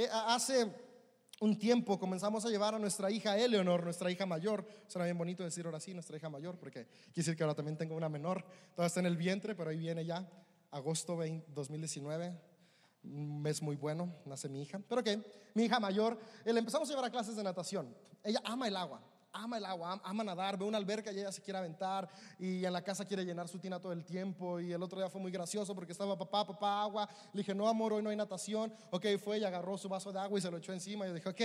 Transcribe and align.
Eh, 0.00 0.08
hace 0.10 0.66
un 1.40 1.58
tiempo 1.58 1.98
comenzamos 1.98 2.46
a 2.46 2.48
llevar 2.48 2.74
a 2.74 2.78
nuestra 2.78 3.10
hija 3.10 3.36
Eleonor, 3.36 3.84
nuestra 3.84 4.10
hija 4.10 4.24
mayor. 4.24 4.66
Suena 4.86 5.04
bien 5.04 5.18
bonito 5.18 5.44
decir 5.44 5.66
ahora 5.66 5.78
sí, 5.78 5.92
nuestra 5.92 6.16
hija 6.16 6.30
mayor, 6.30 6.56
porque 6.56 6.86
quiere 6.86 7.12
decir 7.16 7.36
que 7.36 7.42
ahora 7.42 7.54
también 7.54 7.76
tengo 7.76 7.94
una 7.94 8.08
menor. 8.08 8.42
Todavía 8.70 8.86
está 8.86 9.00
en 9.00 9.04
el 9.04 9.18
vientre, 9.18 9.54
pero 9.54 9.68
ahí 9.68 9.76
viene 9.76 10.06
ya, 10.06 10.26
agosto 10.70 11.18
2019. 11.48 12.34
Un 13.04 13.42
mes 13.42 13.60
muy 13.60 13.76
bueno, 13.76 14.10
nace 14.24 14.48
mi 14.48 14.62
hija. 14.62 14.80
Pero 14.88 15.04
que 15.04 15.22
mi 15.52 15.64
hija 15.64 15.78
mayor, 15.78 16.18
eh, 16.46 16.52
le 16.54 16.60
empezamos 16.60 16.88
a 16.88 16.92
llevar 16.92 17.04
a 17.04 17.10
clases 17.10 17.36
de 17.36 17.44
natación. 17.44 17.94
Ella 18.24 18.40
ama 18.42 18.68
el 18.68 18.76
agua 18.76 19.02
ama 19.32 19.58
el 19.58 19.64
agua, 19.64 20.00
ama 20.04 20.24
nadar, 20.24 20.58
ve 20.58 20.64
una 20.64 20.78
alberca 20.78 21.12
y 21.12 21.18
ella 21.18 21.32
se 21.32 21.42
quiere 21.42 21.58
aventar 21.58 22.08
y 22.38 22.64
en 22.64 22.72
la 22.72 22.82
casa 22.82 23.04
quiere 23.04 23.24
llenar 23.24 23.48
su 23.48 23.58
tina 23.58 23.80
todo 23.80 23.92
el 23.92 24.04
tiempo 24.04 24.60
y 24.60 24.72
el 24.72 24.82
otro 24.82 24.98
día 24.98 25.08
fue 25.08 25.20
muy 25.20 25.30
gracioso 25.30 25.74
porque 25.74 25.92
estaba 25.92 26.16
papá, 26.16 26.46
papá, 26.46 26.82
agua, 26.82 27.08
le 27.32 27.38
dije, 27.40 27.54
no 27.54 27.68
amor, 27.68 27.92
hoy 27.92 28.02
no 28.02 28.10
hay 28.10 28.16
natación, 28.16 28.72
ok, 28.90 29.06
fue 29.22 29.38
y 29.38 29.44
agarró 29.44 29.76
su 29.78 29.88
vaso 29.88 30.12
de 30.12 30.20
agua 30.20 30.38
y 30.38 30.42
se 30.42 30.50
lo 30.50 30.58
echó 30.58 30.72
encima 30.72 31.04
y 31.06 31.08
yo 31.08 31.14
dije, 31.14 31.28
ok, 31.28 31.40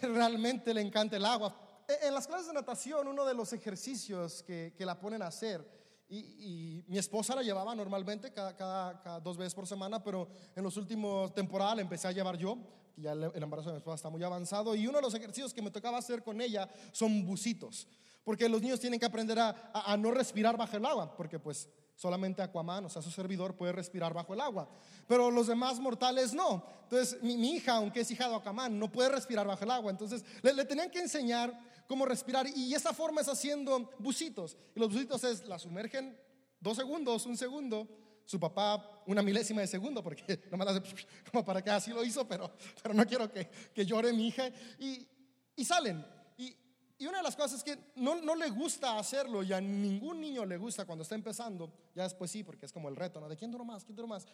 realmente 0.14 0.72
le 0.72 0.80
encanta 0.80 1.16
el 1.16 1.24
agua. 1.24 1.54
E, 1.86 2.06
en 2.08 2.14
las 2.14 2.26
clases 2.26 2.48
de 2.48 2.54
natación, 2.54 3.06
uno 3.08 3.24
de 3.24 3.34
los 3.34 3.52
ejercicios 3.52 4.42
que, 4.42 4.74
que 4.76 4.86
la 4.86 4.98
ponen 4.98 5.22
a 5.22 5.26
hacer 5.26 5.78
y, 6.10 6.84
mi 6.88 6.96
esposa 6.96 7.34
la 7.34 7.42
llevaba 7.42 7.74
normalmente 7.74 8.32
cada, 8.32 9.20
dos 9.20 9.36
veces 9.36 9.54
por 9.54 9.66
semana, 9.66 10.02
pero 10.02 10.28
en 10.56 10.62
los 10.62 10.76
últimos 10.76 11.34
temporadas 11.34 11.76
la 11.76 11.82
empecé 11.82 12.08
a 12.08 12.12
llevar 12.12 12.36
yo, 12.36 12.56
ya 13.00 13.12
el, 13.12 13.42
embarazo 13.42 13.68
de 13.68 13.74
mi 13.74 13.78
esposa 13.78 13.96
está 13.96 14.10
muy 14.10 14.22
avanzado, 14.22 14.74
y 14.74 14.86
uno 14.86 14.98
de 14.98 15.02
los 15.02 15.14
ejercicios 15.14 15.54
que 15.54 15.62
me 15.62 15.70
tocaba 15.70 15.98
hacer 15.98 16.22
con 16.22 16.40
ella 16.40 16.68
son 16.92 17.24
bucitos, 17.24 17.86
porque 18.24 18.48
los 18.48 18.60
niños 18.60 18.80
tienen 18.80 19.00
que 19.00 19.06
aprender 19.06 19.38
a, 19.38 19.96
no 19.98 20.10
respirar 20.10 20.56
bajo 20.56 20.76
el 20.76 20.84
agua, 20.84 21.16
porque 21.16 21.38
pues 21.38 21.68
solamente 21.94 22.42
Aquaman, 22.42 22.84
o 22.84 22.88
sea, 22.88 23.02
su 23.02 23.10
servidor 23.10 23.56
puede 23.56 23.72
respirar 23.72 24.12
bajo 24.14 24.34
el 24.34 24.40
agua, 24.40 24.68
pero 25.06 25.30
los 25.30 25.46
demás 25.46 25.80
mortales 25.80 26.32
no. 26.32 26.64
Entonces, 26.84 27.22
mi, 27.22 27.36
mi 27.36 27.52
hija, 27.52 27.76
aunque 27.76 28.00
es 28.00 28.10
hija 28.10 28.28
de 28.28 28.36
Aquaman, 28.36 28.78
no 28.78 28.90
puede 28.90 29.08
respirar 29.08 29.46
bajo 29.46 29.64
el 29.64 29.70
agua, 29.70 29.90
entonces 29.90 30.24
le, 30.42 30.52
le 30.52 30.64
tenían 30.64 30.90
que 30.90 31.00
enseñar 31.00 31.58
cómo 31.88 32.04
respirar. 32.06 32.46
Y 32.54 32.72
esa 32.74 32.92
forma 32.92 33.22
es 33.22 33.28
haciendo 33.28 33.90
bucitos. 33.98 34.56
Y 34.76 34.78
los 34.78 34.92
bucitos 34.92 35.24
es, 35.24 35.46
la 35.46 35.58
sumergen 35.58 36.16
dos 36.60 36.76
segundos, 36.76 37.26
un 37.26 37.36
segundo. 37.36 37.88
Su 38.28 38.38
papá 38.38 39.02
una 39.06 39.22
milésima 39.22 39.62
de 39.62 39.66
segundo, 39.66 40.02
porque 40.02 40.38
no 40.50 40.58
me 40.58 40.64
hace 40.64 40.82
como 41.32 41.42
para 41.42 41.64
que 41.64 41.70
así 41.70 41.92
lo 41.92 42.04
hizo, 42.04 42.28
pero, 42.28 42.52
pero 42.82 42.94
no 42.94 43.06
quiero 43.06 43.32
que, 43.32 43.48
que 43.74 43.86
llore 43.86 44.12
mi 44.12 44.28
hija. 44.28 44.50
Y, 44.78 45.08
y 45.56 45.64
salen. 45.64 46.04
Y, 46.36 46.54
y, 46.98 47.06
una 47.06 47.16
de 47.16 47.22
las 47.22 47.34
cosas 47.34 47.54
es 47.60 47.64
que 47.64 47.92
no, 47.96 48.16
no, 48.16 48.34
le 48.34 48.50
gusta 48.50 48.98
hacerlo 48.98 49.42
y 49.42 49.54
a 49.54 49.62
ningún 49.62 50.20
niño 50.20 50.44
le 50.44 50.58
gusta 50.58 50.84
cuando 50.84 51.04
está 51.04 51.14
empezando. 51.14 51.72
Ya 51.94 52.02
después 52.02 52.30
sí, 52.30 52.44
porque 52.44 52.66
es 52.66 52.72
como 52.72 52.90
el 52.90 52.96
reto, 52.96 53.18
¿no? 53.18 53.30
¿De 53.30 53.36
quién 53.38 53.50
duró 53.50 53.64
más? 53.64 53.82
¿Quién 53.82 53.96
duró 53.96 54.06
más? 54.06 54.26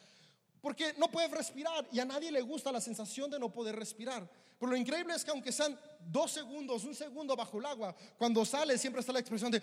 Porque 0.60 0.92
no 0.98 1.08
puede 1.08 1.28
respirar 1.28 1.86
y 1.92 2.00
a 2.00 2.04
nadie 2.04 2.32
le 2.32 2.42
gusta 2.42 2.72
la 2.72 2.80
sensación 2.80 3.30
de 3.30 3.38
no 3.38 3.52
poder 3.52 3.76
respirar. 3.76 4.28
Pero 4.58 4.72
lo 4.72 4.76
increíble 4.76 5.14
es 5.14 5.24
que 5.24 5.30
aunque 5.30 5.52
sean 5.52 5.78
dos 6.00 6.32
segundos, 6.32 6.82
un 6.82 6.96
segundo 6.96 7.36
bajo 7.36 7.60
el 7.60 7.66
agua, 7.66 7.94
cuando 8.18 8.44
sale 8.44 8.76
siempre 8.76 8.98
está 8.98 9.12
la 9.12 9.20
expresión 9.20 9.52
de... 9.52 9.62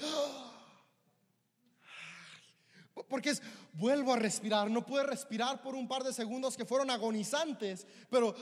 Porque 3.07 3.31
es, 3.31 3.41
vuelvo 3.73 4.13
a 4.13 4.17
respirar, 4.17 4.69
no 4.69 4.85
pude 4.85 5.03
respirar 5.03 5.61
por 5.61 5.75
un 5.75 5.87
par 5.87 6.03
de 6.03 6.13
segundos 6.13 6.57
que 6.57 6.65
fueron 6.65 6.89
agonizantes, 6.89 7.85
pero 8.09 8.35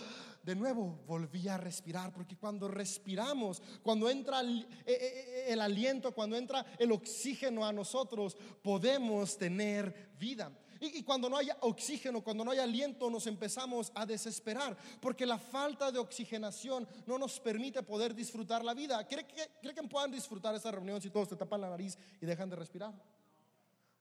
de 0.43 0.55
nuevo 0.55 0.99
volví 1.05 1.47
a 1.47 1.57
respirar, 1.57 2.11
porque 2.11 2.37
cuando 2.37 2.67
respiramos, 2.67 3.61
cuando 3.83 4.09
entra 4.09 4.39
el, 4.39 4.67
e, 4.85 4.93
e, 4.93 5.53
e, 5.53 5.61
aliento, 5.61 6.13
cuando 6.13 6.35
entra 6.35 6.65
el 6.77 6.91
oxígeno 6.91 7.65
a 7.65 7.73
nosotros, 7.73 8.37
podemos 8.63 9.37
tener 9.37 10.11
vida. 10.19 10.51
Y, 10.81 11.03
cuando 11.03 11.29
no 11.29 11.37
haya 11.37 11.57
oxígeno, 11.61 12.23
cuando 12.23 12.45
no 12.45 12.51
haya 12.51 12.63
aliento, 12.63 13.09
nos 13.09 13.27
empezamos 13.27 13.91
a 13.93 14.05
desesperar, 14.05 14.77
porque 15.01 15.25
la 15.25 15.37
falta 15.37 15.91
de 15.91 15.99
oxigenación 15.99 16.87
no 17.05 17.17
nos 17.17 17.39
permite 17.39 17.83
poder 17.83 18.15
disfrutar 18.15 18.63
la 18.63 18.73
vida. 18.73 19.05
¿Cree 19.05 19.27
que, 19.27 19.51
cree 19.61 19.75
que 19.75 19.83
puedan 19.83 20.11
disfrutar 20.11 20.55
esta 20.55 20.71
reunión 20.71 21.01
si 21.01 21.09
todos 21.09 21.27
te 21.27 21.35
tapan 21.35 21.61
la 21.61 21.69
nariz 21.69 21.97
y 22.21 22.25
dejan 22.25 22.49
de 22.49 22.55
respirar? 22.55 22.93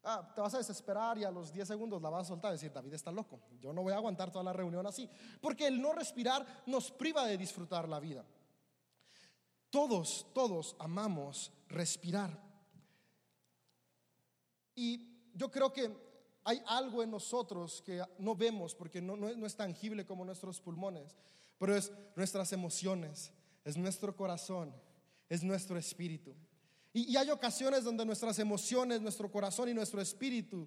Ah, 0.04 0.32
te 0.34 0.40
vas 0.40 0.54
a 0.54 0.58
desesperar 0.58 1.18
y 1.18 1.24
a 1.24 1.30
los 1.30 1.52
10 1.52 1.66
segundos 1.68 2.00
la 2.00 2.08
vas 2.08 2.22
a 2.22 2.28
soltar 2.28 2.52
y 2.52 2.54
decir, 2.54 2.72
David 2.72 2.94
está 2.94 3.10
loco. 3.10 3.40
Yo 3.60 3.72
no 3.72 3.82
voy 3.82 3.92
a 3.92 3.96
aguantar 3.96 4.30
toda 4.30 4.44
la 4.44 4.52
reunión 4.52 4.86
así. 4.86 5.08
Porque 5.40 5.66
el 5.66 5.80
no 5.80 5.92
respirar 5.92 6.46
nos 6.66 6.90
priva 6.90 7.26
de 7.26 7.36
disfrutar 7.36 7.88
la 7.88 8.00
vida. 8.00 8.24
Todos, 9.70 10.26
todos 10.32 10.76
amamos 10.78 11.52
respirar. 11.68 12.48
Y 14.74 15.32
yo 15.34 15.50
creo 15.50 15.72
que 15.72 15.92
hay 16.44 16.62
algo 16.66 17.02
en 17.02 17.10
nosotros 17.10 17.82
que 17.82 18.02
no 18.18 18.34
vemos 18.34 18.74
porque 18.74 19.02
no, 19.02 19.16
no, 19.16 19.46
es 19.46 19.56
tangible 19.56 20.06
como 20.06 20.24
nuestros 20.24 20.60
pulmones, 20.60 21.14
pero 21.58 21.76
es 21.76 21.92
nuestras 22.16 22.52
emociones, 22.52 23.32
es 23.64 23.76
nuestro 23.76 24.16
corazón, 24.16 24.74
es 25.28 25.42
nuestro 25.42 25.78
espíritu. 25.78 26.34
Y, 27.06 27.16
hay 27.16 27.30
ocasiones 27.30 27.84
donde 27.84 28.04
nuestras 28.04 28.38
emociones, 28.38 29.00
nuestro 29.00 29.30
corazón 29.30 29.68
y 29.68 29.74
nuestro 29.74 30.00
espíritu 30.00 30.66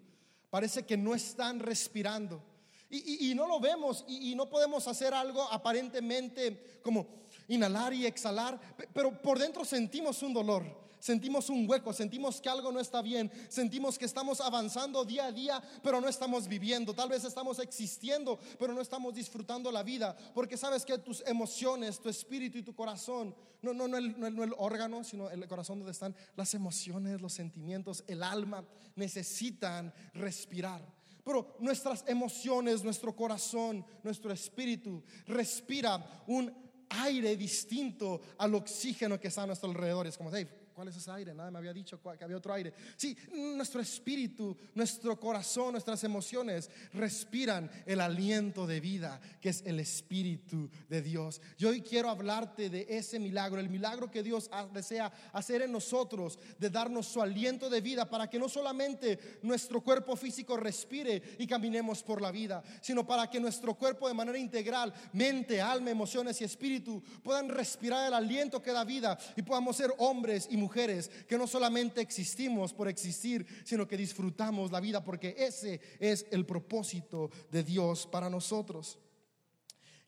parece 0.50 0.84
que 0.84 0.96
no 0.96 1.14
están 1.14 1.60
respirando. 1.60 2.42
Y, 2.90 3.34
no 3.36 3.48
lo 3.48 3.60
vemos 3.60 4.06
y, 4.08 4.34
no 4.36 4.50
podemos 4.50 4.88
hacer 4.88 5.14
algo 5.14 5.44
aparentemente 5.52 6.80
como 6.82 7.08
inhalar 7.48 7.94
y 7.94 8.06
exhalar, 8.06 8.60
pero 8.94 9.22
por 9.22 9.40
dentro 9.40 9.66
sentimos 9.66 10.22
un 10.24 10.34
dolor 10.34 10.64
sentimos 11.02 11.50
un 11.50 11.70
hueco, 11.70 11.92
sentimos 11.92 12.40
que 12.40 12.48
algo 12.48 12.72
no 12.72 12.80
está 12.80 13.02
bien, 13.02 13.30
sentimos 13.50 13.98
que 14.00 14.06
estamos 14.06 14.40
avanzando 14.40 15.04
día 15.04 15.26
a 15.26 15.32
día, 15.34 15.62
pero 15.84 16.00
no 16.00 16.08
estamos 16.08 16.48
viviendo. 16.48 16.94
Tal 16.94 17.10
vez 17.10 17.26
estamos 17.26 17.60
existiendo, 17.60 18.40
pero 18.58 18.74
no 18.74 18.80
estamos 18.80 19.14
disfrutando 19.14 19.72
la 19.72 19.84
vida, 19.84 20.16
porque 20.34 20.56
sabes 20.56 20.86
que 20.86 20.98
tus 21.00 21.22
emociones, 21.28 22.00
tu 22.00 22.08
espíritu 22.08 22.60
y 22.60 22.64
tu 22.64 22.74
corazón, 22.74 23.36
no, 23.62 23.74
no, 23.74 23.88
no, 23.88 23.98
el, 23.98 24.18
no 24.20 24.44
el 24.44 24.54
órgano, 24.58 25.04
sino 25.04 25.30
el 25.30 25.46
corazón 25.48 25.80
donde 25.80 25.92
están 25.92 26.16
las 26.36 26.54
emociones, 26.54 27.20
los 27.20 27.34
sentimientos, 27.34 28.04
el 28.08 28.24
alma, 28.24 28.64
necesitan 28.96 29.94
respirar. 30.14 30.82
Pero 31.24 31.56
nuestras 31.60 32.04
emociones, 32.08 32.84
nuestro 32.84 33.16
corazón, 33.16 33.86
nuestro 34.04 34.32
espíritu 34.32 35.04
respira 35.28 36.24
un 36.28 36.52
aire 36.90 37.38
distinto 37.38 38.22
al 38.38 38.56
oxígeno 38.56 39.20
que 39.20 39.28
está 39.28 39.44
a 39.44 39.48
nuestro 39.48 39.70
alrededor. 39.70 40.08
Es 40.08 40.18
como, 40.18 40.32
Dave, 40.32 40.61
¿Cuál 40.82 40.90
es 40.90 40.98
ese 40.98 41.12
aire? 41.12 41.36
Nada 41.36 41.52
me 41.52 41.60
había 41.60 41.74
dicho 41.74 42.02
que 42.02 42.24
había 42.24 42.38
otro 42.38 42.56
aire. 42.56 42.74
Sí, 42.96 43.16
nuestro 43.56 43.82
espíritu, 43.82 44.58
nuestro 44.74 45.20
corazón, 45.20 45.74
nuestras 45.74 46.04
emociones 46.04 46.72
respiran 46.94 47.70
el 47.86 48.02
aliento 48.02 48.66
de 48.66 48.80
vida, 48.80 49.22
que 49.40 49.50
es 49.50 49.62
el 49.68 49.80
espíritu 49.80 50.72
de 50.90 51.04
Dios. 51.04 51.40
Yo 51.56 51.70
hoy 51.70 51.82
quiero 51.82 52.10
hablarte 52.10 52.72
de 52.72 52.88
ese 52.90 53.20
milagro, 53.20 53.60
el 53.60 53.70
milagro 53.70 54.10
que 54.10 54.24
Dios 54.24 54.50
desea 54.74 55.14
hacer 55.34 55.62
en 55.62 55.72
nosotros, 55.72 56.40
de 56.58 56.72
darnos 56.72 57.06
su 57.06 57.22
aliento 57.22 57.70
de 57.70 57.80
vida 57.80 58.10
para 58.10 58.28
que 58.28 58.40
no 58.40 58.50
solamente 58.50 59.20
nuestro 59.44 59.82
cuerpo 59.82 60.16
físico 60.16 60.58
respire 60.58 61.22
y 61.38 61.46
caminemos 61.46 62.02
por 62.02 62.24
la 62.24 62.32
vida, 62.32 62.64
sino 62.82 63.06
para 63.06 63.30
que 63.30 63.40
nuestro 63.40 63.76
cuerpo 63.76 64.08
de 64.08 64.16
manera 64.16 64.40
integral, 64.40 64.92
mente, 65.14 65.62
alma, 65.62 65.92
emociones 65.92 66.42
y 66.42 66.44
espíritu 66.44 67.04
puedan 67.22 67.50
respirar 67.50 68.08
el 68.08 68.16
aliento 68.16 68.64
que 68.64 68.72
da 68.72 68.84
vida 68.84 69.16
y 69.36 69.44
podamos 69.44 69.78
ser 69.78 69.94
hombres 70.00 70.48
y 70.50 70.58
mujeres 70.58 70.71
que 70.72 71.38
no 71.38 71.48
solamente 71.48 72.02
existimos 72.02 72.74
por 72.74 72.88
existir, 72.88 73.46
sino 73.66 73.88
que 73.88 73.98
disfrutamos 73.98 74.72
la 74.72 74.80
vida 74.80 75.04
porque 75.04 75.36
ese 75.38 75.80
es 76.00 76.26
el 76.32 76.46
propósito 76.46 77.30
de 77.52 77.64
Dios 77.64 78.08
para 78.08 78.30
nosotros. 78.30 78.98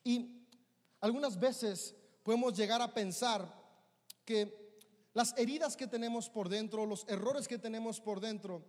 Y 0.03 0.47
algunas 1.01 1.39
veces 1.39 1.95
podemos 2.23 2.55
llegar 2.57 2.81
a 2.81 2.93
pensar 2.93 3.61
que 4.25 4.63
las 5.13 5.37
heridas 5.37 5.75
que 5.75 5.87
tenemos 5.87 6.29
por 6.29 6.49
dentro, 6.49 6.85
los 6.85 7.05
errores 7.07 7.47
que 7.47 7.59
tenemos 7.59 7.99
por 7.99 8.19
dentro, 8.19 8.65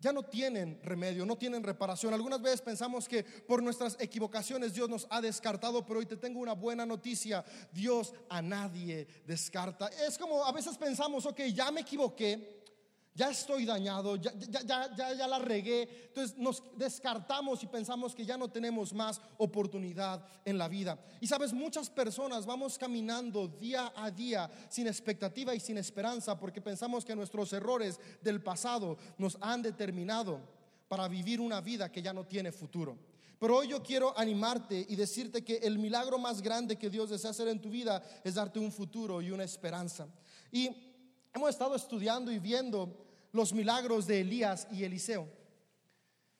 ya 0.00 0.12
no 0.12 0.22
tienen 0.22 0.80
remedio, 0.82 1.26
no 1.26 1.36
tienen 1.36 1.62
reparación. 1.62 2.14
Algunas 2.14 2.40
veces 2.40 2.62
pensamos 2.62 3.08
que 3.08 3.24
por 3.24 3.62
nuestras 3.62 3.96
equivocaciones 3.98 4.72
Dios 4.72 4.88
nos 4.88 5.06
ha 5.10 5.20
descartado, 5.20 5.84
pero 5.84 5.98
hoy 5.98 6.06
te 6.06 6.16
tengo 6.16 6.40
una 6.40 6.52
buena 6.52 6.86
noticia. 6.86 7.44
Dios 7.72 8.14
a 8.28 8.40
nadie 8.40 9.06
descarta. 9.26 9.88
Es 10.06 10.16
como 10.16 10.44
a 10.44 10.52
veces 10.52 10.78
pensamos, 10.78 11.26
ok, 11.26 11.40
ya 11.52 11.72
me 11.72 11.80
equivoqué, 11.80 12.57
ya 13.18 13.30
estoy 13.30 13.64
dañado, 13.64 14.14
ya, 14.14 14.32
ya, 14.32 14.62
ya, 14.94 15.12
ya, 15.12 15.26
la 15.26 15.40
regué. 15.40 16.06
Entonces 16.06 16.38
nos 16.38 16.62
descartamos 16.76 17.60
y 17.64 17.66
pensamos 17.66 18.14
que 18.14 18.24
ya 18.24 18.36
no 18.36 18.48
tenemos 18.48 18.94
más 18.94 19.20
oportunidad 19.38 20.24
en 20.44 20.56
la 20.56 20.68
vida. 20.68 20.96
Y 21.20 21.26
sabes, 21.26 21.52
muchas 21.52 21.90
personas 21.90 22.46
vamos 22.46 22.78
caminando 22.78 23.48
día 23.48 23.92
a 23.96 24.12
día 24.12 24.48
sin 24.68 24.86
expectativa 24.86 25.52
y 25.52 25.58
sin 25.58 25.78
esperanza 25.78 26.38
porque 26.38 26.60
pensamos 26.60 27.04
que 27.04 27.16
nuestros 27.16 27.52
errores 27.52 27.98
del 28.22 28.40
pasado 28.40 28.96
nos 29.18 29.36
han 29.40 29.62
determinado 29.62 30.40
para 30.86 31.08
vivir 31.08 31.40
una 31.40 31.60
vida 31.60 31.90
que 31.90 32.00
ya 32.00 32.12
no 32.12 32.24
tiene 32.24 32.52
futuro. 32.52 32.96
Pero 33.40 33.56
hoy 33.56 33.66
yo 33.66 33.82
quiero 33.82 34.16
animarte 34.16 34.86
y 34.88 34.94
decirte 34.94 35.42
que 35.42 35.56
el 35.56 35.80
milagro 35.80 36.20
más 36.20 36.40
grande 36.40 36.76
que 36.76 36.88
Dios 36.88 37.10
desea 37.10 37.30
hacer 37.30 37.48
en 37.48 37.60
tu 37.60 37.68
vida 37.68 38.00
es 38.22 38.36
darte 38.36 38.60
un 38.60 38.70
futuro 38.70 39.20
y 39.20 39.32
una 39.32 39.42
esperanza. 39.42 40.06
Y 40.52 40.70
hemos 41.34 41.50
estado 41.50 41.74
estudiando 41.74 42.30
y 42.30 42.38
viendo 42.38 43.07
los 43.32 43.52
milagros 43.52 44.06
de 44.06 44.20
Elías 44.20 44.66
y 44.70 44.84
Eliseo. 44.84 45.28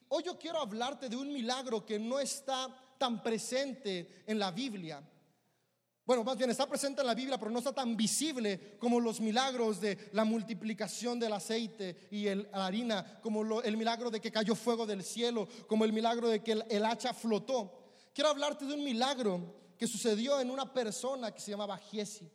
Hoy 0.09 0.23
yo 0.25 0.39
quiero 0.39 0.61
hablarte 0.61 1.09
de 1.09 1.17
un 1.17 1.33
milagro 1.33 1.85
que 1.85 1.99
no 1.99 2.19
está 2.19 2.69
tan 2.99 3.23
presente 3.23 4.23
en 4.27 4.39
la 4.39 4.51
Biblia. 4.51 5.03
Bueno, 6.09 6.25
más 6.25 6.39
bien 6.39 6.49
está 6.49 6.67
presente 6.67 7.03
en 7.03 7.07
la 7.07 7.15
Biblia, 7.15 7.37
pero 7.37 7.51
no 7.51 7.59
está 7.59 7.75
tan 7.75 7.95
visible 7.95 8.79
como 8.79 8.99
los 8.99 9.21
milagros 9.21 9.79
de 9.79 10.09
la 10.13 10.25
multiplicación 10.25 11.21
del 11.21 11.35
aceite 11.35 12.09
y 12.11 12.27
el, 12.27 12.49
la 12.51 12.65
harina, 12.65 13.21
como 13.21 13.61
el 13.61 13.77
milagro 13.77 14.11
de 14.11 14.19
que 14.19 14.33
cayó 14.33 14.55
fuego 14.55 14.87
del 14.87 15.05
cielo, 15.05 15.47
como 15.67 15.85
el 15.85 15.93
milagro 15.93 16.29
de 16.29 16.43
que 16.43 16.53
el, 16.53 16.85
hacha 16.87 17.13
flotó. 17.13 17.93
Quiero 18.15 18.31
hablarte 18.31 18.65
de 18.65 18.73
un 18.73 18.83
milagro 18.83 19.55
que 19.77 19.87
sucedió 19.87 20.41
en 20.41 20.51
una 20.51 20.73
persona 20.73 21.31
que 21.35 21.43
se 21.43 21.51
llamaba 21.51 21.77
Giesi. 21.77 22.27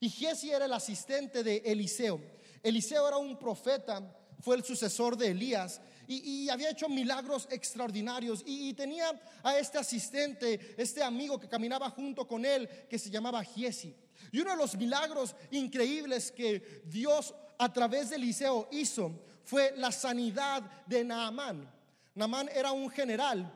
Y 0.00 0.08
Giesi 0.08 0.50
era 0.50 0.64
el 0.64 0.72
asistente 0.72 1.44
de 1.44 1.58
Eliseo. 1.66 2.18
Eliseo 2.62 3.08
era 3.08 3.16
un 3.16 3.38
profeta, 3.38 4.02
fue 4.40 4.56
el 4.56 4.64
sucesor 4.64 5.16
de 5.16 5.28
Elías 5.28 5.80
y, 6.06 6.48
había 6.48 6.70
hecho 6.70 6.88
milagros 6.88 7.48
extraordinarios 7.50 8.42
y, 8.44 8.74
tenía 8.74 9.10
a 9.42 9.56
este 9.58 9.78
asistente, 9.78 10.74
este 10.76 11.02
amigo 11.02 11.38
que 11.38 11.48
caminaba 11.48 11.90
junto 11.90 12.26
con 12.26 12.44
él, 12.44 12.68
que 12.88 12.98
se 12.98 13.10
llamaba 13.10 13.44
Giesi. 13.44 13.94
Y 14.30 14.40
uno 14.40 14.50
de 14.50 14.56
los 14.56 14.76
milagros 14.76 15.34
increíbles 15.50 16.30
que 16.32 16.82
Dios 16.86 17.34
a 17.58 17.72
través 17.72 18.10
de 18.10 18.16
Eliseo 18.16 18.68
hizo 18.72 19.12
fue 19.44 19.74
la 19.76 19.92
sanidad 19.92 20.62
de 20.86 21.04
Naamán. 21.04 21.70
Naamán 22.14 22.48
era 22.54 22.72
un 22.72 22.90
general 22.90 23.52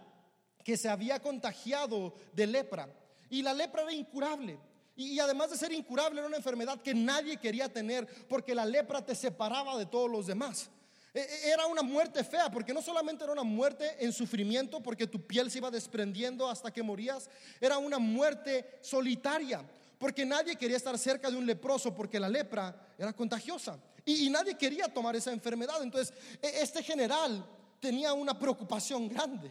que 0.65 0.77
se 0.77 0.89
había 0.89 1.21
contagiado 1.21 2.15
de 2.33 2.47
lepra 2.47 2.89
y 3.31 3.43
la 3.43 3.55
lepra 3.55 3.83
era 3.83 3.93
incurable. 3.93 4.59
Y, 4.97 5.19
además 5.21 5.51
de 5.51 5.59
ser 5.59 5.73
incurable, 5.73 6.19
era 6.19 6.27
una 6.27 6.39
enfermedad 6.39 6.81
que 6.81 6.95
nadie 6.95 7.37
quería 7.37 7.71
tener 7.71 8.07
porque 8.29 8.55
la 8.55 8.65
lepra 8.65 9.05
te 9.05 9.15
separaba 9.15 9.77
de 9.77 9.85
todos 9.85 10.11
los 10.11 10.27
demás. 10.27 10.71
E, 11.13 11.21
e, 11.21 11.51
era 11.51 11.67
una 11.67 11.83
muerte 11.83 12.25
fea, 12.25 12.51
porque 12.51 12.73
no 12.73 12.81
solamente 12.81 13.23
era 13.23 13.33
una 13.33 13.43
muerte 13.43 13.97
en 13.99 14.13
sufrimiento, 14.13 14.83
porque 14.83 15.07
tu 15.07 15.27
piel 15.27 15.51
se 15.51 15.59
iba 15.59 15.71
desprendiendo 15.71 16.49
hasta 16.49 16.73
que 16.73 16.83
morías, 16.83 17.29
era 17.61 17.77
una 17.77 17.99
muerte 17.99 18.79
solitaria, 18.81 19.63
porque 19.99 20.25
nadie 20.25 20.57
quería 20.57 20.79
estar 20.79 20.99
cerca 20.99 21.31
de 21.31 21.37
un 21.37 21.47
leproso, 21.47 21.95
porque 21.95 22.19
la 22.19 22.29
lepra 22.29 22.75
era 22.99 23.13
contagiosa. 23.13 23.79
Y, 24.07 24.31
nadie 24.31 24.57
quería 24.57 24.87
tomar 24.89 25.15
esa 25.15 25.33
enfermedad. 25.33 25.83
Entonces, 25.83 26.15
e, 26.41 26.63
este 26.63 26.83
general 26.83 27.45
tenía 27.81 28.15
una 28.15 28.39
preocupación 28.39 29.09
grande. 29.09 29.51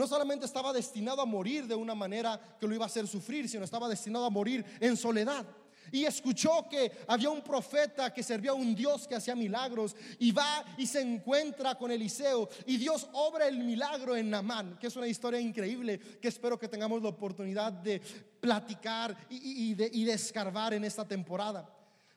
No 0.00 0.06
solamente 0.06 0.46
estaba 0.46 0.72
destinado 0.72 1.20
a 1.20 1.26
morir 1.26 1.66
de 1.66 1.74
una 1.74 1.94
manera 1.94 2.40
que 2.58 2.66
lo 2.66 2.74
iba 2.74 2.84
a 2.84 2.86
hacer 2.86 3.06
sufrir, 3.06 3.50
sino 3.50 3.64
estaba 3.64 3.86
destinado 3.86 4.24
a 4.24 4.30
morir 4.30 4.64
en 4.80 4.96
soledad 4.96 5.44
y 5.92 6.06
escuchó 6.06 6.66
que 6.70 6.90
había 7.06 7.28
un 7.28 7.42
profeta 7.42 8.10
que 8.10 8.22
servía 8.22 8.52
a 8.52 8.54
un 8.54 8.74
Dios 8.74 9.06
que 9.06 9.16
hacía 9.16 9.36
milagros 9.36 9.94
y 10.18 10.32
va 10.32 10.64
y 10.78 10.86
se 10.86 11.02
encuentra 11.02 11.74
con 11.74 11.90
Eliseo 11.90 12.48
y 12.64 12.78
Dios 12.78 13.08
obra 13.12 13.46
el 13.46 13.58
milagro 13.58 14.16
en 14.16 14.30
Namán, 14.30 14.78
que 14.78 14.86
es 14.86 14.96
una 14.96 15.06
historia 15.06 15.38
increíble 15.38 15.98
que 15.98 16.28
espero 16.28 16.58
que 16.58 16.68
tengamos 16.68 17.02
la 17.02 17.10
oportunidad 17.10 17.70
de 17.70 18.00
platicar 18.40 19.14
y, 19.28 19.74
de, 19.74 20.14
escarbar 20.14 20.72
en 20.72 20.84
esta 20.84 21.06
temporada. 21.06 21.68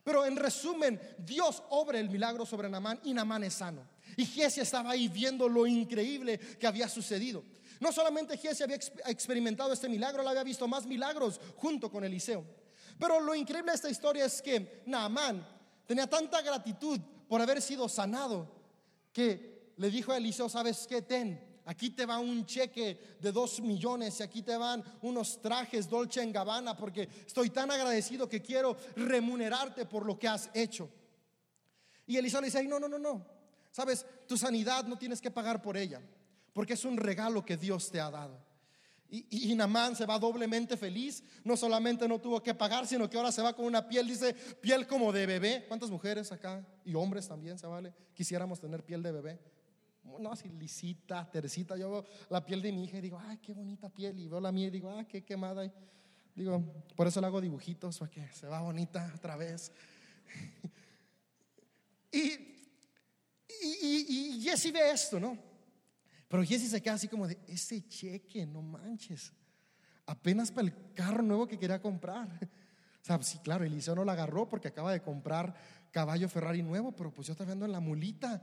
Pero 0.05 0.25
en 0.25 0.37
resumen, 0.37 1.01
Dios 1.17 1.61
obra 1.69 1.99
el 1.99 2.09
milagro 2.09 2.45
sobre 2.45 2.69
Namán 2.69 3.01
y 3.03 3.13
Namán 3.13 3.43
es 3.43 3.55
sano. 3.55 3.85
Y 4.15 4.25
Giesi 4.25 4.61
estaba 4.61 4.91
ahí 4.91 5.09
viendo 5.09 5.49
lo 5.49 5.67
increíble 5.67 6.37
que 6.37 6.67
había 6.67 6.87
sucedido. 6.87 7.43
No 7.79 7.91
solamente 7.91 8.37
Giesi 8.37 8.63
había 8.63 8.77
experimentado 9.05 9.73
este 9.73 9.89
milagro, 9.89 10.21
él 10.21 10.27
había 10.27 10.43
visto 10.43 10.67
más 10.67 10.85
milagros 10.85 11.39
junto 11.57 11.91
con 11.91 12.03
Eliseo. 12.03 12.43
Pero 12.99 13.19
lo 13.19 13.35
increíble 13.35 13.71
de 13.71 13.75
esta 13.75 13.89
historia 13.89 14.25
es 14.25 14.41
que 14.41 14.83
Naamán 14.85 15.45
tenía 15.85 16.07
tanta 16.07 16.41
gratitud 16.41 16.99
por 17.27 17.41
haber 17.41 17.61
sido 17.61 17.89
sanado 17.89 18.47
que 19.11 19.73
le 19.77 19.89
dijo 19.89 20.11
a 20.11 20.17
Eliseo, 20.17 20.49
¿sabes 20.49 20.85
qué? 20.87 21.01
Ten, 21.01 21.61
aquí 21.65 21.89
te 21.89 22.05
va 22.05 22.19
un 22.19 22.45
cheque 22.45 23.17
de 23.19 23.31
dos 23.31 23.59
millones 23.59 24.19
y 24.19 24.23
aquí 24.23 24.41
te 24.41 24.55
van 24.55 24.83
unos 25.01 25.41
trajes 25.41 25.89
Dolce 25.89 26.21
en 26.21 26.31
Gabbana 26.31 26.77
porque 26.77 27.09
estoy 27.25 27.49
tan 27.49 27.71
agradecido 27.71 28.29
que 28.29 28.41
quiero 28.41 28.77
remunerarte 28.95 29.85
por 29.85 30.05
lo 30.05 30.17
que 30.17 30.27
has 30.27 30.49
hecho. 30.53 30.89
Y 32.05 32.17
Eliseo 32.17 32.41
le 32.41 32.47
dice, 32.47 32.63
no, 32.63 32.79
no, 32.79 32.87
no, 32.87 32.99
no. 32.99 33.25
Sabes, 33.71 34.05
tu 34.27 34.37
sanidad 34.37 34.85
no 34.85 34.97
tienes 34.97 35.19
que 35.19 35.31
pagar 35.31 35.61
por 35.61 35.77
ella 35.77 36.01
porque 36.53 36.73
es 36.73 36.85
un 36.85 36.97
regalo 36.97 37.43
que 37.43 37.57
Dios 37.57 37.89
te 37.91 37.99
ha 37.99 38.09
dado. 38.09 38.39
Y, 39.09 39.51
y, 39.51 39.55
Namán 39.55 39.95
se 39.95 40.07
va 40.07 40.17
doblemente 40.17 40.75
feliz. 40.75 41.23
No 41.43 41.55
solamente 41.55 42.07
no 42.07 42.19
tuvo 42.19 42.41
que 42.41 42.55
pagar, 42.55 42.87
sino 42.87 43.07
que 43.07 43.15
ahora 43.15 43.31
se 43.31 43.43
va 43.43 43.55
con 43.55 43.65
una 43.65 43.87
piel, 43.87 44.07
dice, 44.07 44.33
piel 44.33 44.87
como 44.87 45.11
de 45.11 45.27
bebé. 45.27 45.65
¿Cuántas 45.67 45.91
mujeres 45.91 46.31
acá? 46.31 46.65
Y 46.83 46.95
hombres 46.95 47.27
también, 47.27 47.59
¿se 47.59 47.67
vale? 47.67 47.93
Quisiéramos 48.15 48.59
tener 48.59 48.83
piel 48.83 49.03
de 49.03 49.11
bebé. 49.11 49.39
No, 50.19 50.31
así 50.31 50.49
lisita, 50.49 51.29
tercita. 51.29 51.77
Yo 51.77 51.91
veo 51.91 52.05
la 52.29 52.43
piel 52.43 52.63
de 52.63 52.71
mi 52.71 52.85
hija 52.85 52.97
y 52.97 53.01
digo, 53.01 53.21
ay, 53.23 53.37
qué 53.37 53.53
bonita 53.53 53.87
piel. 53.87 54.17
Y 54.17 54.27
veo 54.27 54.39
la 54.39 54.51
mía 54.51 54.67
y 54.67 54.71
digo, 54.71 54.89
ay, 54.89 55.05
qué 55.05 55.23
quemada. 55.23 55.71
digo, 56.33 56.63
por 56.95 57.05
eso 57.05 57.21
le 57.21 57.27
hago 57.27 57.39
dibujitos, 57.39 57.99
para 57.99 58.09
que 58.09 58.27
se 58.29 58.47
va 58.47 58.61
bonita 58.61 59.11
otra 59.15 59.35
vez. 59.35 59.71
y, 62.11 62.19
y, 63.61 63.77
y, 63.81 64.37
y 64.37 64.41
Jesse 64.41 64.73
ve 64.73 64.89
esto, 64.89 65.19
¿no? 65.19 65.52
Pero 66.33 66.43
Jesse 66.43 66.67
se 66.67 66.81
queda 66.81 66.95
así 66.95 67.07
como 67.07 67.27
de, 67.27 67.37
ese 67.47 67.87
cheque, 67.87 68.43
no 68.47 68.63
manches. 68.63 69.31
Apenas 70.07 70.51
para 70.51 70.65
el 70.65 70.73
carro 70.95 71.21
nuevo 71.21 71.47
que 71.47 71.59
quería 71.59 71.79
comprar. 71.79 72.27
O 73.01 73.05
sea, 73.05 73.21
sí, 73.21 73.37
claro, 73.39 73.65
Eliseo 73.65 73.93
no 73.93 74.05
la 74.05 74.13
agarró 74.13 74.47
porque 74.47 74.69
acaba 74.69 74.93
de 74.93 75.01
comprar 75.01 75.53
caballo 75.91 76.29
Ferrari 76.29 76.63
nuevo, 76.63 76.93
pero 76.93 77.13
pues 77.13 77.27
yo 77.27 77.33
estaba 77.33 77.49
viendo 77.49 77.65
en 77.65 77.73
la 77.73 77.81
mulita. 77.81 78.41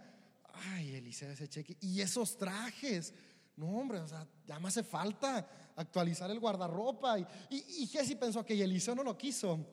Ay, 0.52 0.94
Eliseo, 0.94 1.30
ese 1.30 1.48
cheque. 1.48 1.78
Y 1.80 2.02
esos 2.02 2.36
trajes. 2.36 3.14
No, 3.56 3.68
hombre, 3.78 3.98
o 4.00 4.06
sea, 4.06 4.28
ya 4.46 4.60
me 4.60 4.68
hace 4.68 4.84
falta 4.84 5.48
actualizar 5.74 6.30
el 6.30 6.38
guardarropa. 6.38 7.18
Y, 7.18 7.26
y, 7.50 7.86
Jesse 7.86 8.14
pensó 8.16 8.44
que 8.44 8.62
Eliseo 8.62 8.94
no 8.94 9.02
lo 9.02 9.16
quiso. 9.16 9.66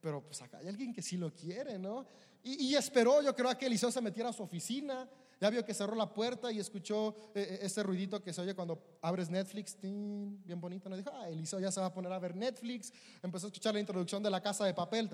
Pero 0.00 0.22
pues 0.22 0.42
acá 0.42 0.58
hay 0.58 0.68
alguien 0.68 0.92
que 0.92 1.02
sí 1.02 1.16
lo 1.16 1.32
quiere, 1.34 1.78
¿no? 1.78 2.06
Y, 2.42 2.66
y 2.66 2.76
esperó, 2.76 3.22
yo 3.22 3.34
creo, 3.34 3.48
a 3.48 3.58
que 3.58 3.66
Eliseo 3.66 3.90
se 3.90 4.02
metiera 4.02 4.28
a 4.28 4.32
su 4.34 4.42
oficina 4.42 5.08
ya 5.44 5.50
vio 5.50 5.62
que 5.62 5.74
cerró 5.74 5.94
la 5.94 6.08
puerta 6.08 6.50
y 6.50 6.58
escuchó 6.58 7.14
eh, 7.34 7.46
eh, 7.50 7.58
ese 7.60 7.82
ruidito 7.82 8.22
que 8.22 8.32
se 8.32 8.40
oye 8.40 8.54
cuando 8.54 8.96
abres 9.02 9.28
Netflix, 9.28 9.76
bien 9.78 10.58
bonito. 10.58 10.88
Nos 10.88 10.96
dijo, 10.96 11.10
ah, 11.12 11.28
Eliseo 11.28 11.60
ya 11.60 11.70
se 11.70 11.80
va 11.80 11.88
a 11.88 11.92
poner 11.92 12.10
a 12.14 12.18
ver 12.18 12.34
Netflix. 12.34 12.90
Empezó 13.22 13.46
a 13.46 13.48
escuchar 13.48 13.74
la 13.74 13.80
introducción 13.80 14.22
de 14.22 14.30
la 14.30 14.40
casa 14.40 14.64
de 14.64 14.72
papel. 14.72 15.10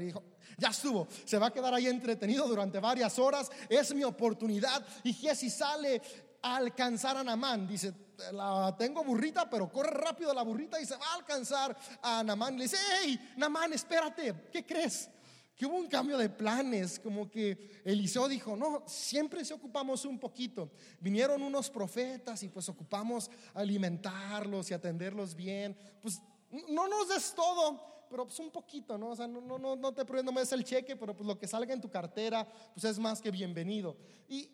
y 0.00 0.04
dijo, 0.04 0.22
ya 0.56 0.68
estuvo, 0.68 1.06
se 1.26 1.36
va 1.36 1.48
a 1.48 1.50
quedar 1.50 1.74
ahí 1.74 1.86
entretenido 1.86 2.48
durante 2.48 2.80
varias 2.80 3.18
horas. 3.18 3.50
Es 3.68 3.94
mi 3.94 4.04
oportunidad. 4.04 4.82
Y 5.04 5.12
Jesse 5.12 5.52
sale 5.52 6.00
a 6.40 6.56
alcanzar 6.56 7.18
a 7.18 7.22
Namán. 7.22 7.68
Dice, 7.68 7.92
la 8.32 8.74
tengo 8.78 9.04
burrita, 9.04 9.50
pero 9.50 9.70
corre 9.70 9.90
rápido 9.90 10.32
la 10.32 10.44
burrita 10.44 10.80
y 10.80 10.86
se 10.86 10.96
va 10.96 11.08
a 11.08 11.16
alcanzar 11.16 11.76
a 12.00 12.22
Namán. 12.22 12.56
Le 12.56 12.62
dice, 12.62 12.78
hey, 13.02 13.34
Namán, 13.36 13.74
espérate, 13.74 14.48
¿qué 14.50 14.64
crees? 14.64 15.10
Que 15.58 15.66
hubo 15.66 15.76
un 15.76 15.88
cambio 15.88 16.16
de 16.16 16.30
planes, 16.30 17.00
como 17.00 17.28
que 17.28 17.82
Eliseo 17.84 18.28
dijo, 18.28 18.56
no, 18.56 18.84
siempre 18.86 19.44
se 19.44 19.52
ocupamos 19.52 20.04
un 20.04 20.16
poquito. 20.16 20.70
Vinieron 21.00 21.42
unos 21.42 21.68
profetas 21.68 22.44
y 22.44 22.48
pues 22.48 22.68
ocupamos 22.68 23.28
alimentarlos 23.54 24.70
y 24.70 24.74
atenderlos 24.74 25.34
bien. 25.34 25.76
Pues 26.00 26.22
no 26.68 26.86
nos 26.86 27.08
des 27.08 27.34
todo, 27.34 28.06
pero 28.08 28.24
pues 28.24 28.38
un 28.38 28.52
poquito, 28.52 28.96
¿no? 28.96 29.08
O 29.08 29.16
sea, 29.16 29.26
no, 29.26 29.40
no, 29.40 29.74
no 29.74 29.92
te 29.92 30.04
no 30.22 30.30
me 30.30 30.42
des 30.42 30.52
el 30.52 30.62
cheque, 30.62 30.94
pero 30.94 31.16
pues 31.16 31.26
lo 31.26 31.36
que 31.36 31.48
salga 31.48 31.74
en 31.74 31.80
tu 31.80 31.90
cartera, 31.90 32.46
pues 32.72 32.84
es 32.84 32.96
más 33.00 33.20
que 33.20 33.32
bienvenido. 33.32 33.96
Y, 34.28 34.48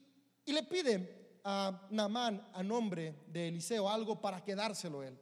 y 0.46 0.52
le 0.54 0.62
pide 0.62 1.38
a 1.44 1.87
Naamán, 1.90 2.49
a 2.54 2.62
nombre 2.62 3.14
de 3.26 3.49
Eliseo, 3.49 3.90
algo 3.90 4.23
para 4.23 4.42
quedárselo 4.42 5.02
él 5.02 5.20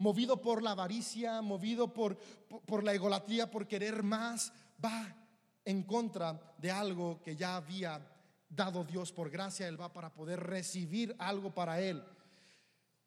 movido 0.00 0.40
por 0.40 0.62
la 0.62 0.70
avaricia, 0.70 1.42
movido 1.42 1.92
por, 1.92 2.16
por, 2.48 2.62
por, 2.62 2.82
la 2.82 2.94
egolatría, 2.94 3.50
por 3.50 3.68
querer 3.68 4.02
más, 4.02 4.50
va 4.84 5.16
en 5.64 5.82
contra 5.82 6.54
de 6.58 6.70
algo 6.70 7.20
que 7.22 7.36
ya 7.36 7.56
había 7.56 8.00
dado 8.48 8.84
Dios 8.84 9.12
por 9.12 9.30
gracia, 9.30 9.68
Él 9.68 9.80
va 9.80 9.92
para 9.92 10.12
poder 10.12 10.40
recibir 10.40 11.14
algo 11.18 11.54
para 11.54 11.80
Él 11.80 12.02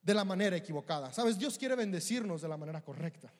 de 0.01 0.13
la 0.13 0.23
manera 0.23 0.55
equivocada. 0.55 1.13
Sabes, 1.13 1.37
Dios 1.37 1.57
quiere 1.57 1.75
bendecirnos 1.75 2.41
de 2.41 2.47
la 2.47 2.57
manera 2.57 2.81
correcta. 2.81 3.31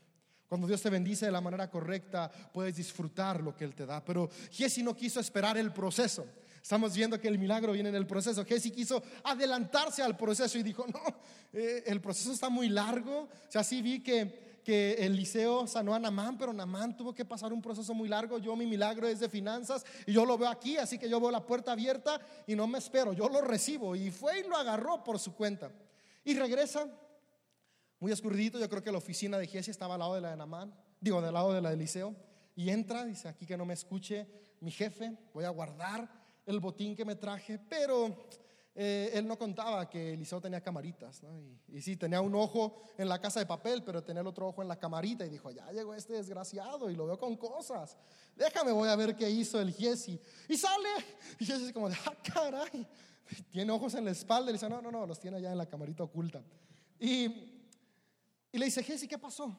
Cuando 0.47 0.67
Dios 0.67 0.81
te 0.81 0.89
bendice 0.89 1.25
de 1.25 1.31
la 1.31 1.41
manera 1.41 1.69
correcta, 1.69 2.29
puedes 2.29 2.75
disfrutar 2.75 3.41
lo 3.41 3.55
que 3.55 3.63
Él 3.63 3.73
te 3.73 3.85
da. 3.85 4.03
Pero 4.03 4.29
Jesse 4.51 4.79
no 4.79 4.95
quiso 4.95 5.19
esperar 5.19 5.57
el 5.57 5.73
proceso. 5.73 6.25
Estamos 6.61 6.93
viendo 6.95 7.19
que 7.19 7.27
el 7.27 7.39
milagro 7.39 7.73
viene 7.73 7.89
en 7.89 7.95
el 7.95 8.07
proceso. 8.07 8.45
Jesse 8.45 8.71
quiso 8.71 9.03
adelantarse 9.23 10.01
al 10.01 10.15
proceso 10.15 10.57
y 10.57 10.63
dijo, 10.63 10.85
no, 10.87 11.01
eh, 11.51 11.83
el 11.87 11.99
proceso 11.99 12.31
está 12.31 12.49
muy 12.49 12.69
largo. 12.69 13.23
O 13.23 13.51
sea, 13.51 13.63
sí 13.63 13.81
vi 13.81 14.01
que 14.01 14.52
que 14.63 14.93
Eliseo 14.93 15.67
sanó 15.67 15.93
a 15.93 16.00
Namán, 16.00 16.38
pero 16.38 16.53
Namán 16.53 16.96
tuvo 16.96 17.13
que 17.13 17.25
pasar 17.25 17.53
un 17.53 17.62
proceso 17.62 17.93
muy 17.93 18.08
largo. 18.08 18.39
Yo 18.39 18.55
mi 18.55 18.65
milagro 18.65 19.08
es 19.08 19.20
de 19.20 19.29
finanzas 19.29 19.86
y 20.05 20.13
yo 20.13 20.25
lo 20.25 20.38
veo 20.38 20.50
aquí, 20.50 20.77
así 20.77 20.98
que 20.98 21.10
yo 21.10 21.20
veo 21.20 21.29
la 21.29 21.46
puerta 21.46 21.74
abierta 21.74 22.20
y 22.48 22.55
no 22.55 22.67
me 22.67 22.77
espero, 22.77 23.13
yo 23.13 23.29
lo 23.29 23.41
recibo. 23.41 23.96
Y 23.96 24.12
fue 24.12 24.39
y 24.39 24.48
lo 24.48 24.55
agarró 24.55 25.03
por 25.03 25.20
su 25.20 25.36
cuenta. 25.36 25.72
Y 26.24 26.36
regresa, 26.36 26.88
muy 28.00 28.12
escurridito, 28.12 28.60
yo 28.60 28.70
creo 28.70 28.84
que 28.84 28.91
la 28.91 28.98
oficina 28.98 29.38
de 29.38 29.48
Giesi 29.48 29.72
estaba 29.72 29.96
al 29.96 30.00
lado 30.00 30.15
de 30.15 30.22
la 30.22 30.32
de 30.32 30.38
Namán, 30.38 30.74
digo, 31.00 31.22
del 31.22 31.34
lado 31.34 31.53
de 31.53 31.62
la 31.62 31.70
de 31.70 31.75
Eliseo. 31.75 32.15
Y 32.55 32.70
entra, 32.70 33.03
dice 33.03 33.27
aquí 33.27 33.46
que 33.46 33.58
no 33.58 33.65
me 33.65 33.74
escuche 33.74 34.27
mi 34.62 34.72
jefe, 34.72 35.17
voy 35.34 35.43
a 35.46 35.50
guardar 35.50 36.10
el 36.46 36.60
botín 36.60 36.96
que 36.96 37.05
me 37.05 37.15
traje, 37.15 37.60
pero 37.60 38.27
eh, 38.75 39.12
él 39.13 39.27
no 39.27 39.38
contaba 39.38 39.88
que 39.88 40.13
Eliseo 40.13 40.42
tenía 40.42 40.60
camaritas, 40.60 41.22
¿no? 41.22 41.30
y, 41.68 41.80
sí, 41.80 41.96
tenía 41.96 42.22
un 42.22 42.34
ojo 42.34 42.82
en 42.98 43.08
la 43.08 43.22
casa 43.22 43.39
de 43.39 43.46
papel, 43.46 43.84
pero 43.84 44.03
tenía 44.03 44.22
el 44.22 44.27
otro 44.27 44.48
ojo 44.48 44.63
en 44.63 44.68
la 44.68 44.80
camarita 44.80 45.24
y 45.25 45.30
dijo, 45.30 45.51
ya 45.51 45.72
llegó 45.72 45.94
este 45.94 46.13
desgraciado 46.13 46.89
y 46.89 46.96
lo 46.96 47.06
veo 47.06 47.20
con 47.20 47.38
cosas, 47.38 47.96
déjame, 48.36 48.72
voy 48.72 48.89
a 48.89 48.96
ver 48.96 49.15
qué 49.15 49.30
hizo 49.30 49.62
el 49.62 49.72
Giesi. 49.72 50.20
Y 50.50 50.58
sale, 50.58 50.89
y 51.39 51.46
Giesi 51.46 51.72
como, 51.72 51.88
ah, 51.88 52.15
caray, 52.24 52.88
tiene 53.51 53.72
ojos 53.72 53.94
en 53.94 54.06
la 54.06 54.12
espalda, 54.12 54.50
y 54.50 54.53
dice, 54.53 54.68
no, 54.68 54.82
no, 54.82 54.92
no, 54.92 55.06
los 55.06 55.20
tiene 55.20 55.38
allá 55.38 55.51
en 55.51 55.58
la 55.60 55.68
camarita 55.68 56.03
oculta. 56.03 56.44
Y, 57.00 57.25
y 58.51 58.58
le 58.58 58.65
dice, 58.65 58.82
Giesi, 58.82 59.08
¿qué 59.08 59.20
pasó? 59.20 59.56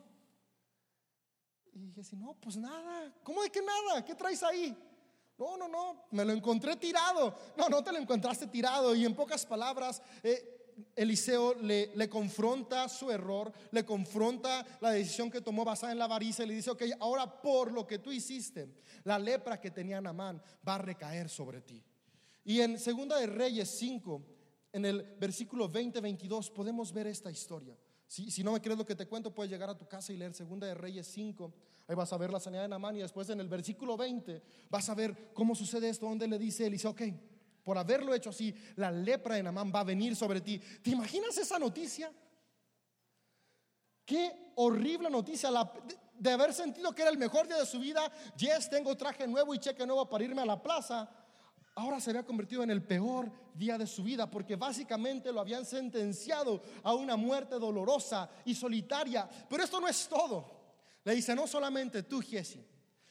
Y 1.72 1.92
Giesi, 1.92 2.16
no, 2.16 2.34
pues 2.40 2.56
nada, 2.56 3.14
¿cómo 3.22 3.44
de 3.44 3.50
que 3.50 3.62
nada? 3.62 4.04
¿Qué 4.04 4.16
traes 4.16 4.42
ahí? 4.42 4.76
No, 5.36 5.56
no, 5.56 5.68
no, 5.68 6.06
me 6.12 6.24
lo 6.24 6.32
encontré 6.32 6.76
tirado. 6.76 7.36
No, 7.56 7.68
no 7.68 7.82
te 7.82 7.92
lo 7.92 7.98
encontraste 7.98 8.46
tirado. 8.46 8.94
Y 8.94 9.04
en 9.04 9.14
pocas 9.14 9.44
palabras, 9.44 10.00
eh, 10.22 10.54
Eliseo 10.96 11.54
le, 11.54 12.08
confronta 12.08 12.88
su 12.88 13.10
error, 13.10 13.52
le 13.70 13.84
confronta 13.84 14.64
la 14.80 14.90
decisión 14.90 15.30
que 15.30 15.40
tomó 15.40 15.64
basada 15.64 15.92
en 15.92 15.98
la 15.98 16.04
avaricia 16.04 16.44
y 16.44 16.48
le 16.48 16.54
dice, 16.54 16.70
ok, 16.70 16.82
ahora 17.00 17.40
por 17.40 17.72
lo 17.72 17.86
que 17.86 17.98
tú 17.98 18.12
hiciste, 18.12 18.68
la 19.04 19.18
lepra 19.18 19.60
que 19.60 19.70
tenía 19.70 20.00
Namán 20.00 20.42
va 20.66 20.76
a 20.76 20.78
recaer 20.78 21.28
sobre 21.28 21.60
ti. 21.60 21.82
Y 22.44 22.60
en 22.60 22.78
Segunda 22.78 23.18
de 23.18 23.26
Reyes 23.26 23.70
5, 23.78 24.22
en 24.72 24.84
el 24.84 25.02
versículo 25.18 25.70
20-22, 25.70 26.52
podemos 26.52 26.92
ver 26.92 27.06
esta 27.06 27.30
historia. 27.30 27.76
Si, 28.06 28.30
si, 28.30 28.44
no 28.44 28.52
me 28.52 28.60
crees 28.60 28.78
lo 28.78 28.84
que 28.84 28.94
te 28.94 29.06
cuento, 29.06 29.34
puedes 29.34 29.50
llegar 29.50 29.70
a 29.70 29.76
tu 29.76 29.88
casa 29.88 30.12
y 30.12 30.16
leer 30.16 30.34
Segunda 30.34 30.66
de 30.66 30.74
Reyes 30.74 31.06
5. 31.08 31.52
Ahí 31.88 31.94
vas 31.94 32.12
a 32.12 32.16
ver 32.16 32.30
la 32.30 32.40
sanidad 32.40 32.62
de 32.62 32.68
Namán 32.68 32.96
y 32.96 33.00
después 33.00 33.28
en 33.30 33.40
el 33.40 33.48
versículo 33.48 33.96
20 33.96 34.42
vas 34.70 34.88
a 34.88 34.94
ver 34.94 35.32
cómo 35.34 35.54
sucede 35.54 35.88
esto, 35.88 36.06
donde 36.06 36.28
le 36.28 36.38
dice 36.38 36.66
Eliseo, 36.66 36.90
ok, 36.90 37.02
por 37.62 37.78
haberlo 37.78 38.14
hecho 38.14 38.30
así, 38.30 38.54
la 38.76 38.90
lepra 38.90 39.36
de 39.36 39.42
Namán 39.42 39.72
va 39.74 39.80
a 39.80 39.84
venir 39.84 40.14
sobre 40.14 40.40
ti. 40.40 40.58
¿Te 40.58 40.90
imaginas 40.90 41.36
esa 41.38 41.58
noticia? 41.58 42.12
Qué 44.04 44.52
horrible 44.56 45.08
noticia 45.08 45.50
la, 45.50 45.72
de, 46.18 46.30
haber 46.30 46.52
sentido 46.52 46.94
que 46.94 47.02
era 47.02 47.10
el 47.10 47.16
mejor 47.16 47.46
día 47.46 47.56
de 47.56 47.66
su 47.66 47.78
vida. 47.78 48.12
Yes, 48.36 48.68
tengo 48.68 48.94
traje 48.96 49.26
nuevo 49.26 49.54
y 49.54 49.58
cheque 49.58 49.86
nuevo 49.86 50.08
para 50.08 50.24
irme 50.24 50.42
a 50.42 50.46
la 50.46 50.62
plaza. 50.62 51.08
Ahora 51.76 52.00
se 52.00 52.10
había 52.10 52.24
convertido 52.24 52.62
en 52.62 52.70
el 52.70 52.82
peor 52.84 53.30
día 53.54 53.76
de 53.76 53.86
su 53.86 54.04
vida 54.04 54.30
porque 54.30 54.54
básicamente 54.54 55.32
lo 55.32 55.40
habían 55.40 55.64
sentenciado 55.64 56.62
a 56.84 56.94
una 56.94 57.16
muerte 57.16 57.58
dolorosa 57.58 58.30
y 58.44 58.54
solitaria. 58.54 59.28
Pero 59.48 59.64
esto 59.64 59.80
no 59.80 59.88
es 59.88 60.08
todo. 60.08 60.64
Le 61.02 61.14
dice, 61.14 61.34
no 61.34 61.46
solamente 61.46 62.04
tú, 62.04 62.20
Jesse, 62.20 62.60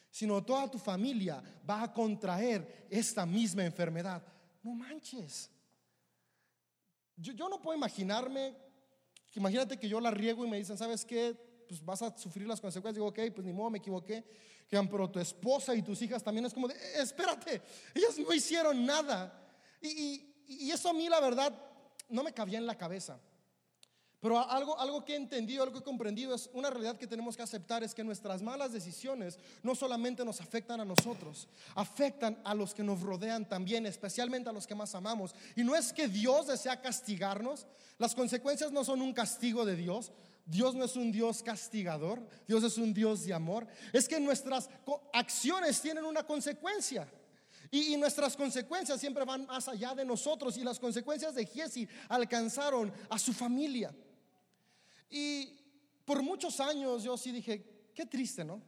sino 0.10 0.44
toda 0.44 0.72
tu 0.72 0.80
familia 0.80 1.44
va 1.70 1.84
a 1.84 1.94
contraer 1.94 2.88
esta 2.90 3.26
misma 3.26 3.66
enfermedad. 3.66 4.24
No 4.64 4.74
manches. 4.74 5.52
Yo, 7.18 7.50
no 7.50 7.62
puedo 7.62 7.78
imaginarme, 7.78 8.56
imagínate 9.36 9.78
que 9.78 9.90
yo 9.90 10.00
la 10.00 10.10
riego 10.10 10.46
y 10.46 10.50
me 10.50 10.58
dicen, 10.58 10.78
¿sabes 10.78 11.06
qué? 11.06 11.36
Pues 11.68 11.84
vas 11.84 12.02
a 12.02 12.18
sufrir 12.18 12.48
las 12.48 12.62
consecuencias. 12.62 12.96
Digo, 12.96 13.08
ok, 13.08 13.34
pues 13.36 13.46
ni 13.46 13.54
modo, 13.54 13.70
me 13.70 13.78
equivoqué. 13.78 14.24
Pero 14.90 15.10
tu 15.10 15.20
esposa 15.20 15.76
y 15.76 15.82
tus 15.82 16.02
hijas 16.02 16.24
también 16.24 16.46
es 16.46 16.54
como 16.54 16.68
de, 16.68 16.76
espérate, 16.96 17.62
ellas 17.94 18.18
no 18.18 18.34
hicieron 18.34 18.86
nada. 18.86 19.32
Y, 19.82 19.88
y, 19.88 20.34
y 20.48 20.72
eso 20.72 20.90
a 20.90 20.94
mí, 20.94 21.08
la 21.10 21.20
verdad, 21.20 21.54
no 22.10 22.24
me 22.24 22.34
cabía 22.34 22.58
en 22.58 22.66
la 22.66 22.78
cabeza. 22.78 23.20
Pero 24.24 24.40
algo, 24.40 24.80
algo 24.80 25.04
que 25.04 25.12
he 25.12 25.16
entendido, 25.18 25.64
algo 25.64 25.74
que 25.74 25.80
he 25.80 25.84
comprendido 25.84 26.34
es 26.34 26.50
una 26.54 26.70
realidad 26.70 26.98
que 26.98 27.08
tenemos 27.08 27.36
que 27.36 27.44
aceptar 27.44 27.84
es 27.84 27.94
que 27.94 28.06
nuestras 28.06 28.42
malas 28.42 28.72
decisiones 28.72 29.38
no 29.64 29.76
solamente 29.76 30.24
nos 30.24 30.40
afectan 30.40 30.80
a 30.80 30.86
nosotros, 30.86 31.50
afectan 31.76 32.40
a 32.46 32.56
los 32.56 32.74
que 32.74 32.84
nos 32.84 33.02
rodean 33.02 33.50
también, 33.50 33.86
especialmente 33.86 34.50
a 34.50 34.54
los 34.54 34.66
que 34.66 34.76
más 34.76 34.96
amamos. 34.96 35.36
Y 35.58 35.66
no 35.66 35.76
es 35.76 35.92
que 35.92 36.08
Dios 36.08 36.48
desea 36.48 36.80
castigarnos, 36.80 37.68
las 37.98 38.16
consecuencias 38.16 38.72
no 38.72 38.86
son 38.86 39.02
un 39.02 39.12
castigo 39.12 39.66
de 39.66 39.76
Dios, 39.76 40.14
Dios 40.46 40.76
no 40.76 40.84
es 40.84 40.96
un 40.96 41.12
Dios 41.12 41.42
castigador, 41.42 42.28
Dios 42.48 42.64
es 42.64 42.78
un 42.78 42.94
Dios 42.94 43.26
de 43.26 43.34
amor. 43.34 43.66
Es 43.94 44.08
que 44.08 44.20
nuestras 44.20 44.70
acciones 45.14 45.82
tienen 45.82 46.04
una 46.04 46.24
consecuencia. 46.24 47.08
Y, 47.72 47.98
nuestras 47.98 48.36
consecuencias 48.36 49.00
siempre 49.00 49.26
van 49.26 49.48
más 49.48 49.68
allá 49.68 49.96
de 49.96 50.06
nosotros. 50.06 50.58
Y 50.58 50.64
las 50.64 50.80
consecuencias 50.80 51.34
de 51.34 51.46
Giesi 51.46 51.88
alcanzaron 52.10 52.94
a 53.10 53.18
su 53.18 53.34
familia. 53.34 53.96
Y 55.10 55.60
por 56.06 56.22
muchos 56.22 56.60
años 56.60 57.04
yo 57.04 57.18
sí 57.18 57.32
dije, 57.32 57.90
qué 57.96 58.06
triste, 58.06 58.44
¿no? 58.44 58.62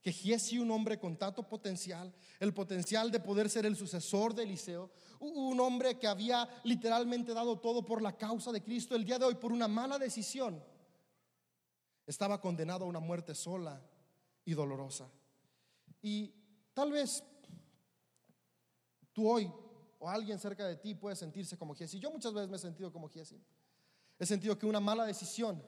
Que 0.00 0.12
Giesi, 0.12 0.58
un 0.58 0.70
hombre 0.70 0.98
con 0.98 1.16
tanto 1.16 1.46
potencial, 1.46 2.14
el 2.38 2.54
potencial 2.54 3.10
de 3.10 3.20
poder 3.20 3.50
ser 3.50 3.66
el 3.66 3.76
sucesor 3.76 4.34
de 4.34 4.44
Eliseo, 4.44 4.90
un 5.20 5.58
hombre 5.60 5.98
que 5.98 6.06
había 6.06 6.48
literalmente 6.62 7.34
dado 7.34 7.58
todo 7.58 7.84
por 7.84 8.00
la 8.00 8.16
causa 8.16 8.52
de 8.52 8.62
Cristo, 8.62 8.94
el 8.94 9.04
día 9.04 9.18
de 9.18 9.24
hoy 9.24 9.34
por 9.34 9.52
una 9.52 9.68
mala 9.68 9.98
decisión, 9.98 10.62
estaba 12.06 12.40
condenado 12.40 12.84
a 12.84 12.88
una 12.88 13.00
muerte 13.00 13.34
sola 13.34 13.80
y 14.44 14.54
dolorosa. 14.54 15.10
Y 16.02 16.34
tal 16.74 16.92
vez 16.92 17.24
tú 19.12 19.28
hoy 19.28 19.50
o 19.98 20.08
alguien 20.08 20.38
cerca 20.38 20.66
de 20.66 20.76
ti 20.76 20.94
puede 20.94 21.16
sentirse 21.16 21.56
como 21.56 21.74
Giesi. 21.74 21.98
Yo 21.98 22.10
muchas 22.10 22.34
veces 22.34 22.50
me 22.50 22.56
he 22.56 22.60
sentido 22.60 22.92
como 22.92 23.08
Giesi. 23.08 23.40
He 24.18 24.26
sentido 24.26 24.58
que 24.58 24.66
una 24.66 24.80
mala 24.80 25.04
decisión 25.04 25.62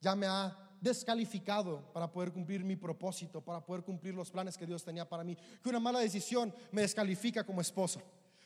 ya 0.00 0.14
me 0.14 0.26
ha 0.26 0.56
descalificado 0.80 1.92
para 1.92 2.10
poder 2.10 2.32
cumplir 2.32 2.62
mi 2.64 2.76
propósito, 2.76 3.40
para 3.40 3.64
poder 3.64 3.82
cumplir 3.82 4.14
los 4.14 4.30
planes 4.30 4.56
que 4.56 4.66
Dios 4.66 4.84
tenía 4.84 5.08
para 5.08 5.24
mí. 5.24 5.36
Que 5.62 5.68
una 5.68 5.80
mala 5.80 5.98
decisión 5.98 6.54
me 6.72 6.82
descalifica 6.82 7.44
como 7.44 7.60
esposo. 7.60 8.02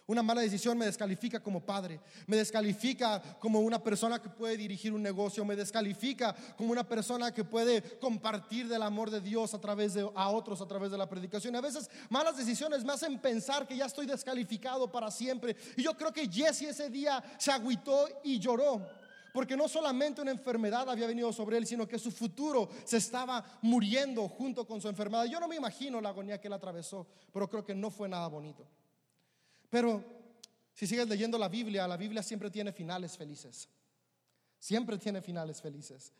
Una 0.06 0.22
mala 0.22 0.40
decisión 0.40 0.76
me 0.76 0.86
descalifica 0.86 1.40
como 1.40 1.64
padre, 1.64 2.00
me 2.26 2.36
descalifica 2.36 3.22
como 3.38 3.60
una 3.60 3.80
persona 3.80 4.20
que 4.20 4.28
puede 4.28 4.56
dirigir 4.56 4.92
un 4.92 5.02
negocio, 5.02 5.44
me 5.44 5.54
descalifica 5.54 6.34
como 6.56 6.72
una 6.72 6.82
persona 6.82 7.32
que 7.32 7.44
puede 7.44 7.82
compartir 8.00 8.66
del 8.66 8.82
amor 8.82 9.10
de 9.10 9.20
Dios 9.20 9.54
a 9.54 9.60
través 9.60 9.94
de 9.94 10.10
a 10.14 10.28
otros 10.30 10.60
a 10.60 10.66
través 10.66 10.90
de 10.90 10.98
la 10.98 11.08
predicación. 11.08 11.54
A 11.54 11.60
veces 11.60 11.88
malas 12.10 12.36
decisiones 12.36 12.84
me 12.84 12.92
hacen 12.92 13.20
pensar 13.20 13.66
que 13.66 13.76
ya 13.76 13.86
estoy 13.86 14.06
descalificado 14.06 14.90
para 14.90 15.08
siempre. 15.10 15.56
Y 15.76 15.82
yo 15.82 15.96
creo 15.96 16.12
que 16.12 16.28
Jesse 16.28 16.62
ese 16.62 16.90
día 16.90 17.22
se 17.38 17.52
agüitó 17.52 18.08
y 18.24 18.40
lloró 18.40 18.84
porque 19.32 19.56
no 19.56 19.68
solamente 19.68 20.20
una 20.20 20.30
enfermedad 20.30 20.90
había 20.90 21.06
venido 21.06 21.32
sobre 21.32 21.56
él, 21.56 21.66
sino 21.66 21.88
que 21.88 21.98
su 21.98 22.10
futuro 22.10 22.68
se 22.84 22.98
estaba 22.98 23.42
muriendo 23.62 24.28
junto 24.28 24.66
con 24.66 24.80
su 24.80 24.88
enfermedad. 24.88 25.24
Yo 25.24 25.40
no 25.40 25.48
me 25.48 25.56
imagino 25.56 26.00
la 26.00 26.10
agonía 26.10 26.40
que 26.40 26.48
él 26.48 26.52
atravesó, 26.52 27.06
pero 27.32 27.48
creo 27.48 27.64
que 27.64 27.74
no 27.74 27.90
fue 27.90 28.08
nada 28.08 28.26
bonito. 28.26 28.66
Pero 29.72 30.04
si 30.74 30.86
sigues 30.86 31.08
leyendo 31.08 31.38
la 31.38 31.48
Biblia, 31.48 31.88
la 31.88 31.96
Biblia 31.96 32.22
siempre 32.22 32.50
tiene 32.50 32.74
finales 32.74 33.16
felices. 33.16 33.70
Siempre 34.58 34.98
tiene 34.98 35.22
finales 35.22 35.62
felices. 35.62 36.12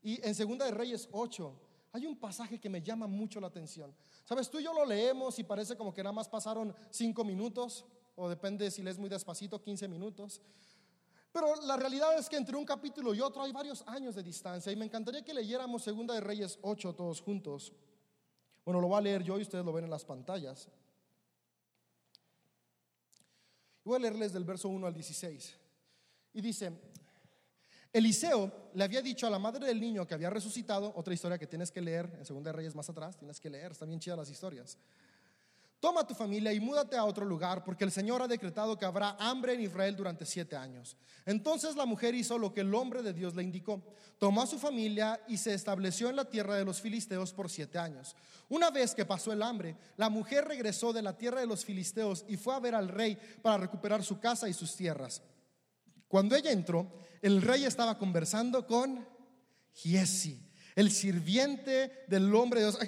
Y 0.00 0.26
en 0.26 0.34
Segunda 0.34 0.64
de 0.64 0.70
Reyes 0.70 1.06
8 1.12 1.60
hay 1.92 2.06
un 2.06 2.18
pasaje 2.18 2.58
que 2.58 2.70
me 2.70 2.80
llama 2.80 3.06
mucho 3.06 3.40
la 3.40 3.48
atención. 3.48 3.94
Sabes, 4.24 4.48
tú 4.48 4.58
y 4.58 4.64
yo 4.64 4.72
lo 4.72 4.86
leemos 4.86 5.38
y 5.38 5.44
parece 5.44 5.76
como 5.76 5.92
que 5.92 6.02
nada 6.02 6.14
más 6.14 6.30
pasaron 6.30 6.74
cinco 6.88 7.24
minutos, 7.24 7.84
o 8.16 8.26
depende 8.26 8.70
si 8.70 8.82
lees 8.82 8.98
muy 8.98 9.10
despacito, 9.10 9.62
15 9.62 9.86
minutos. 9.86 10.40
Pero 11.30 11.56
la 11.66 11.76
realidad 11.76 12.18
es 12.18 12.30
que 12.30 12.38
entre 12.38 12.56
un 12.56 12.64
capítulo 12.64 13.12
y 13.12 13.20
otro 13.20 13.42
hay 13.42 13.52
varios 13.52 13.84
años 13.86 14.14
de 14.14 14.22
distancia 14.22 14.72
y 14.72 14.76
me 14.76 14.86
encantaría 14.86 15.22
que 15.22 15.34
leyéramos 15.34 15.82
Segunda 15.82 16.14
de 16.14 16.22
Reyes 16.22 16.58
8 16.62 16.94
todos 16.94 17.20
juntos. 17.20 17.70
Bueno, 18.64 18.80
lo 18.80 18.88
voy 18.88 18.96
a 18.96 19.02
leer 19.02 19.22
yo 19.22 19.38
y 19.38 19.42
ustedes 19.42 19.62
lo 19.62 19.74
ven 19.74 19.84
en 19.84 19.90
las 19.90 20.06
pantallas. 20.06 20.70
Voy 23.84 23.96
a 23.96 23.98
leerles 24.00 24.32
del 24.32 24.44
verso 24.44 24.68
1 24.68 24.86
al 24.86 24.94
16. 24.94 25.54
Y 26.32 26.40
dice, 26.40 26.72
Eliseo 27.92 28.70
le 28.74 28.82
había 28.82 29.02
dicho 29.02 29.26
a 29.26 29.30
la 29.30 29.38
madre 29.38 29.66
del 29.66 29.80
niño 29.80 30.06
que 30.06 30.14
había 30.14 30.30
resucitado, 30.30 30.92
otra 30.96 31.14
historia 31.14 31.38
que 31.38 31.46
tienes 31.46 31.70
que 31.70 31.80
leer 31.80 32.10
en 32.18 32.24
Segunda 32.24 32.50
de 32.50 32.56
Reyes 32.56 32.74
más 32.74 32.88
atrás, 32.88 33.16
tienes 33.16 33.38
que 33.38 33.50
leer, 33.50 33.72
están 33.72 33.88
bien 33.88 34.00
chidas 34.00 34.18
las 34.18 34.30
historias. 34.30 34.78
Toma 35.84 36.06
tu 36.06 36.14
familia 36.14 36.50
y 36.50 36.60
múdate 36.60 36.96
a 36.96 37.04
otro 37.04 37.26
lugar, 37.26 37.62
porque 37.62 37.84
el 37.84 37.92
Señor 37.92 38.22
ha 38.22 38.26
decretado 38.26 38.78
que 38.78 38.86
habrá 38.86 39.18
hambre 39.20 39.52
en 39.52 39.60
Israel 39.60 39.94
durante 39.94 40.24
siete 40.24 40.56
años. 40.56 40.96
Entonces 41.26 41.76
la 41.76 41.84
mujer 41.84 42.14
hizo 42.14 42.38
lo 42.38 42.54
que 42.54 42.62
el 42.62 42.74
hombre 42.74 43.02
de 43.02 43.12
Dios 43.12 43.34
le 43.34 43.42
indicó. 43.42 43.82
Tomó 44.18 44.40
a 44.40 44.46
su 44.46 44.58
familia 44.58 45.20
y 45.28 45.36
se 45.36 45.52
estableció 45.52 46.08
en 46.08 46.16
la 46.16 46.24
tierra 46.24 46.54
de 46.54 46.64
los 46.64 46.80
filisteos 46.80 47.34
por 47.34 47.50
siete 47.50 47.78
años. 47.78 48.16
Una 48.48 48.70
vez 48.70 48.94
que 48.94 49.04
pasó 49.04 49.30
el 49.30 49.42
hambre, 49.42 49.76
la 49.98 50.08
mujer 50.08 50.46
regresó 50.46 50.90
de 50.94 51.02
la 51.02 51.18
tierra 51.18 51.40
de 51.40 51.46
los 51.46 51.66
filisteos 51.66 52.24
y 52.28 52.38
fue 52.38 52.54
a 52.54 52.60
ver 52.60 52.74
al 52.74 52.88
rey 52.88 53.18
para 53.42 53.58
recuperar 53.58 54.02
su 54.02 54.18
casa 54.18 54.48
y 54.48 54.54
sus 54.54 54.74
tierras. 54.74 55.20
Cuando 56.08 56.34
ella 56.34 56.50
entró, 56.50 56.90
el 57.20 57.42
rey 57.42 57.66
estaba 57.66 57.98
conversando 57.98 58.66
con 58.66 59.06
Giesi, 59.74 60.50
el 60.76 60.90
sirviente 60.90 62.06
del 62.08 62.34
hombre 62.34 62.62
de 62.62 62.70
Dios. 62.70 62.78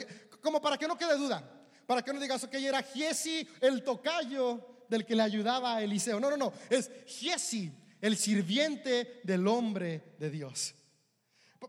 Como 0.41 0.63
para 0.63 0.79
que 0.79 0.89
no 0.89 0.97
quede 0.97 1.19
duda, 1.19 1.56
para 1.87 2.03
que 2.03 2.13
no 2.13 2.21
digas 2.21 2.47
que 2.47 2.65
era 2.65 2.83
Giesi, 2.83 3.47
el 3.61 3.83
tocayo 3.83 4.85
del 4.89 5.05
que 5.05 5.15
le 5.15 5.23
ayudaba 5.23 5.77
a 5.77 5.83
Eliseo. 5.83 6.21
No, 6.21 6.31
no, 6.31 6.37
no, 6.37 6.53
es 6.69 6.91
Giesi, 7.07 7.73
el 8.01 8.17
sirviente 8.17 9.21
del 9.25 9.47
hombre 9.47 10.15
de 10.19 10.31
Dios. 10.31 10.75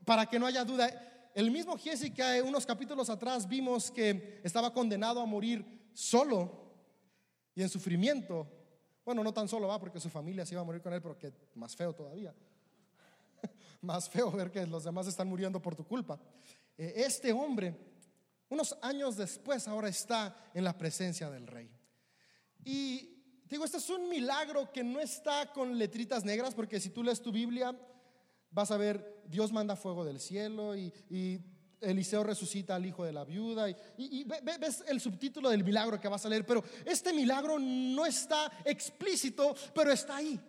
Para 0.05 0.25
que 0.25 0.39
no 0.39 0.45
haya 0.45 0.63
duda, 0.65 1.31
el 1.33 1.51
mismo 1.51 1.77
Giesi 1.77 2.11
que 2.11 2.41
unos 2.41 2.65
capítulos 2.65 3.09
atrás 3.09 3.47
vimos 3.47 3.91
que 3.91 4.41
estaba 4.43 4.73
condenado 4.73 5.21
a 5.21 5.25
morir 5.25 5.89
solo 5.93 6.67
y 7.55 7.61
en 7.61 7.69
sufrimiento, 7.69 8.47
Bueno, 9.03 9.23
no 9.23 9.33
tan 9.33 9.47
solo 9.47 9.67
va 9.67 9.79
porque 9.79 9.99
su 9.99 10.09
familia 10.09 10.45
se 10.45 10.53
iba 10.53 10.61
a 10.61 10.65
morir 10.65 10.81
con 10.81 10.93
él, 10.93 11.01
pero 11.01 11.17
que 11.17 11.31
más 11.55 11.75
feo 11.75 11.93
todavía. 11.93 12.35
más 13.81 14.09
feo 14.09 14.29
ver 14.31 14.51
que 14.51 14.67
los 14.67 14.83
demás 14.83 15.07
están 15.07 15.29
muriendo 15.29 15.61
por 15.61 15.75
tu 15.75 15.85
culpa. 15.85 16.19
Eh, 16.77 16.93
este 16.97 17.31
hombre, 17.31 17.96
unos 18.49 18.77
años 18.81 19.17
después, 19.17 19.67
ahora 19.67 19.89
está 19.89 20.35
en 20.53 20.63
la 20.63 20.77
presencia 20.77 21.29
del 21.29 21.47
rey. 21.47 21.69
Y 22.63 23.23
digo, 23.45 23.65
este 23.65 23.77
es 23.77 23.89
un 23.89 24.09
milagro 24.09 24.71
que 24.71 24.83
no 24.83 24.99
está 24.99 25.51
con 25.51 25.77
letritas 25.77 26.23
negras, 26.23 26.53
porque 26.53 26.79
si 26.79 26.89
tú 26.89 27.03
lees 27.03 27.21
tu 27.21 27.31
Biblia, 27.31 27.77
vas 28.51 28.71
a 28.71 28.77
ver, 28.77 29.23
Dios 29.27 29.51
manda 29.51 29.75
fuego 29.75 30.05
del 30.05 30.19
cielo 30.19 30.75
y, 30.75 31.41
Eliseo 31.79 32.23
resucita 32.23 32.75
al 32.75 32.87
hijo 32.87 33.05
de 33.05 33.13
la 33.13 33.23
viuda 33.23 33.69
y, 33.69 34.23
ves 34.23 34.83
el 34.87 34.99
subtítulo 34.99 35.51
del 35.51 35.63
milagro 35.63 36.01
que 36.01 36.07
vas 36.07 36.25
a 36.25 36.29
leer, 36.29 36.43
pero 36.43 36.63
este 36.83 37.13
milagro 37.13 37.59
no 37.59 38.03
está 38.03 38.51
explícito, 38.65 39.55
pero 39.75 39.91
está 39.91 40.15
ahí. 40.15 40.39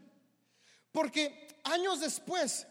Porque 0.90 1.48
años 1.64 2.00
después, 2.00 2.66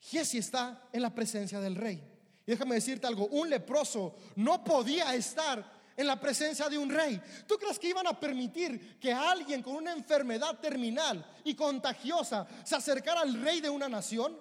Giesi 0.00 0.38
está 0.38 0.88
en 0.92 1.02
la 1.02 1.14
presencia 1.14 1.60
del 1.60 1.76
rey. 1.76 2.11
Y 2.46 2.50
déjame 2.50 2.76
decirte 2.76 3.06
algo, 3.06 3.26
un 3.28 3.48
leproso 3.48 4.16
no 4.36 4.64
podía 4.64 5.14
estar 5.14 5.82
en 5.96 6.06
la 6.06 6.18
presencia 6.18 6.68
de 6.68 6.78
un 6.78 6.90
rey. 6.90 7.20
¿Tú 7.46 7.56
crees 7.56 7.78
que 7.78 7.88
iban 7.88 8.06
a 8.06 8.18
permitir 8.18 8.98
que 8.98 9.12
alguien 9.12 9.62
con 9.62 9.76
una 9.76 9.92
enfermedad 9.92 10.58
terminal 10.58 11.24
y 11.44 11.54
contagiosa 11.54 12.46
se 12.64 12.74
acercara 12.74 13.20
al 13.20 13.40
rey 13.40 13.60
de 13.60 13.70
una 13.70 13.88
nación? 13.88 14.36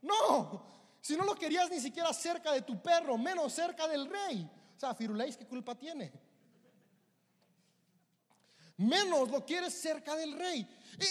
No, 0.00 0.66
si 1.00 1.16
no 1.16 1.24
lo 1.24 1.34
querías 1.34 1.70
ni 1.70 1.80
siquiera 1.80 2.12
cerca 2.12 2.52
de 2.52 2.62
tu 2.62 2.80
perro, 2.80 3.18
menos 3.18 3.52
cerca 3.52 3.86
del 3.86 4.08
rey. 4.08 4.48
O 4.76 4.80
sea, 4.80 4.94
Firuleis, 4.94 5.36
¿qué 5.36 5.46
culpa 5.46 5.74
tiene? 5.74 6.12
Menos 8.76 9.30
lo 9.30 9.44
quieres 9.44 9.74
cerca 9.74 10.16
del 10.16 10.32
rey. 10.32 10.66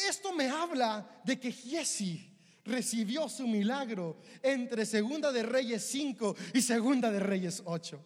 Esto 0.09 0.33
me 0.33 0.49
habla 0.49 1.21
de 1.23 1.39
que 1.39 1.51
Jesse 1.51 2.32
recibió 2.65 3.27
su 3.29 3.47
milagro 3.47 4.17
entre 4.41 4.85
Segunda 4.85 5.31
de 5.31 5.43
Reyes 5.43 5.83
5 5.85 6.35
y 6.53 6.61
Segunda 6.61 7.11
de 7.11 7.19
Reyes 7.19 7.61
8. 7.65 7.99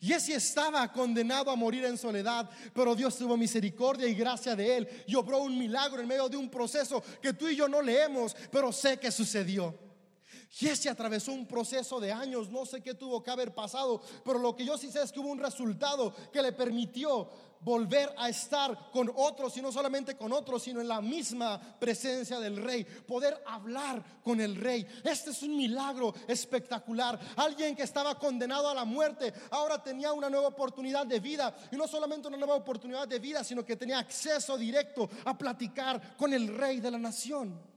Jesse 0.00 0.30
estaba 0.30 0.92
condenado 0.92 1.50
a 1.50 1.56
morir 1.56 1.84
en 1.84 1.96
soledad, 1.96 2.50
pero 2.74 2.94
Dios 2.94 3.16
tuvo 3.16 3.36
misericordia 3.36 4.06
y 4.06 4.14
gracia 4.14 4.54
de 4.54 4.76
él 4.76 4.88
y 5.06 5.14
obró 5.14 5.38
un 5.38 5.58
milagro 5.58 6.02
en 6.02 6.08
medio 6.08 6.28
de 6.28 6.36
un 6.36 6.50
proceso 6.50 7.02
que 7.22 7.32
tú 7.32 7.48
y 7.48 7.56
yo 7.56 7.68
no 7.68 7.80
leemos, 7.80 8.36
pero 8.50 8.70
sé 8.72 8.98
que 8.98 9.10
sucedió. 9.10 9.83
Jesse 10.56 10.86
atravesó 10.86 11.32
un 11.32 11.46
proceso 11.46 11.98
de 11.98 12.12
años, 12.12 12.48
no 12.48 12.64
sé 12.64 12.80
qué 12.80 12.94
tuvo 12.94 13.24
que 13.24 13.30
haber 13.32 13.52
pasado, 13.52 14.00
pero 14.24 14.38
lo 14.38 14.54
que 14.54 14.64
yo 14.64 14.78
sí 14.78 14.88
sé 14.88 15.02
es 15.02 15.10
que 15.10 15.18
hubo 15.18 15.30
un 15.30 15.40
resultado 15.40 16.14
que 16.32 16.40
le 16.40 16.52
permitió 16.52 17.28
volver 17.60 18.14
a 18.16 18.28
estar 18.28 18.92
con 18.92 19.10
otros 19.16 19.56
y 19.56 19.62
no 19.62 19.72
solamente 19.72 20.16
con 20.16 20.32
otros, 20.32 20.62
sino 20.62 20.80
en 20.80 20.86
la 20.86 21.00
misma 21.00 21.60
presencia 21.80 22.38
del 22.38 22.58
rey, 22.58 22.84
poder 22.84 23.42
hablar 23.46 24.20
con 24.22 24.40
el 24.40 24.54
rey. 24.54 24.86
Este 25.02 25.30
es 25.30 25.42
un 25.42 25.56
milagro 25.56 26.14
espectacular. 26.28 27.18
Alguien 27.34 27.74
que 27.74 27.82
estaba 27.82 28.16
condenado 28.16 28.68
a 28.68 28.74
la 28.74 28.84
muerte, 28.84 29.34
ahora 29.50 29.82
tenía 29.82 30.12
una 30.12 30.30
nueva 30.30 30.48
oportunidad 30.48 31.04
de 31.04 31.18
vida 31.18 31.52
y 31.72 31.76
no 31.76 31.88
solamente 31.88 32.28
una 32.28 32.36
nueva 32.36 32.54
oportunidad 32.54 33.08
de 33.08 33.18
vida, 33.18 33.42
sino 33.42 33.64
que 33.64 33.74
tenía 33.74 33.98
acceso 33.98 34.56
directo 34.56 35.10
a 35.24 35.36
platicar 35.36 36.16
con 36.16 36.32
el 36.32 36.56
rey 36.56 36.78
de 36.78 36.92
la 36.92 36.98
nación. 36.98 37.73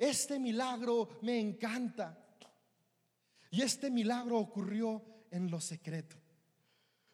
Este 0.00 0.38
milagro 0.38 1.10
me 1.20 1.38
encanta. 1.38 2.16
Y 3.50 3.60
este 3.60 3.90
milagro 3.90 4.38
ocurrió 4.38 5.02
en 5.30 5.50
lo 5.50 5.60
secreto. 5.60 6.16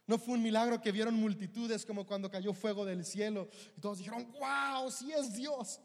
No 0.06 0.18
fue 0.18 0.34
un 0.34 0.42
milagro 0.42 0.80
que 0.80 0.92
vieron 0.92 1.14
multitudes 1.14 1.84
como 1.84 2.06
cuando 2.06 2.30
cayó 2.30 2.52
fuego 2.52 2.84
del 2.84 3.04
cielo 3.04 3.48
y 3.76 3.80
todos 3.80 3.98
dijeron, 3.98 4.32
wow, 4.38 4.88
si 4.88 5.10
es 5.10 5.34
Dios. 5.34 5.80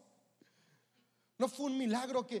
No 1.38 1.48
fue 1.48 1.66
un 1.66 1.76
milagro 1.76 2.24
que, 2.24 2.40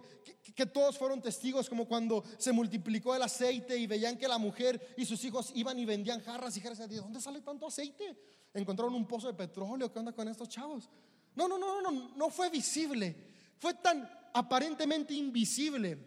que, 0.54 0.66
todos 0.66 0.96
fueron 0.96 1.20
testigos 1.20 1.68
como 1.68 1.88
cuando 1.88 2.22
se 2.38 2.52
multiplicó 2.52 3.16
el 3.16 3.22
aceite 3.22 3.76
y 3.76 3.88
veían 3.88 4.16
que 4.16 4.28
la 4.28 4.38
mujer 4.38 4.94
y 4.96 5.04
sus 5.04 5.24
hijos 5.24 5.50
iban 5.56 5.76
y 5.76 5.84
vendían 5.84 6.22
jarras 6.22 6.56
y 6.56 6.60
jarras. 6.60 6.88
¿De 6.88 6.98
dónde 6.98 7.20
sale 7.20 7.40
tanto 7.40 7.66
aceite? 7.66 8.16
Encontraron 8.54 8.94
un 8.94 9.08
pozo 9.08 9.26
de 9.26 9.34
petróleo. 9.34 9.92
¿Qué 9.92 9.98
onda 9.98 10.12
con 10.12 10.28
estos 10.28 10.48
chavos? 10.48 10.88
No, 11.34 11.48
no, 11.48 11.58
no, 11.58 11.82
no, 11.82 11.90
no, 11.90 12.16
no 12.16 12.30
fue 12.30 12.48
visible. 12.48 13.16
Fue 13.58 13.74
tan 13.74 14.21
aparentemente 14.34 15.14
invisible 15.14 15.98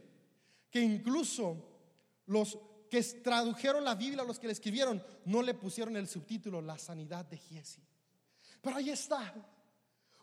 que 0.69 0.81
incluso 0.81 1.75
los 2.27 2.57
que 2.89 3.01
tradujeron 3.01 3.83
la 3.83 3.95
Biblia, 3.95 4.23
los 4.23 4.39
que 4.39 4.47
le 4.47 4.53
escribieron, 4.53 5.03
no 5.25 5.41
le 5.41 5.53
pusieron 5.53 5.95
el 5.95 6.07
subtítulo 6.07 6.61
La 6.61 6.77
sanidad 6.77 7.25
de 7.25 7.37
Giesi. 7.37 7.81
Pero 8.61 8.77
ahí 8.77 8.89
está, 8.89 9.33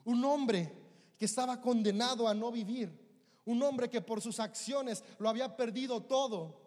un 0.04 0.24
hombre 0.24 0.72
que 1.18 1.24
estaba 1.24 1.60
condenado 1.60 2.26
a 2.26 2.34
no 2.34 2.50
vivir, 2.50 2.90
un 3.44 3.62
hombre 3.62 3.88
que 3.88 4.00
por 4.00 4.20
sus 4.20 4.40
acciones 4.40 5.02
lo 5.18 5.28
había 5.28 5.56
perdido 5.56 6.02
todo. 6.02 6.60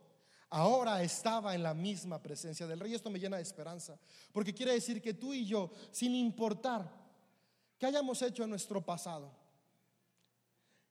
Ahora 0.49 1.01
estaba 1.03 1.55
en 1.55 1.63
la 1.63 1.73
misma 1.73 2.21
presencia 2.21 2.67
del 2.67 2.79
rey. 2.79 2.93
Esto 2.93 3.09
me 3.09 3.19
llena 3.19 3.37
de 3.37 3.43
esperanza, 3.43 3.99
porque 4.31 4.53
quiere 4.53 4.73
decir 4.73 5.01
que 5.01 5.13
tú 5.13 5.33
y 5.33 5.45
yo, 5.45 5.71
sin 5.91 6.15
importar 6.15 6.89
qué 7.77 7.87
hayamos 7.87 8.21
hecho 8.21 8.43
en 8.43 8.51
nuestro 8.51 8.85
pasado, 8.85 9.44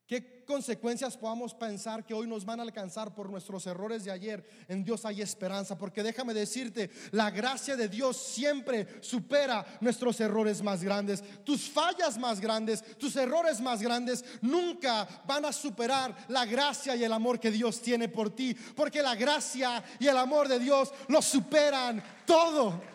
¿Qué 0.06 0.44
consecuencias 0.44 1.16
podamos 1.16 1.54
pensar 1.54 2.04
que 2.04 2.12
hoy 2.12 2.26
nos 2.26 2.44
van 2.44 2.60
a 2.60 2.62
alcanzar 2.62 3.14
por 3.14 3.30
nuestros 3.30 3.66
errores 3.66 4.04
de 4.04 4.10
ayer? 4.10 4.46
En 4.68 4.84
Dios 4.84 5.06
hay 5.06 5.22
esperanza, 5.22 5.78
porque 5.78 6.02
déjame 6.02 6.34
decirte, 6.34 6.90
la 7.10 7.30
gracia 7.30 7.74
de 7.74 7.88
Dios 7.88 8.18
siempre 8.18 8.86
supera 9.00 9.64
nuestros 9.80 10.20
errores 10.20 10.62
más 10.62 10.82
grandes. 10.82 11.24
Tus 11.42 11.70
fallas 11.70 12.18
más 12.18 12.38
grandes, 12.38 12.84
tus 12.98 13.16
errores 13.16 13.62
más 13.62 13.80
grandes, 13.80 14.22
nunca 14.42 15.08
van 15.26 15.46
a 15.46 15.52
superar 15.52 16.14
la 16.28 16.44
gracia 16.44 16.94
y 16.94 17.02
el 17.02 17.12
amor 17.12 17.40
que 17.40 17.50
Dios 17.50 17.80
tiene 17.80 18.10
por 18.10 18.28
ti, 18.28 18.54
porque 18.76 19.02
la 19.02 19.14
gracia 19.14 19.82
y 19.98 20.06
el 20.06 20.18
amor 20.18 20.48
de 20.48 20.58
Dios 20.58 20.92
lo 21.08 21.22
superan 21.22 22.04
todo. 22.26 22.93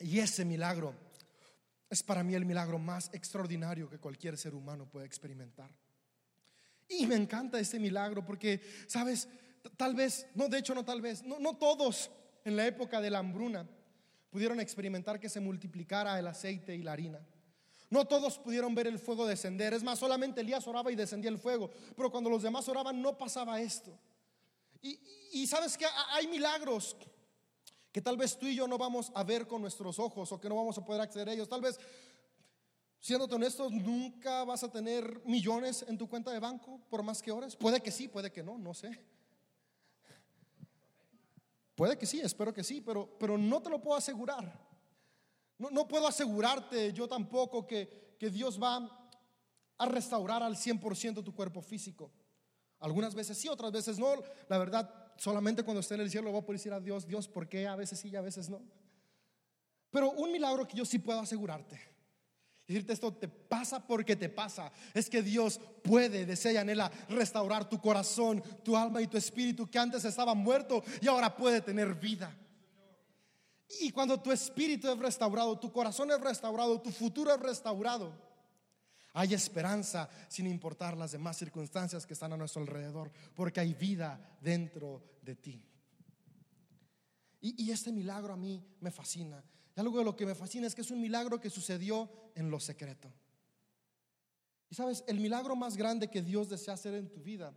Y 0.00 0.18
ese 0.18 0.44
milagro 0.44 0.94
es 1.88 2.02
para 2.02 2.22
mí 2.22 2.34
el 2.34 2.44
milagro 2.44 2.78
más 2.78 3.10
extraordinario 3.12 3.88
que 3.88 3.98
cualquier 3.98 4.38
ser 4.38 4.54
humano 4.54 4.88
puede 4.88 5.06
experimentar. 5.06 5.70
Y 6.88 7.06
me 7.06 7.16
encanta 7.16 7.60
este 7.60 7.78
milagro 7.78 8.24
porque, 8.24 8.60
sabes, 8.86 9.28
tal 9.76 9.94
vez, 9.94 10.26
no, 10.34 10.48
de 10.48 10.58
hecho 10.58 10.74
no 10.74 10.84
tal 10.84 11.00
vez, 11.00 11.22
no, 11.22 11.38
no 11.38 11.56
todos 11.56 12.10
en 12.44 12.56
la 12.56 12.66
época 12.66 13.00
de 13.00 13.10
la 13.10 13.18
hambruna 13.18 13.68
pudieron 14.30 14.60
experimentar 14.60 15.20
que 15.20 15.28
se 15.28 15.40
multiplicara 15.40 16.18
el 16.18 16.26
aceite 16.26 16.74
y 16.74 16.82
la 16.82 16.92
harina. 16.92 17.20
No 17.90 18.06
todos 18.06 18.38
pudieron 18.38 18.74
ver 18.74 18.86
el 18.86 19.00
fuego 19.00 19.26
descender. 19.26 19.74
Es 19.74 19.82
más, 19.82 19.98
solamente 19.98 20.40
Elías 20.40 20.66
oraba 20.68 20.92
y 20.92 20.96
descendía 20.96 21.30
el 21.30 21.38
fuego. 21.38 21.70
Pero 21.96 22.10
cuando 22.10 22.30
los 22.30 22.42
demás 22.42 22.68
oraban 22.68 23.02
no 23.02 23.18
pasaba 23.18 23.60
esto. 23.60 23.98
Y, 24.80 24.98
y 25.32 25.46
sabes 25.48 25.76
que 25.76 25.86
hay 26.12 26.28
milagros 26.28 26.96
que 27.92 28.00
tal 28.00 28.16
vez 28.16 28.38
tú 28.38 28.46
y 28.46 28.54
yo 28.54 28.68
no 28.68 28.78
vamos 28.78 29.10
a 29.14 29.24
ver 29.24 29.46
con 29.46 29.62
nuestros 29.62 29.98
ojos 29.98 30.30
o 30.30 30.40
que 30.40 30.48
no 30.48 30.56
vamos 30.56 30.78
a 30.78 30.84
poder 30.84 31.00
acceder 31.00 31.28
a 31.28 31.32
ellos. 31.32 31.48
Tal 31.48 31.60
vez, 31.60 31.78
siendo 33.00 33.24
honestos, 33.24 33.72
nunca 33.72 34.44
vas 34.44 34.62
a 34.62 34.70
tener 34.70 35.20
millones 35.24 35.84
en 35.88 35.98
tu 35.98 36.08
cuenta 36.08 36.30
de 36.30 36.38
banco 36.38 36.80
por 36.88 37.02
más 37.02 37.20
que 37.20 37.32
ores. 37.32 37.56
Puede 37.56 37.80
que 37.80 37.90
sí, 37.90 38.06
puede 38.06 38.30
que 38.30 38.42
no, 38.42 38.58
no 38.58 38.74
sé. 38.74 38.90
Puede 41.74 41.96
que 41.96 42.06
sí, 42.06 42.20
espero 42.20 42.52
que 42.52 42.62
sí, 42.62 42.80
pero, 42.80 43.16
pero 43.18 43.38
no 43.38 43.60
te 43.62 43.70
lo 43.70 43.80
puedo 43.80 43.96
asegurar. 43.96 44.68
No, 45.58 45.70
no 45.70 45.88
puedo 45.88 46.06
asegurarte 46.06 46.92
yo 46.92 47.08
tampoco 47.08 47.66
que, 47.66 48.16
que 48.18 48.30
Dios 48.30 48.62
va 48.62 49.08
a 49.78 49.86
restaurar 49.86 50.42
al 50.42 50.56
100% 50.56 51.24
tu 51.24 51.34
cuerpo 51.34 51.62
físico. 51.62 52.12
Algunas 52.78 53.14
veces 53.14 53.38
sí, 53.38 53.48
otras 53.48 53.72
veces 53.72 53.98
no. 53.98 54.14
La 54.48 54.58
verdad, 54.58 54.99
solamente 55.20 55.62
cuando 55.62 55.80
esté 55.80 55.96
en 55.96 56.00
el 56.00 56.10
cielo 56.10 56.30
voy 56.30 56.40
a 56.40 56.46
poder 56.46 56.58
decir 56.58 56.72
a 56.72 56.80
Dios, 56.80 57.06
Dios, 57.06 57.28
¿por 57.28 57.46
qué 57.46 57.68
a 57.68 57.76
veces 57.76 57.98
sí 57.98 58.08
y 58.08 58.16
a 58.16 58.22
veces 58.22 58.48
no? 58.48 58.62
Pero 59.90 60.12
un 60.12 60.32
milagro 60.32 60.66
que 60.66 60.78
yo 60.78 60.86
sí 60.86 60.98
puedo 60.98 61.20
asegurarte, 61.20 61.78
decirte 62.66 62.94
esto 62.94 63.12
te 63.12 63.28
pasa 63.28 63.86
porque 63.86 64.16
te 64.16 64.30
pasa, 64.30 64.72
es 64.94 65.10
que 65.10 65.20
Dios 65.20 65.60
puede, 65.82 66.24
desea 66.24 66.52
y 66.52 66.56
anhela 66.56 66.90
restaurar 67.10 67.68
tu 67.68 67.78
corazón, 67.82 68.42
tu 68.64 68.74
alma 68.78 69.02
y 69.02 69.08
tu 69.08 69.18
espíritu 69.18 69.70
que 69.70 69.78
antes 69.78 70.06
estaba 70.06 70.32
muerto 70.34 70.82
y 71.02 71.08
ahora 71.08 71.36
puede 71.36 71.60
tener 71.60 71.94
vida. 71.96 72.34
Y 73.82 73.90
cuando 73.90 74.18
tu 74.18 74.32
espíritu 74.32 74.90
es 74.90 74.98
restaurado, 74.98 75.58
tu 75.58 75.70
corazón 75.70 76.10
es 76.12 76.20
restaurado, 76.22 76.80
tu 76.80 76.90
futuro 76.90 77.34
es 77.34 77.40
restaurado 77.40 78.29
hay 79.12 79.34
esperanza 79.34 80.08
sin 80.28 80.46
importar 80.46 80.96
las 80.96 81.12
demás 81.12 81.36
circunstancias 81.36 82.06
que 82.06 82.14
están 82.14 82.32
a 82.32 82.36
nuestro 82.36 82.62
alrededor, 82.62 83.10
porque 83.34 83.60
hay 83.60 83.74
vida 83.74 84.38
dentro 84.40 85.02
de 85.22 85.36
ti. 85.36 85.66
Y, 87.42 87.70
este 87.70 87.90
milagro 87.90 88.34
a 88.34 88.36
mí 88.36 88.62
me 88.80 88.90
fascina. 88.90 89.42
Y 89.74 89.80
algo 89.80 89.98
de 89.98 90.04
lo 90.04 90.14
que 90.14 90.26
me 90.26 90.34
fascina 90.34 90.66
es 90.66 90.74
que 90.74 90.82
es 90.82 90.90
un 90.90 91.00
milagro 91.00 91.40
que 91.40 91.48
sucedió 91.48 92.10
en 92.34 92.50
lo 92.50 92.60
secreto. 92.60 93.10
Y 94.68 94.74
sabes, 94.74 95.02
el 95.06 95.18
milagro 95.18 95.56
más 95.56 95.76
grande 95.76 96.08
que 96.08 96.22
Dios 96.22 96.48
desea 96.48 96.74
hacer 96.74 96.94
en 96.94 97.10
tu 97.10 97.22
vida 97.22 97.52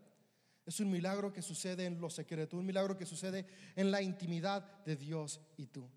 Es 0.65 0.79
un 0.79 0.89
milagro 0.89 1.31
que 1.33 1.41
sucede 1.41 1.85
en 1.85 1.99
lo 1.99 2.09
secreto, 2.09 2.57
un 2.57 2.65
milagro 2.65 2.97
que 2.97 3.05
sucede 3.05 3.45
en 3.75 3.91
la 3.91 4.01
intimidad 4.01 4.63
de 4.85 4.95
Dios 4.95 5.41
y 5.57 5.67
tú. 5.67 5.87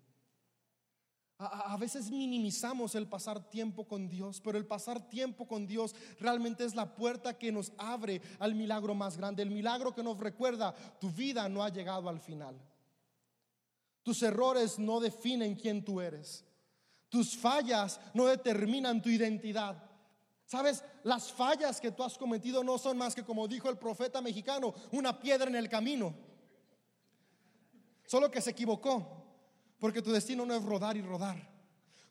A, 1.39 1.77
veces 1.77 2.09
minimizamos 2.09 2.95
el 2.95 3.07
pasar 3.07 3.47
tiempo 3.47 3.87
con 3.87 4.09
Dios, 4.09 4.41
pero 4.43 4.57
el 4.57 4.65
pasar 4.65 5.07
tiempo 5.07 5.47
con 5.47 5.67
Dios 5.67 5.93
realmente 6.19 6.65
es 6.65 6.73
la 6.73 6.95
puerta 6.95 7.37
que 7.37 7.51
nos 7.51 7.71
abre 7.77 8.21
al 8.39 8.55
milagro 8.55 8.95
más 8.95 9.17
grande, 9.17 9.43
el 9.43 9.51
milagro 9.51 9.93
que 9.93 10.01
nos 10.01 10.17
recuerda, 10.17 10.73
tu 10.99 11.11
vida 11.11 11.47
no 11.47 11.63
ha 11.63 11.69
llegado 11.69 12.09
al 12.09 12.19
final. 12.19 12.59
Tus 14.01 14.23
errores 14.23 14.79
no 14.79 14.99
definen 14.99 15.53
quién 15.55 15.85
tú 15.85 16.01
eres. 16.01 16.43
Tus 17.07 17.37
fallas 17.37 17.99
no 18.15 18.25
determinan 18.25 19.01
tu 19.01 19.09
identidad. 19.09 19.83
Sabes, 20.47 20.83
las 21.03 21.31
fallas 21.31 21.79
que 21.79 21.91
tú 21.91 22.03
has 22.03 22.17
cometido 22.17 22.63
no 22.63 22.79
son 22.79 22.97
más 22.97 23.13
que, 23.13 23.23
como 23.23 23.47
dijo 23.47 23.69
el 23.69 23.77
profeta 23.77 24.21
mexicano, 24.21 24.73
una 24.91 25.19
piedra 25.19 25.49
en 25.49 25.55
el 25.55 25.69
camino. 25.69 26.15
Solo 28.07 28.31
que 28.31 28.41
se 28.41 28.51
equivocó, 28.51 29.16
porque 29.79 30.01
tu 30.01 30.11
destino 30.11 30.45
no 30.45 30.55
es 30.55 30.63
rodar 30.63 30.97
y 30.97 31.01
rodar. 31.01 31.57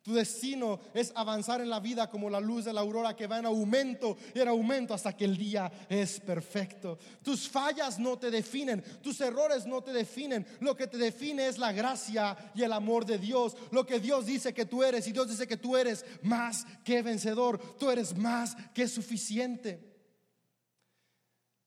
Tu 0.07 0.14
destino 0.14 0.79
es 0.94 1.11
avanzar 1.16 1.61
en 1.61 1.68
la 1.68 1.81
vida 1.81 2.09
como 2.09 2.31
la 2.31 2.38
luz 2.38 2.64
de 2.64 2.72
la 2.72 2.81
aurora 2.81 3.16
que 3.16 3.26
va 3.26 3.40
en 3.40 3.46
aumento 3.46 4.16
y 4.33 4.38
en 4.38 4.46
aumento 4.46 4.94
hasta 4.94 5.16
que 5.16 5.24
el 5.24 5.37
día 5.37 5.68
es 5.88 6.20
perfecto. 6.20 6.96
Tus 7.24 7.48
fallas 7.48 7.98
no 7.98 8.16
te 8.16 8.31
definen, 8.31 8.85
tus 9.02 9.20
errores 9.20 9.66
no 9.66 9.83
te 9.83 9.92
definen. 9.92 10.46
Lo 10.61 10.76
que 10.76 10.87
te 10.87 10.96
define 10.96 11.48
es 11.48 11.59
la 11.59 11.72
gracia 11.72 12.37
y 12.55 12.62
el 12.62 12.72
amor 12.72 13.05
de 13.05 13.18
Dios. 13.18 13.57
Lo 13.72 13.85
que 13.85 13.98
Dios 13.98 14.26
dice 14.26 14.55
que 14.55 14.66
tú 14.66 14.85
eres 14.85 15.09
y 15.09 15.12
Dios 15.12 15.29
dice 15.29 15.48
que 15.48 15.57
tú 15.57 15.76
eres 15.76 16.05
más 16.22 16.64
que 16.85 17.02
vencedor. 17.02 17.59
Tú 17.76 17.90
eres 17.90 18.16
más 18.16 18.57
que 18.72 18.87
suficiente. 18.87 19.92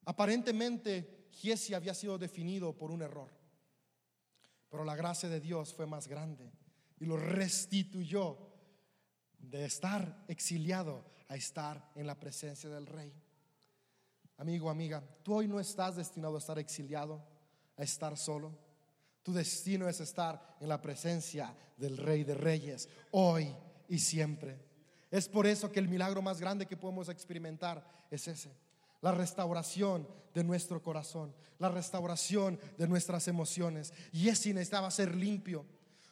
Aparentemente, 0.05 1.27
Giesi 1.33 1.73
había 1.73 1.93
sido 1.93 2.17
definido 2.17 2.71
por 2.71 2.89
un 2.89 3.01
error, 3.01 3.29
pero 4.69 4.83
la 4.83 4.95
gracia 4.95 5.29
de 5.29 5.39
Dios 5.39 5.73
fue 5.73 5.85
más 5.85 6.07
grande 6.07 6.51
y 6.99 7.05
lo 7.05 7.17
restituyó 7.17 8.37
de 9.37 9.65
estar 9.65 10.25
exiliado 10.27 11.03
a 11.27 11.35
estar 11.35 11.91
en 11.95 12.07
la 12.07 12.19
presencia 12.19 12.69
del 12.69 12.85
rey. 12.85 13.13
Amigo, 14.37 14.69
amiga, 14.69 15.03
tú 15.23 15.35
hoy 15.35 15.47
no 15.47 15.59
estás 15.59 15.95
destinado 15.95 16.35
a 16.35 16.39
estar 16.39 16.59
exiliado, 16.59 17.21
a 17.77 17.83
estar 17.83 18.17
solo. 18.17 18.57
Tu 19.23 19.33
destino 19.33 19.87
es 19.89 19.99
estar 19.99 20.57
en 20.59 20.69
la 20.69 20.81
presencia 20.81 21.53
del 21.77 21.97
rey 21.97 22.23
de 22.23 22.35
reyes, 22.35 22.87
hoy 23.11 23.53
y 23.87 23.99
siempre. 23.99 24.59
Es 25.11 25.27
por 25.27 25.47
eso 25.47 25.71
que 25.71 25.79
el 25.79 25.87
milagro 25.87 26.21
más 26.21 26.39
grande 26.39 26.65
que 26.65 26.77
podemos 26.77 27.09
experimentar 27.09 27.85
es 28.09 28.27
ese. 28.27 28.55
La 29.01 29.11
restauración 29.11 30.07
de 30.33 30.43
nuestro 30.43 30.81
corazón, 30.81 31.33
la 31.57 31.69
restauración 31.69 32.59
de 32.77 32.87
nuestras 32.87 33.27
emociones. 33.27 33.93
Y 34.11 34.29
ese 34.29 34.53
necesitaba 34.53 34.91
ser 34.91 35.15
limpio. 35.15 35.65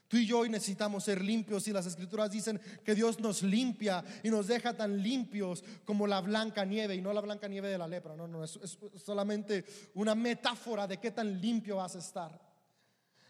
Tú 0.07 0.15
y 0.17 0.25
yo 0.25 0.39
hoy 0.39 0.49
necesitamos 0.49 1.03
ser 1.03 1.21
limpios 1.21 1.67
y 1.67 1.73
las 1.73 1.85
escrituras 1.85 2.31
dicen 2.31 2.61
que 2.85 2.95
Dios 2.95 3.19
nos 3.19 3.43
limpia 3.43 4.03
y 4.23 4.29
nos 4.29 4.47
deja 4.47 4.75
tan 4.75 5.03
limpios 5.03 5.63
como 5.83 6.07
la 6.07 6.21
blanca 6.21 6.63
nieve 6.63 6.95
y 6.95 7.01
no 7.01 7.11
la 7.11 7.19
blanca 7.19 7.49
nieve 7.49 7.67
de 7.67 7.77
la 7.77 7.89
lepra, 7.89 8.15
no, 8.15 8.25
no, 8.25 8.41
es, 8.41 8.57
es 8.63 8.77
solamente 9.03 9.65
una 9.95 10.15
metáfora 10.15 10.87
de 10.87 10.97
qué 10.97 11.11
tan 11.11 11.41
limpio 11.41 11.75
vas 11.75 11.97
a 11.97 11.99
estar. 11.99 12.39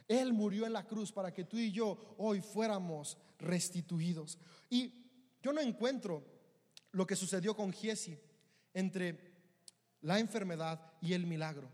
Él 0.07 0.33
murió 0.33 0.67
en 0.67 0.73
la 0.73 0.85
cruz 0.85 1.11
para 1.11 1.33
que 1.33 1.45
tú 1.45 1.57
y 1.57 1.71
yo 1.71 2.15
hoy 2.19 2.41
fuéramos 2.41 3.17
restituidos. 3.39 4.37
Y 4.69 4.93
yo 5.41 5.51
no 5.53 5.61
encuentro 5.61 6.23
lo 6.91 7.07
que 7.07 7.15
sucedió 7.15 7.55
con 7.55 7.73
Giesi 7.73 8.17
entre 8.73 9.26
la 10.01 10.19
enfermedad 10.19 10.79
y 11.01 11.13
el 11.13 11.25
milagro. 11.25 11.69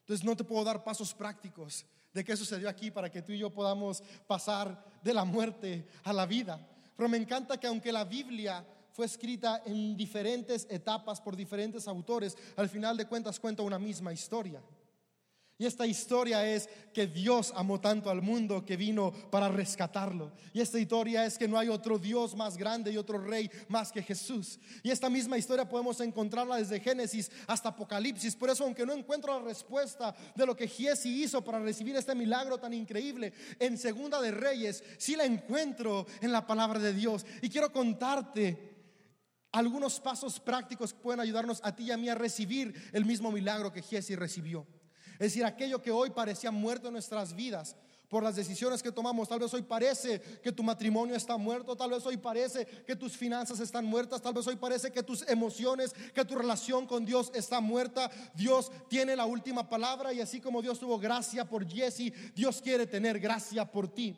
Entonces 0.00 0.24
no 0.24 0.36
te 0.36 0.44
puedo 0.44 0.64
dar 0.64 0.84
pasos 0.84 1.12
prácticos 1.12 1.84
de 2.12 2.24
qué 2.24 2.36
sucedió 2.36 2.68
aquí 2.68 2.90
para 2.90 3.10
que 3.10 3.22
tú 3.22 3.32
y 3.32 3.38
yo 3.38 3.50
podamos 3.50 4.02
pasar 4.26 4.82
de 5.02 5.12
la 5.12 5.24
muerte 5.24 5.86
a 6.04 6.12
la 6.12 6.26
vida. 6.26 6.66
Pero 6.96 7.08
me 7.08 7.18
encanta 7.18 7.58
que 7.58 7.66
aunque 7.66 7.92
la 7.92 8.04
Biblia 8.04 8.64
fue 8.92 9.04
escrita 9.04 9.62
en 9.66 9.96
diferentes 9.96 10.66
etapas 10.70 11.20
por 11.20 11.36
diferentes 11.36 11.86
autores, 11.86 12.36
al 12.56 12.70
final 12.70 12.96
de 12.96 13.06
cuentas 13.06 13.38
cuenta 13.38 13.62
una 13.62 13.78
misma 13.78 14.12
historia. 14.12 14.62
Y 15.58 15.64
esta 15.64 15.86
historia 15.86 16.46
es 16.46 16.68
que 16.92 17.06
Dios 17.06 17.50
amó 17.56 17.80
tanto 17.80 18.10
al 18.10 18.20
mundo 18.20 18.62
que 18.62 18.76
vino 18.76 19.10
para 19.30 19.48
rescatarlo. 19.48 20.32
Y 20.52 20.60
esta 20.60 20.78
historia 20.78 21.24
es 21.24 21.38
que 21.38 21.48
no 21.48 21.58
hay 21.58 21.70
otro 21.70 21.98
Dios 21.98 22.36
más 22.36 22.58
grande 22.58 22.92
y 22.92 22.98
otro 22.98 23.16
rey 23.16 23.50
más 23.68 23.90
que 23.90 24.02
Jesús. 24.02 24.60
Y 24.82 24.90
esta 24.90 25.08
misma 25.08 25.38
historia 25.38 25.66
podemos 25.66 25.98
encontrarla 26.00 26.56
desde 26.56 26.78
Génesis 26.78 27.30
hasta 27.46 27.70
Apocalipsis. 27.70 28.36
Por 28.36 28.50
eso, 28.50 28.64
aunque 28.64 28.84
no 28.84 28.92
encuentro 28.92 29.38
la 29.38 29.46
respuesta 29.46 30.14
de 30.34 30.44
lo 30.44 30.54
que 30.54 30.68
Giesi 30.68 31.22
hizo 31.22 31.42
para 31.42 31.58
recibir 31.58 31.96
este 31.96 32.14
milagro 32.14 32.58
tan 32.58 32.74
increíble 32.74 33.32
en 33.58 33.78
Segunda 33.78 34.20
de 34.20 34.32
Reyes, 34.32 34.84
sí 34.98 35.16
la 35.16 35.24
encuentro 35.24 36.06
en 36.20 36.32
la 36.32 36.46
palabra 36.46 36.78
de 36.78 36.92
Dios. 36.92 37.24
Y 37.40 37.48
quiero 37.48 37.72
contarte 37.72 38.76
algunos 39.52 40.00
pasos 40.00 40.38
prácticos 40.38 40.92
que 40.92 41.00
pueden 41.00 41.20
ayudarnos 41.20 41.60
a 41.64 41.74
ti 41.74 41.84
y 41.84 41.90
a 41.92 41.96
mí 41.96 42.10
a 42.10 42.14
recibir 42.14 42.74
el 42.92 43.06
mismo 43.06 43.32
milagro 43.32 43.72
que 43.72 43.80
Giesi 43.80 44.14
recibió. 44.14 44.66
Es 45.18 45.32
decir, 45.32 45.44
aquello 45.44 45.82
que 45.82 45.90
hoy 45.90 46.10
parecía 46.10 46.50
muerto 46.50 46.88
en 46.88 46.94
nuestras 46.94 47.34
vidas 47.34 47.76
por 48.08 48.22
las 48.22 48.36
decisiones 48.36 48.82
que 48.82 48.92
tomamos. 48.92 49.28
Tal 49.28 49.40
vez 49.40 49.52
hoy 49.54 49.62
parece 49.62 50.20
que 50.42 50.52
tu 50.52 50.62
matrimonio 50.62 51.14
está 51.14 51.36
muerto, 51.36 51.76
tal 51.76 51.90
vez 51.90 52.04
hoy 52.06 52.16
parece 52.16 52.64
que 52.64 52.96
tus 52.96 53.16
finanzas 53.16 53.60
están 53.60 53.84
muertas, 53.84 54.22
tal 54.22 54.34
vez 54.34 54.46
hoy 54.46 54.56
parece 54.56 54.92
que 54.92 55.02
tus 55.02 55.26
emociones, 55.28 55.92
que 56.14 56.24
tu 56.24 56.34
relación 56.34 56.86
con 56.86 57.04
Dios 57.04 57.30
está 57.34 57.60
muerta. 57.60 58.10
Dios 58.34 58.70
tiene 58.88 59.16
la 59.16 59.26
última 59.26 59.68
palabra 59.68 60.12
y 60.12 60.20
así 60.20 60.40
como 60.40 60.62
Dios 60.62 60.78
tuvo 60.78 60.98
gracia 60.98 61.44
por 61.48 61.66
Jesse, 61.68 62.12
Dios 62.34 62.60
quiere 62.62 62.86
tener 62.86 63.18
gracia 63.18 63.70
por 63.70 63.88
ti. 63.88 64.16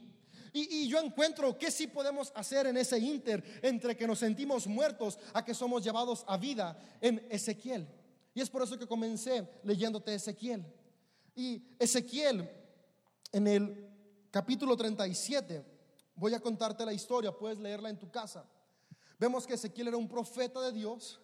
Y, 0.52 0.88
yo 0.88 0.98
encuentro 0.98 1.56
que 1.58 1.70
sí 1.70 1.86
podemos 1.86 2.32
hacer 2.34 2.66
en 2.66 2.76
ese 2.78 2.98
inter 2.98 3.44
entre 3.62 3.96
que 3.96 4.06
nos 4.06 4.18
sentimos 4.18 4.66
muertos 4.66 5.18
a 5.34 5.44
que 5.44 5.54
somos 5.54 5.84
llevados 5.84 6.24
a 6.26 6.36
vida 6.36 6.76
en 7.00 7.24
Ezequiel. 7.30 7.86
Y 8.34 8.40
es 8.40 8.50
por 8.50 8.62
eso 8.62 8.78
que 8.78 8.86
comencé 8.86 9.46
leyéndote 9.62 10.14
Ezequiel. 10.14 10.64
Y 11.38 11.62
Ezequiel, 11.78 12.50
en 13.30 13.46
el 13.46 13.88
capítulo 14.28 14.76
37, 14.76 15.64
voy 16.16 16.34
a 16.34 16.40
contarte 16.40 16.84
la 16.84 16.92
historia, 16.92 17.30
puedes 17.30 17.60
leerla 17.60 17.90
en 17.90 17.96
tu 17.96 18.10
casa. 18.10 18.44
Vemos 19.20 19.46
que 19.46 19.54
Ezequiel 19.54 19.86
era 19.86 19.96
un 19.96 20.08
profeta 20.08 20.60
de 20.60 20.72
Dios. 20.72 21.20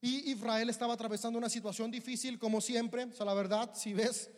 Y 0.00 0.32
Israel 0.32 0.68
estaba 0.68 0.94
atravesando 0.94 1.38
una 1.38 1.48
situación 1.48 1.92
difícil, 1.92 2.40
como 2.40 2.60
siempre. 2.60 3.04
O 3.04 3.12
sea, 3.12 3.24
la 3.24 3.34
verdad, 3.34 3.70
si 3.72 3.94
ves, 3.94 4.32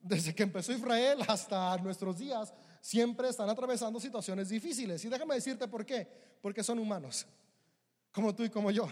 desde 0.00 0.34
que 0.34 0.44
empezó 0.44 0.72
Israel 0.72 1.18
hasta 1.28 1.76
nuestros 1.76 2.16
días, 2.16 2.54
siempre 2.80 3.28
están 3.28 3.50
atravesando 3.50 4.00
situaciones 4.00 4.48
difíciles. 4.48 5.04
Y 5.04 5.10
déjame 5.10 5.34
decirte 5.34 5.68
por 5.68 5.84
qué. 5.84 6.08
Porque 6.40 6.64
son 6.64 6.78
humanos, 6.78 7.26
como 8.12 8.34
tú 8.34 8.44
y 8.44 8.48
como 8.48 8.70
yo. 8.70 8.88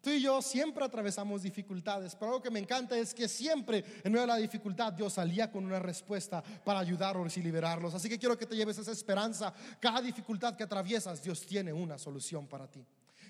Tú 0.00 0.10
y 0.10 0.20
yo 0.22 0.40
siempre 0.40 0.84
atravesamos 0.84 1.42
dificultades, 1.42 2.14
pero 2.14 2.32
lo 2.32 2.42
que 2.42 2.50
me 2.50 2.60
encanta 2.60 2.96
es 2.96 3.12
que 3.12 3.26
siempre 3.26 3.84
en 4.04 4.12
medio 4.12 4.20
de 4.20 4.26
la 4.28 4.36
dificultad 4.36 4.92
Dios 4.92 5.14
salía 5.14 5.50
con 5.50 5.64
una 5.64 5.80
respuesta 5.80 6.42
para 6.42 6.78
ayudarlos 6.78 7.36
y 7.36 7.42
liberarlos. 7.42 7.94
Así 7.94 8.08
que 8.08 8.18
quiero 8.18 8.38
que 8.38 8.46
te 8.46 8.54
lleves 8.54 8.78
esa 8.78 8.92
esperanza. 8.92 9.52
Cada 9.80 10.00
dificultad 10.00 10.56
que 10.56 10.62
atraviesas, 10.62 11.22
Dios 11.22 11.44
tiene 11.44 11.72
una 11.72 11.98
solución 11.98 12.46
para 12.46 12.70
ti. 12.70 12.84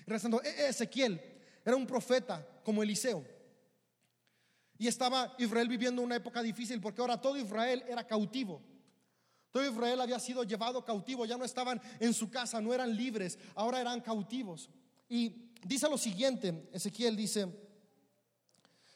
Rezando, 0.05 0.41
e-, 0.43 0.67
Ezequiel 0.67 1.19
era 1.65 1.75
un 1.75 1.87
profeta 1.87 2.45
como 2.63 2.83
Eliseo. 2.83 3.25
Y 4.77 4.87
estaba 4.87 5.35
Israel 5.39 5.67
viviendo 5.67 6.01
una 6.03 6.15
época 6.15 6.41
difícil 6.41 6.79
porque 6.79 7.01
ahora 7.01 7.19
todo 7.19 7.35
Israel 7.35 7.83
era 7.87 8.05
cautivo. 8.05 8.61
Todo 9.51 9.67
Israel 9.67 10.01
había 10.01 10.19
sido 10.19 10.43
llevado 10.43 10.85
cautivo, 10.85 11.25
ya 11.25 11.35
no 11.35 11.43
estaban 11.43 11.81
en 11.99 12.13
su 12.13 12.29
casa, 12.29 12.61
no 12.61 12.73
eran 12.73 12.95
libres, 12.95 13.39
ahora 13.55 13.81
eran 13.81 13.99
cautivos. 13.99 14.69
Y 15.09 15.48
dice 15.63 15.89
lo 15.89 15.97
siguiente, 15.97 16.69
Ezequiel 16.71 17.15
dice 17.15 17.47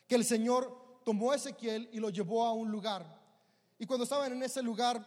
que 0.08 0.16
el 0.16 0.26
Señor 0.26 1.02
tomó 1.04 1.32
a 1.32 1.36
Ezequiel 1.36 1.90
y 1.92 2.00
lo 2.00 2.10
llevó 2.10 2.46
a 2.46 2.54
un 2.54 2.72
lugar. 2.72 3.22
Y 3.80 3.86
cuando 3.86 4.04
estaban 4.04 4.32
en 4.32 4.44
ese 4.44 4.62
lugar, 4.62 5.06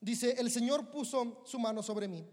dice, 0.00 0.34
el 0.38 0.50
Señor 0.50 0.90
puso 0.90 1.42
su 1.44 1.58
mano 1.58 1.82
sobre 1.82 2.08
mí 2.08 2.24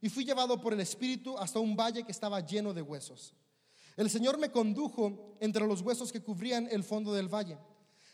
y 0.00 0.08
fui 0.08 0.24
llevado 0.24 0.60
por 0.60 0.72
el 0.72 0.80
Espíritu 0.80 1.36
hasta 1.36 1.58
un 1.58 1.76
valle 1.76 2.04
que 2.04 2.12
estaba 2.12 2.40
lleno 2.40 2.72
de 2.72 2.82
huesos. 2.82 3.34
El 3.96 4.08
Señor 4.08 4.38
me 4.38 4.50
condujo 4.50 5.36
entre 5.40 5.66
los 5.66 5.82
huesos 5.82 6.10
que 6.10 6.22
cubrían 6.22 6.68
el 6.70 6.84
fondo 6.84 7.12
del 7.12 7.32
valle. 7.32 7.58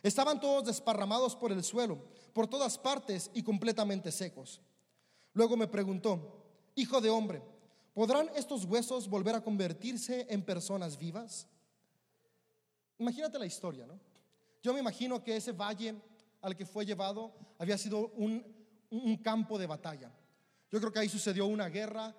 Estaban 0.03 0.41
todos 0.41 0.65
desparramados 0.65 1.37
por 1.37 1.53
el 1.53 1.63
suelo, 1.63 1.99
por 2.33 2.49
todas 2.49 2.79
partes 2.79 3.31
y 3.35 3.43
completamente 3.43 4.11
secos. 4.11 4.61
Luego 5.33 5.57
me 5.57 5.69
preguntó, 5.69 6.43
Hijo 6.79 7.01
de 7.01 7.09
hombre, 7.09 7.43
¿Podrán 7.97 8.31
estos 8.37 8.67
huesos 8.67 9.09
volver 9.09 9.35
a 9.35 9.41
convertirse 9.41 10.27
en 10.29 10.43
personas 10.43 10.99
vivas? 10.99 11.49
Imagínate 12.99 13.39
la 13.39 13.47
historia, 13.47 13.87
¿no? 13.87 13.99
Yo 14.63 14.75
me 14.75 14.81
imagino 14.81 15.25
que 15.25 15.35
ese 15.35 15.53
valle 15.53 15.95
al 16.43 16.55
que 16.55 16.67
fue 16.67 16.85
llevado 16.85 17.33
había 17.59 17.79
sido 17.79 18.09
un, 18.09 18.45
un 18.91 19.17
campo 19.23 19.59
de 19.59 19.67
batalla. 19.67 20.13
Yo 20.71 20.79
creo 20.79 20.93
que 20.93 20.99
ahí 20.99 21.09
sucedió 21.09 21.47
una 21.47 21.71
guerra 21.71 22.15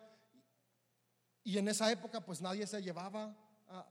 y 1.44 1.60
en 1.60 1.68
esa 1.68 1.92
época 1.92 2.26
pues 2.26 2.42
nadie 2.42 2.66
se 2.66 2.82
llevaba 2.82 3.38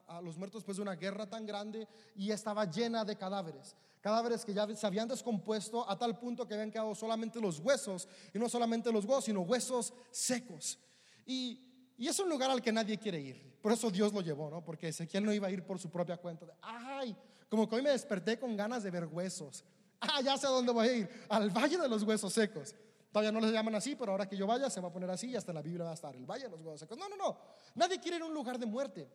a, 0.09 0.21
los 0.23 0.37
muertos 0.37 0.63
después 0.63 0.79
de 0.79 0.83
una 0.83 0.97
guerra 0.97 1.31
tan 1.31 1.47
grande 1.47 1.87
y 2.17 2.33
estaba 2.33 2.69
llena 2.69 3.05
de 3.05 3.15
cadáveres. 3.15 3.77
Cadáveres 4.01 4.45
que 4.45 4.53
ya 4.53 4.67
se 4.75 4.89
habían 4.89 5.07
descompuesto 5.07 5.89
a 5.89 5.97
tal 5.97 6.19
punto 6.19 6.49
que 6.49 6.55
habían 6.55 6.73
quedado 6.73 6.97
solamente 6.97 7.41
los 7.41 7.61
huesos, 7.61 8.09
y 8.35 8.41
no 8.41 8.49
solamente 8.49 8.91
los 8.91 9.05
huesos, 9.05 9.27
sino 9.27 9.43
huesos 9.43 9.95
secos. 10.11 10.81
Y, 11.27 11.67
es 11.99 12.19
un 12.19 12.29
lugar 12.29 12.51
al 12.51 12.61
que 12.61 12.73
nadie 12.73 12.99
quiere 12.99 13.21
ir. 13.21 13.59
Por 13.63 13.73
eso 13.73 13.91
Dios 13.91 14.13
lo 14.13 14.21
llevó, 14.21 14.51
¿no? 14.51 14.63
Porque 14.63 14.89
Ezequiel 14.89 15.25
no 15.25 15.33
iba 15.33 15.49
a 15.49 15.51
ir 15.51 15.65
por 15.65 15.79
su 15.79 15.91
propia 15.91 16.17
cuenta. 16.17 16.47
Ay, 16.61 17.17
como 17.49 17.69
que 17.69 17.77
hoy 17.77 17.83
me 17.83 17.91
desperté 17.91 18.39
con 18.39 18.57
ganas 18.57 18.83
de 18.83 18.91
ver 18.91 19.07
huesos. 19.07 19.65
Ah, 20.01 20.21
ya 20.21 20.37
sé 20.37 20.47
a 20.47 20.51
dónde 20.51 20.73
voy 20.73 20.89
a 20.89 20.93
ir, 20.93 21.09
al 21.29 21.51
Valle 21.51 21.79
de 21.79 21.89
los 21.89 22.03
Huesos 22.03 22.33
Secos. 22.33 22.75
Todavía 23.11 23.33
no 23.33 23.41
les 23.41 23.51
llaman 23.51 23.75
así, 23.75 23.97
pero 23.97 24.13
ahora 24.13 24.29
que 24.29 24.37
yo 24.37 24.47
vaya 24.47 24.69
se 24.69 24.81
va 24.81 24.89
a 24.89 24.93
poner 24.93 25.09
así 25.09 25.29
y 25.29 25.37
hasta 25.37 25.53
la 25.53 25.63
Biblia 25.63 25.85
va 25.85 25.93
a 25.93 25.95
estar 25.95 26.15
el 26.15 26.27
Valle 26.27 26.45
de 26.45 26.51
los 26.51 26.61
Huesos 26.61 26.81
Secos. 26.81 26.99
No, 26.99 27.09
no, 27.09 27.17
no. 27.17 27.39
Nadie 27.75 27.99
quiere 27.99 28.19
ir 28.19 28.23
a 28.23 28.27
un 28.27 28.35
lugar 28.35 28.59
de 28.59 28.67
muerte. 28.67 29.09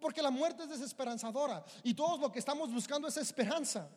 Porque 0.00 0.20
la 0.20 0.30
muerte 0.30 0.64
es 0.64 0.68
desesperanzadora 0.68 1.64
y 1.82 1.94
todos 1.94 2.20
lo 2.20 2.30
que 2.30 2.40
estamos 2.40 2.72
buscando 2.72 3.08
es 3.08 3.16
esperanza. 3.16 3.88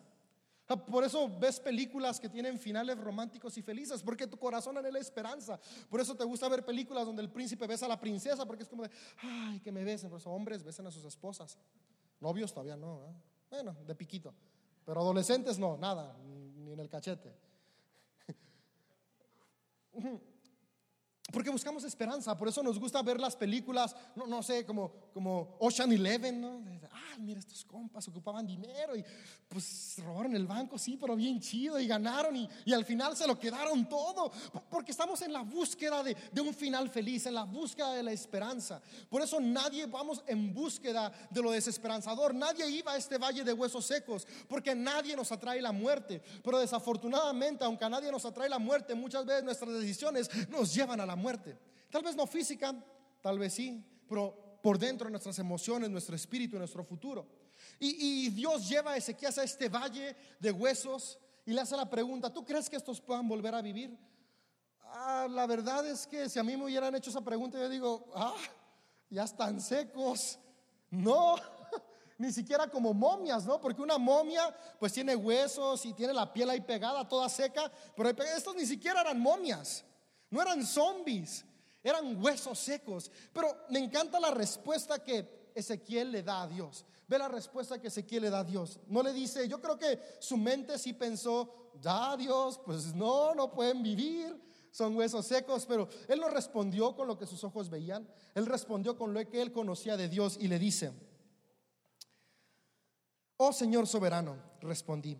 Por 0.78 1.04
eso 1.04 1.28
ves 1.40 1.60
películas 1.60 2.20
que 2.20 2.30
tienen 2.30 2.60
finales 2.60 2.98
románticos 3.00 3.58
y 3.58 3.64
felices, 3.64 4.04
porque 4.04 4.28
tu 4.28 4.38
corazón 4.38 4.78
anhela 4.78 5.00
esperanza. 5.00 5.60
Por 5.90 6.00
eso 6.00 6.16
te 6.16 6.24
gusta 6.24 6.48
ver 6.48 6.64
películas 6.64 7.08
donde 7.08 7.24
el 7.24 7.30
príncipe 7.30 7.66
besa 7.66 7.88
a 7.88 7.90
la 7.90 8.00
princesa, 8.00 8.46
porque 8.46 8.64
es 8.64 8.70
como 8.70 8.84
de, 8.84 8.92
ay, 9.24 9.60
que 9.62 9.72
me 9.72 9.84
besen. 9.84 10.12
Por 10.12 10.20
eso 10.20 10.30
hombres 10.30 10.64
besan 10.64 10.86
a 10.86 10.92
sus 10.92 11.04
esposas. 11.06 11.58
Novios 12.20 12.54
todavía 12.54 12.78
no. 12.78 13.02
Bueno, 13.50 13.76
de 13.88 13.96
piquito. 13.96 14.34
Pero 14.86 15.02
adolescentes 15.02 15.58
no, 15.58 15.76
nada, 15.76 16.16
ni 16.24 16.72
en 16.72 16.80
el 16.80 16.90
cachete. 16.90 17.36
Porque 21.32 21.50
buscamos 21.50 21.84
esperanza, 21.84 22.38
por 22.38 22.48
eso 22.48 22.64
nos 22.64 22.80
gusta 22.80 23.02
ver 23.02 23.20
las 23.20 23.36
películas, 23.36 23.96
no, 24.16 24.26
no 24.28 24.42
sé, 24.42 24.66
como, 24.66 24.92
como 25.14 25.56
Ocean 25.60 25.92
Eleven, 25.92 26.42
¿no? 26.42 26.64
Ah, 26.92 27.18
mira, 27.20 27.40
estos 27.40 27.64
compas 27.66 28.08
ocupaban 28.08 28.46
dinero 28.48 28.96
y 28.96 29.04
pues 29.48 29.96
robaron 30.06 30.36
el 30.36 30.46
banco, 30.46 30.78
sí, 30.78 30.98
pero 31.00 31.16
bien 31.16 31.40
chido 31.40 31.80
y 31.80 31.88
ganaron 31.88 32.36
y, 32.36 32.48
y 32.66 32.74
al 32.74 32.86
final 32.86 33.16
se 33.18 33.28
lo 33.28 33.38
quedaron 33.38 33.88
todo, 33.90 34.32
porque 34.70 34.92
estamos 34.92 35.22
en 35.22 35.34
la 35.34 35.42
búsqueda 35.42 36.04
de, 36.04 36.16
de, 36.32 36.42
un 36.42 36.54
final 36.54 36.90
feliz, 36.90 37.26
en 37.26 37.34
la 37.34 37.44
búsqueda 37.44 37.94
de 37.94 38.04
la 38.04 38.12
esperanza. 38.12 38.82
Por 39.10 39.22
eso 39.22 39.40
nadie 39.40 39.86
vamos 39.86 40.24
en 40.28 40.54
búsqueda 40.54 41.12
de 41.30 41.42
lo 41.42 41.52
desesperanzador, 41.52 42.34
nadie 42.34 42.70
iba 42.70 42.94
a 42.94 42.98
este 42.98 43.18
valle 43.18 43.44
de 43.44 43.54
huesos 43.54 43.86
secos, 43.86 44.28
porque 44.48 44.76
nadie 44.76 45.16
nos 45.16 45.32
atrae 45.32 45.62
la 45.62 45.72
muerte. 45.72 46.22
Pero 46.44 46.60
desafortunadamente, 46.60 47.64
aunque 47.66 47.86
a 47.86 47.90
nadie 47.90 48.12
nos 48.12 48.26
atrae 48.26 48.50
la 48.50 48.60
muerte, 48.60 48.96
muchas 48.96 49.26
veces 49.26 49.44
nuestras 49.44 49.74
decisiones 49.74 50.30
nos 50.50 50.74
llevan 50.74 51.02
a 51.02 51.06
la 51.06 51.16
muerte. 51.20 51.58
Tal 51.92 52.04
vez 52.04 52.16
no 52.16 52.26
física, 52.26 52.74
tal 53.22 53.38
vez 53.38 53.54
sí, 53.54 53.84
pero 54.08 54.60
por 54.62 54.78
dentro 54.78 55.06
de 55.06 55.12
nuestras 55.12 55.38
emociones, 55.40 55.90
nuestro 55.90 56.16
espíritu, 56.16 56.58
nuestro 56.58 56.84
futuro. 56.84 57.28
Y, 57.80 58.30
Dios 58.30 58.68
lleva 58.68 58.92
a 58.92 58.98
Ezequiel 58.98 59.34
a 59.38 59.44
este 59.44 59.70
valle 59.70 60.16
de 60.40 60.52
huesos 60.52 61.20
y 61.46 61.54
le 61.54 61.62
hace 61.62 61.76
la 61.76 61.90
pregunta, 61.90 62.32
¿tú 62.32 62.46
crees 62.46 62.70
que 62.70 62.76
estos 62.76 63.02
puedan 63.02 63.28
volver 63.28 63.54
a 63.56 63.62
vivir? 63.62 63.98
Ah, 64.82 65.28
la 65.30 65.46
verdad 65.46 65.86
es 65.86 66.08
que 66.08 66.30
si 66.30 66.40
a 66.40 66.44
mí 66.44 66.56
me 66.58 66.66
hubieran 66.66 66.96
hecho 66.96 67.10
esa 67.10 67.22
pregunta, 67.22 67.60
yo 67.60 67.70
digo, 67.70 68.10
ah, 68.16 68.36
ya 69.10 69.24
están 69.24 69.62
secos. 69.62 70.40
No, 70.90 71.36
ni 72.18 72.32
siquiera 72.32 72.68
como 72.68 72.94
momias, 72.94 73.46
¿no? 73.46 73.62
Porque 73.62 73.82
una 73.82 73.98
momia 73.98 74.56
pues 74.80 74.94
tiene 74.94 75.16
huesos 75.16 75.86
y 75.86 75.94
tiene 75.94 76.14
la 76.14 76.32
piel 76.32 76.50
ahí 76.50 76.62
pegada, 76.62 77.08
toda 77.08 77.30
seca, 77.30 77.72
pero 77.96 78.10
estos 78.10 78.56
ni 78.56 78.66
siquiera 78.66 79.02
eran 79.02 79.20
momias. 79.20 79.86
No 80.30 80.42
eran 80.42 80.66
zombies, 80.66 81.46
eran 81.84 82.22
huesos 82.24 82.60
secos. 82.60 83.12
Pero 83.34 83.66
me 83.70 83.80
encanta 83.80 84.20
la 84.20 84.32
respuesta 84.32 85.04
que 85.04 85.52
Ezequiel 85.56 86.12
le 86.12 86.24
da 86.24 86.44
a 86.44 86.48
Dios. 86.48 86.86
Ve 87.08 87.18
la 87.18 87.28
respuesta 87.28 87.80
que 87.82 87.88
Ezequiel 87.88 88.24
le 88.24 88.30
da 88.30 88.40
a 88.40 88.44
Dios. 88.44 88.80
No 88.88 89.02
le 89.02 89.14
dice, 89.14 89.48
yo 89.48 89.60
creo 89.60 89.78
que 89.78 90.00
su 90.20 90.38
mente 90.38 90.78
sí 90.78 90.94
pensó, 90.94 91.72
da 91.82 92.16
Dios, 92.18 92.60
pues 92.64 92.94
no, 92.94 93.34
no 93.34 93.52
pueden 93.52 93.82
vivir, 93.82 94.40
son 94.72 94.96
huesos 94.96 95.26
secos, 95.26 95.66
pero 95.66 95.90
él 96.08 96.20
no 96.20 96.30
respondió 96.30 96.96
con 96.96 97.08
lo 97.08 97.18
que 97.18 97.26
sus 97.26 97.44
ojos 97.44 97.70
veían, 97.70 98.08
él 98.36 98.46
respondió 98.46 98.98
con 98.98 99.14
lo 99.14 99.28
que 99.28 99.42
él 99.42 99.52
conocía 99.52 99.98
de 99.98 100.08
Dios 100.08 100.38
y 100.40 100.48
le 100.48 100.60
dice, 100.60 100.92
oh 103.38 103.52
Señor 103.52 103.88
soberano, 103.88 104.38
respondí, 104.62 105.18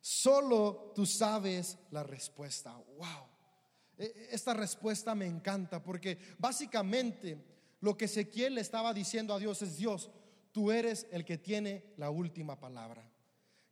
solo 0.00 0.92
tú 0.94 1.06
sabes 1.06 1.78
la 1.90 2.02
respuesta. 2.02 2.76
Wow. 2.98 3.29
E, 4.00 4.28
esta 4.32 4.54
respuesta 4.54 5.14
me 5.14 5.26
encanta 5.26 5.82
porque 5.82 6.18
básicamente 6.38 7.36
lo 7.80 7.96
que 7.96 8.06
Ezequiel 8.06 8.54
le 8.54 8.62
estaba 8.62 8.94
diciendo 8.94 9.34
a 9.34 9.38
Dios 9.38 9.60
es, 9.60 9.76
Dios, 9.76 10.10
tú 10.52 10.72
eres 10.72 11.06
el 11.12 11.24
que 11.24 11.36
tiene 11.38 11.84
la 11.98 12.10
última 12.10 12.58
palabra. 12.58 13.06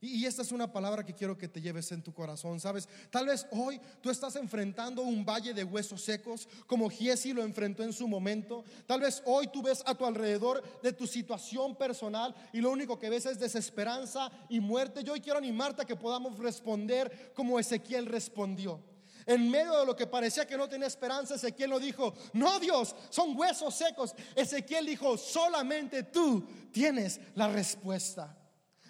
Y 0.01 0.25
esta 0.25 0.43
es 0.43 0.53
una 0.53 0.71
palabra 0.71 1.03
que 1.03 1.13
quiero 1.13 1.37
que 1.37 1.49
te 1.49 1.59
lleves 1.59 1.91
en 1.91 2.01
tu 2.01 2.13
corazón, 2.13 2.61
¿sabes? 2.61 2.87
Tal 3.09 3.25
vez 3.25 3.45
hoy 3.51 3.81
tú 3.99 4.09
estás 4.09 4.37
enfrentando 4.37 5.01
un 5.01 5.25
valle 5.25 5.53
de 5.53 5.65
huesos 5.65 6.01
secos, 6.01 6.47
como 6.67 6.89
Giesi 6.89 7.33
lo 7.33 7.43
enfrentó 7.43 7.83
en 7.83 7.91
su 7.91 8.07
momento. 8.07 8.63
Tal 8.85 9.01
vez 9.01 9.21
hoy 9.25 9.47
tú 9.47 9.61
ves 9.61 9.83
a 9.85 9.95
tu 9.95 10.05
alrededor 10.05 10.63
de 10.81 10.93
tu 10.93 11.05
situación 11.05 11.75
personal 11.75 12.33
y 12.53 12.61
lo 12.61 12.71
único 12.71 12.97
que 12.97 13.09
ves 13.09 13.25
es 13.25 13.39
desesperanza 13.39 14.31
y 14.47 14.61
muerte. 14.61 15.03
Yo 15.03 15.11
hoy 15.11 15.19
quiero 15.19 15.37
animarte 15.37 15.81
a 15.81 15.85
que 15.85 15.97
podamos 15.97 16.39
responder 16.39 17.33
como 17.35 17.59
Ezequiel 17.59 18.05
respondió. 18.05 18.79
En 19.25 19.49
medio 19.49 19.79
de 19.79 19.85
lo 19.85 19.95
que 19.95 20.07
parecía 20.07 20.47
que 20.47 20.57
no 20.57 20.67
tenía 20.67 20.87
esperanza, 20.87 21.35
Ezequiel 21.35 21.69
lo 21.69 21.79
dijo, 21.79 22.13
no 22.33 22.59
Dios, 22.59 22.95
son 23.09 23.37
huesos 23.37 23.73
secos. 23.75 24.15
Ezequiel 24.35 24.85
dijo, 24.85 25.17
solamente 25.17 26.03
tú 26.03 26.43
tienes 26.71 27.19
la 27.35 27.47
respuesta. 27.47 28.35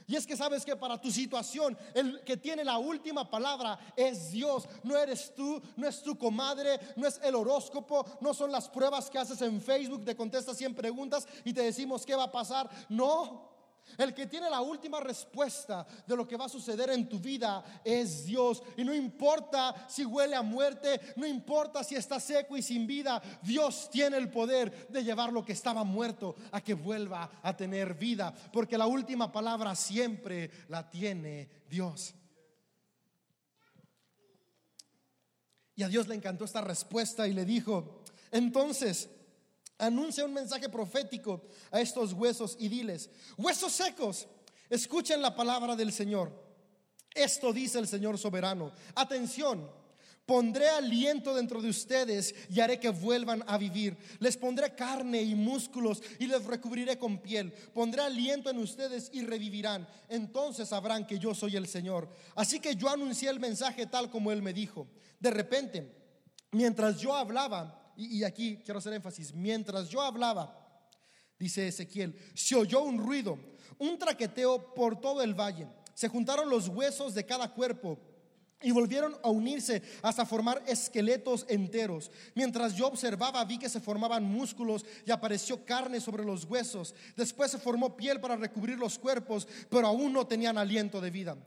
Y 0.10 0.16
es 0.16 0.26
que 0.26 0.36
sabes 0.36 0.66
que 0.66 0.76
para 0.76 1.00
tu 1.00 1.12
situación, 1.12 1.78
el 1.94 2.24
que 2.24 2.36
tiene 2.36 2.64
la 2.64 2.80
última 2.80 3.30
palabra 3.30 3.78
es 3.96 4.32
Dios. 4.32 4.68
No 4.82 4.98
eres 4.98 5.36
tú, 5.36 5.62
no 5.76 5.88
es 5.88 6.02
tu 6.02 6.18
comadre, 6.18 6.80
no 6.96 7.08
es 7.08 7.20
el 7.24 7.36
horóscopo, 7.36 8.04
no 8.20 8.34
son 8.34 8.52
las 8.52 8.68
pruebas 8.68 9.08
que 9.08 9.20
haces 9.20 9.40
en 9.44 9.62
Facebook, 9.62 10.04
te 10.04 10.16
contestas 10.16 10.58
100 10.58 10.74
preguntas 10.74 11.28
y 11.46 11.54
te 11.54 11.62
decimos 11.62 12.08
qué 12.08 12.16
va 12.16 12.24
a 12.24 12.32
pasar. 12.32 12.68
No, 12.90 13.49
el 13.98 14.14
que 14.14 14.28
tiene 14.28 14.50
la 14.50 14.62
última 14.62 15.00
respuesta 15.00 15.86
de 16.06 16.16
lo 16.16 16.28
que 16.28 16.38
va 16.38 16.46
a 16.46 16.50
suceder 16.50 16.90
en 16.90 17.08
tu 17.08 17.20
vida 17.20 17.82
es 17.84 18.26
Dios. 18.26 18.62
Y 18.78 18.84
no 18.84 18.94
importa 18.94 19.88
si 19.88 20.06
huele 20.06 20.36
a 20.36 20.42
muerte, 20.42 21.00
no 21.16 21.26
importa 21.26 21.84
si 21.84 21.96
está 21.96 22.20
seco 22.20 22.58
y 22.58 22.62
sin 22.62 22.88
vida, 22.88 23.22
Dios 23.42 23.90
tiene 23.92 24.18
el 24.18 24.30
poder 24.30 24.88
de 24.90 25.04
llevar 25.04 25.32
lo 25.32 25.44
que 25.44 25.54
estaba 25.54 25.84
muerto 25.84 26.36
a 26.52 26.62
que 26.62 26.74
vuelva 26.74 27.30
a 27.42 27.56
tener 27.56 27.94
vida. 27.94 28.34
Porque 28.52 28.78
la 28.78 28.88
última 28.88 29.32
palabra 29.32 29.76
siempre 29.76 30.52
la 30.68 30.90
tiene 30.90 31.50
Dios. 31.70 32.14
Y 35.76 35.84
a 35.84 35.88
Dios 35.88 36.08
le 36.10 36.16
encantó 36.16 36.44
esta 36.44 36.60
respuesta 36.60 37.26
y 37.26 37.34
le 37.34 37.46
dijo, 37.46 38.04
entonces, 38.32 39.10
Anuncia 39.80 40.26
un 40.26 40.34
mensaje 40.34 40.68
profético 40.68 41.42
a 41.72 41.80
estos 41.80 42.12
huesos 42.12 42.58
y 42.60 42.68
diles, 42.68 43.10
huesos 43.38 43.72
secos, 43.72 44.28
escuchen 44.70 45.22
la 45.22 45.34
palabra 45.34 45.74
del 45.74 45.94
Señor. 45.94 46.32
Esto 47.16 47.54
dice 47.54 47.80
el 47.80 47.88
Señor 47.88 48.18
soberano. 48.18 48.74
Atención, 48.94 49.72
pondré 50.26 50.70
aliento 50.70 51.34
dentro 51.34 51.62
de 51.62 51.70
ustedes 51.70 52.36
y 52.50 52.60
haré 52.60 52.78
que 52.78 52.90
vuelvan 52.90 53.42
a 53.48 53.58
vivir. 53.58 53.98
Les 54.20 54.36
pondré 54.36 54.76
carne 54.76 55.22
y 55.22 55.34
músculos 55.34 56.04
y 56.20 56.28
les 56.28 56.44
recubriré 56.44 57.00
con 57.00 57.20
piel. 57.20 57.54
Pondré 57.74 58.02
aliento 58.02 58.50
en 58.50 58.58
ustedes 58.58 59.10
y 59.14 59.26
revivirán. 59.26 59.88
Entonces 60.10 60.68
sabrán 60.68 61.08
que 61.08 61.20
yo 61.20 61.34
soy 61.34 61.56
el 61.56 61.68
Señor. 61.68 62.10
Así 62.36 62.60
que 62.60 62.76
yo 62.76 62.90
anuncié 62.90 63.30
el 63.30 63.40
mensaje 63.40 63.86
tal 63.86 64.10
como 64.10 64.30
Él 64.34 64.42
me 64.42 64.52
dijo. 64.52 64.88
De 65.22 65.32
repente, 65.32 65.90
mientras 66.52 67.00
yo 67.00 67.16
hablaba, 67.16 67.79
y, 68.00 68.24
aquí 68.24 68.58
quiero 68.64 68.80
hacer 68.80 68.94
énfasis, 68.94 69.34
mientras 69.34 69.90
yo 69.90 70.02
hablaba, 70.02 70.56
dice 71.38 71.68
Ezequiel, 71.68 72.16
se 72.34 72.56
oyó 72.56 72.82
un 72.82 72.98
ruido, 72.98 73.38
un 73.78 73.98
traqueteo 73.98 74.74
por 74.74 75.00
todo 75.00 75.22
el 75.22 75.34
valle. 75.34 75.68
Se 75.94 76.08
juntaron 76.08 76.50
los 76.50 76.70
huesos 76.70 77.14
de 77.14 77.26
cada 77.26 77.54
cuerpo 77.54 78.00
y 78.62 78.72
volvieron 78.72 79.16
a 79.24 79.30
unirse 79.30 79.82
hasta 80.02 80.26
formar 80.26 80.64
esqueletos 80.66 81.46
enteros. 81.50 82.12
Mientras 82.36 82.76
yo 82.76 82.88
observaba, 82.88 83.44
vi 83.46 83.58
que 83.58 83.70
se 83.70 83.80
formaban 83.80 84.24
músculos 84.24 84.86
y 85.06 85.12
apareció 85.12 85.66
carne 85.66 86.00
sobre 86.00 86.24
los 86.24 86.46
huesos. 86.46 86.94
Después 87.16 87.52
se 87.52 87.58
formó 87.58 87.96
piel 87.96 88.20
para 88.20 88.36
recubrir 88.36 88.78
los 88.78 89.00
cuerpos, 89.00 89.48
pero 89.70 89.88
aún 89.88 90.14
no 90.14 90.28
tenían 90.28 90.58
aliento 90.58 91.00
de 91.00 91.12
vida. 91.12 91.38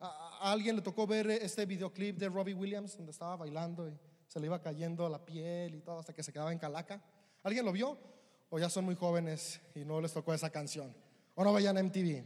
¿A, 0.00 0.52
alguien 0.52 0.76
le 0.76 0.82
tocó 0.82 1.06
ver 1.06 1.30
este 1.30 1.66
videoclip 1.66 2.16
de 2.18 2.28
Robbie 2.28 2.54
Williams 2.54 2.96
donde 2.96 3.12
estaba 3.12 3.36
bailando? 3.36 3.90
Se 4.28 4.38
le 4.38 4.46
iba 4.46 4.60
cayendo 4.60 5.08
la 5.08 5.24
piel 5.24 5.74
y 5.74 5.80
todo 5.80 5.98
hasta 5.98 6.12
que 6.12 6.22
se 6.22 6.32
quedaba 6.32 6.52
en 6.52 6.58
calaca. 6.58 7.02
¿Alguien 7.42 7.64
lo 7.64 7.72
vio? 7.72 7.98
¿O 8.50 8.58
ya 8.58 8.70
son 8.70 8.84
muy 8.84 8.94
jóvenes 8.94 9.60
y 9.74 9.84
no 9.84 10.00
les 10.00 10.12
tocó 10.12 10.32
esa 10.32 10.50
canción? 10.50 10.94
¿O 11.34 11.42
no 11.42 11.52
veían 11.52 11.76
MTV? 11.76 12.24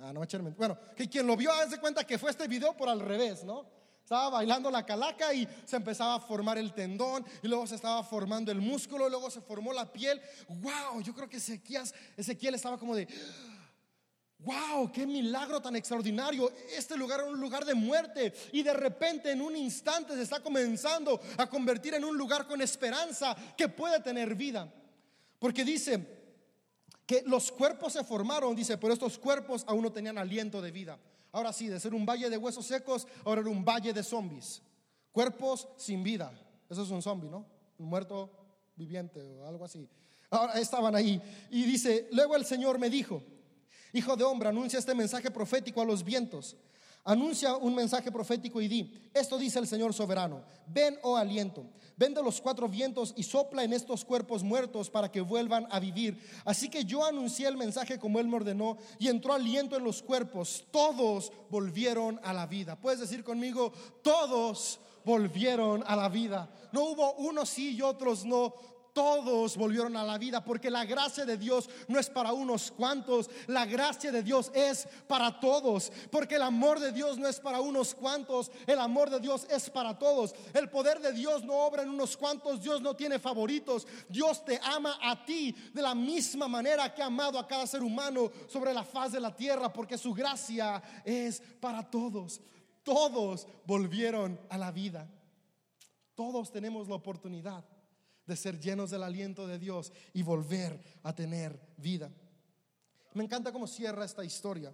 Ah, 0.00 0.12
no 0.12 0.20
me 0.20 0.50
Bueno, 0.52 0.78
que 0.96 1.08
quien 1.08 1.26
lo 1.26 1.36
vio, 1.36 1.52
haz 1.52 1.70
de 1.70 1.78
cuenta 1.78 2.04
que 2.04 2.18
fue 2.18 2.30
este 2.30 2.48
video 2.48 2.76
por 2.76 2.88
al 2.88 3.00
revés, 3.00 3.44
¿no? 3.44 3.66
Estaba 4.02 4.30
bailando 4.30 4.70
la 4.70 4.84
calaca 4.84 5.32
y 5.32 5.46
se 5.64 5.76
empezaba 5.76 6.16
a 6.16 6.20
formar 6.20 6.58
el 6.58 6.72
tendón 6.72 7.24
y 7.42 7.48
luego 7.48 7.66
se 7.66 7.76
estaba 7.76 8.02
formando 8.02 8.50
el 8.50 8.60
músculo, 8.60 9.06
y 9.06 9.10
luego 9.10 9.30
se 9.30 9.40
formó 9.40 9.72
la 9.72 9.92
piel. 9.92 10.20
¡Wow! 10.48 11.00
Yo 11.02 11.14
creo 11.14 11.28
que 11.28 11.36
Ezequiel, 11.36 11.84
Ezequiel 12.16 12.54
estaba 12.54 12.78
como 12.78 12.96
de, 12.96 13.06
¡Wow! 14.44 14.90
¡Qué 14.90 15.06
milagro 15.06 15.60
tan 15.60 15.76
extraordinario! 15.76 16.50
Este 16.74 16.96
lugar 16.96 17.20
era 17.20 17.28
un 17.28 17.40
lugar 17.40 17.64
de 17.64 17.74
muerte 17.74 18.32
y 18.52 18.62
de 18.62 18.72
repente 18.72 19.30
en 19.32 19.42
un 19.42 19.54
instante 19.54 20.14
se 20.14 20.22
está 20.22 20.40
comenzando 20.40 21.20
a 21.36 21.46
convertir 21.46 21.94
en 21.94 22.04
un 22.04 22.16
lugar 22.16 22.46
con 22.46 22.62
esperanza 22.62 23.36
que 23.56 23.68
puede 23.68 24.00
tener 24.00 24.34
vida. 24.34 24.72
Porque 25.38 25.64
dice 25.64 26.20
que 27.06 27.22
los 27.26 27.52
cuerpos 27.52 27.92
se 27.92 28.04
formaron, 28.04 28.56
dice, 28.56 28.78
pero 28.78 28.94
estos 28.94 29.18
cuerpos 29.18 29.64
aún 29.66 29.82
no 29.82 29.92
tenían 29.92 30.16
aliento 30.16 30.62
de 30.62 30.70
vida. 30.70 30.98
Ahora 31.32 31.52
sí, 31.52 31.68
de 31.68 31.78
ser 31.78 31.94
un 31.94 32.06
valle 32.06 32.30
de 32.30 32.36
huesos 32.36 32.64
secos, 32.64 33.06
ahora 33.24 33.42
era 33.42 33.50
un 33.50 33.64
valle 33.64 33.92
de 33.92 34.02
zombies. 34.02 34.62
Cuerpos 35.12 35.68
sin 35.76 36.02
vida. 36.02 36.32
Eso 36.68 36.82
es 36.82 36.90
un 36.90 37.02
zombie, 37.02 37.28
¿no? 37.28 37.46
Un 37.78 37.86
muerto 37.86 38.30
viviente 38.74 39.20
o 39.20 39.46
algo 39.46 39.64
así. 39.64 39.88
Ahora 40.30 40.54
estaban 40.54 40.94
ahí. 40.94 41.20
Y 41.50 41.64
dice, 41.64 42.08
luego 42.12 42.36
el 42.36 42.44
Señor 42.44 42.78
me 42.78 42.88
dijo, 42.88 43.22
hijo 43.92 44.16
de 44.16 44.24
hombre, 44.24 44.48
anuncia 44.48 44.78
este 44.78 44.94
mensaje 44.94 45.30
profético 45.30 45.80
a 45.80 45.84
los 45.84 46.04
vientos. 46.04 46.56
Anuncia 47.04 47.56
un 47.56 47.74
mensaje 47.74 48.12
profético 48.12 48.60
y 48.60 48.68
di, 48.68 49.10
esto 49.14 49.38
dice 49.38 49.58
el 49.58 49.66
Señor 49.66 49.94
soberano, 49.94 50.42
ven 50.66 50.98
oh 51.02 51.16
aliento, 51.16 51.64
ven 51.96 52.12
de 52.12 52.22
los 52.22 52.42
cuatro 52.42 52.68
vientos 52.68 53.14
y 53.16 53.22
sopla 53.22 53.64
en 53.64 53.72
estos 53.72 54.04
cuerpos 54.04 54.42
muertos 54.42 54.90
para 54.90 55.10
que 55.10 55.22
vuelvan 55.22 55.66
a 55.70 55.80
vivir. 55.80 56.22
Así 56.44 56.68
que 56.68 56.84
yo 56.84 57.02
anuncié 57.02 57.48
el 57.48 57.56
mensaje 57.56 57.98
como 57.98 58.20
Él 58.20 58.28
me 58.28 58.36
ordenó 58.36 58.76
y 58.98 59.08
entró 59.08 59.32
aliento 59.32 59.78
en 59.78 59.84
los 59.84 60.02
cuerpos, 60.02 60.66
todos 60.70 61.32
volvieron 61.48 62.20
a 62.22 62.34
la 62.34 62.46
vida. 62.46 62.78
Puedes 62.78 63.00
decir 63.00 63.24
conmigo, 63.24 63.72
todos 64.02 64.78
volvieron 65.02 65.82
a 65.86 65.96
la 65.96 66.10
vida. 66.10 66.50
No 66.72 66.84
hubo 66.84 67.14
unos 67.14 67.48
sí 67.48 67.76
y 67.76 67.80
otros 67.80 68.26
no, 68.26 68.54
todos 69.00 69.56
volvieron 69.56 69.96
a 69.96 70.04
la 70.04 70.18
vida, 70.18 70.44
porque 70.44 70.68
la 70.68 70.84
gracia 70.84 71.24
de 71.24 71.38
Dios 71.38 71.70
no 71.88 71.98
es 71.98 72.10
para 72.10 72.34
unos 72.34 72.70
cuantos, 72.70 73.30
la 73.46 73.64
gracia 73.64 74.12
de 74.12 74.22
Dios 74.22 74.52
es 74.54 74.86
para 75.06 75.40
todos, 75.40 75.90
porque 76.10 76.34
el 76.34 76.42
amor 76.42 76.78
de 76.78 76.92
Dios 76.92 77.16
no 77.16 77.26
es 77.26 77.40
para 77.40 77.62
unos 77.62 77.94
cuantos, 77.94 78.50
el 78.66 78.78
amor 78.78 79.08
de 79.08 79.18
Dios 79.18 79.46
es 79.48 79.70
para 79.70 79.98
todos. 79.98 80.34
El 80.52 80.68
poder 80.68 81.00
de 81.00 81.14
Dios 81.14 81.42
no 81.44 81.54
obra 81.54 81.82
en 81.82 81.88
unos 81.88 82.14
cuantos, 82.14 82.60
Dios 82.60 82.82
no 82.82 82.94
tiene 82.94 83.18
favoritos, 83.18 83.86
Dios 84.06 84.44
te 84.44 84.60
ama 84.62 84.98
a 85.00 85.24
ti 85.24 85.56
de 85.72 85.80
la 85.80 85.94
misma 85.94 86.46
manera 86.46 86.94
que 86.94 87.00
ha 87.00 87.06
amado 87.06 87.38
a 87.38 87.48
cada 87.48 87.66
ser 87.66 87.82
humano 87.82 88.30
sobre 88.48 88.74
la 88.74 88.84
faz 88.84 89.12
de 89.12 89.20
la 89.20 89.34
tierra, 89.34 89.72
porque 89.72 89.96
su 89.96 90.12
gracia 90.12 90.82
es 91.06 91.40
para 91.58 91.90
todos. 91.90 92.38
Todos 92.82 93.46
volvieron 93.64 94.38
a 94.50 94.58
la 94.58 94.70
vida. 94.70 95.08
Todos 96.14 96.52
tenemos 96.52 96.86
la 96.86 96.96
oportunidad 96.96 97.64
de 98.30 98.36
ser 98.36 98.60
llenos 98.60 98.90
del 98.90 99.02
aliento 99.02 99.48
de 99.48 99.58
Dios 99.58 99.92
y 100.14 100.22
volver 100.22 100.80
a 101.02 101.12
tener 101.12 101.60
vida. 101.76 102.08
Me 103.12 103.24
encanta 103.24 103.50
cómo 103.50 103.66
cierra 103.66 104.04
esta 104.04 104.24
historia, 104.24 104.72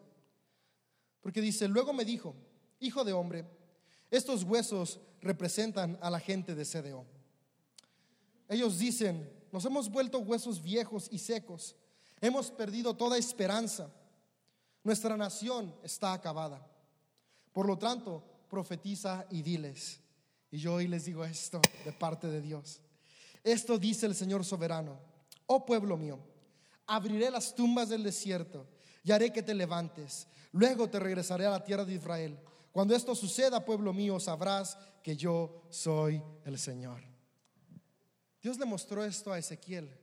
porque 1.23 1.41
dice, 1.41 1.67
luego 1.67 1.95
me 1.95 2.05
dijo, 2.05 2.37
hijo 2.81 3.03
de 3.03 3.15
hombre, 3.15 3.47
estos 4.11 4.43
huesos 4.43 5.01
representan 5.23 5.99
a 6.03 6.11
la 6.11 6.21
gente 6.21 6.55
de 6.55 6.67
CDO. 6.67 7.07
Ellos 8.47 8.79
dicen, 8.79 9.27
nos 9.51 9.65
hemos 9.65 9.91
vuelto 9.91 10.19
huesos 10.19 10.63
viejos 10.63 11.09
y 11.11 11.19
secos, 11.19 11.77
hemos 12.21 12.51
perdido 12.51 12.95
toda 12.95 13.17
esperanza, 13.17 13.91
nuestra 14.85 15.17
nación 15.17 15.75
está 15.83 16.13
acabada. 16.13 16.61
Por 17.53 17.67
lo 17.67 17.79
tanto, 17.79 18.23
profetiza 18.51 19.25
y 19.31 19.41
diles. 19.41 19.99
Y 20.51 20.59
yo 20.59 20.75
hoy 20.75 20.89
les 20.89 21.07
digo 21.07 21.25
esto 21.25 21.63
de 21.87 21.93
parte 21.93 22.27
de 22.27 22.43
Dios. 22.43 22.83
Esto 23.47 23.79
dice 23.79 24.07
el 24.07 24.17
Señor 24.17 24.45
soberano, 24.45 24.99
oh 25.47 25.65
pueblo 25.65 25.97
mío, 25.97 26.19
abriré 26.85 27.31
las 27.31 27.55
tumbas 27.55 27.89
del 27.89 28.03
desierto 28.03 28.67
y 29.05 29.13
haré 29.13 29.33
que 29.33 29.41
te 29.41 29.55
levantes. 29.55 30.27
Luego 30.51 30.91
te 30.91 30.99
regresaré 30.99 31.47
a 31.47 31.51
la 31.51 31.63
tierra 31.63 31.85
de 31.85 31.95
Israel. 31.95 32.41
Cuando 32.73 32.93
esto 32.93 33.15
suceda, 33.15 33.65
pueblo 33.65 33.93
mío, 33.93 34.19
sabrás 34.19 34.77
que 35.01 35.17
yo 35.17 35.63
soy 35.71 36.21
el 36.45 36.59
Señor. 36.59 37.01
Dios 38.43 38.59
le 38.59 38.65
mostró 38.65 39.05
esto 39.05 39.33
a 39.33 39.39
Ezequiel 39.39 39.97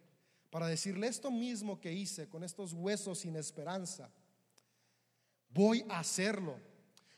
para 0.50 0.68
decirle 0.68 1.08
esto 1.08 1.30
mismo 1.30 1.82
que 1.82 1.92
hice 1.92 2.30
con 2.30 2.46
estos 2.46 2.72
huesos 2.72 3.20
sin 3.20 3.36
esperanza. 3.36 4.10
Voy 5.50 5.86
a 5.90 6.00
hacerlo 6.00 6.56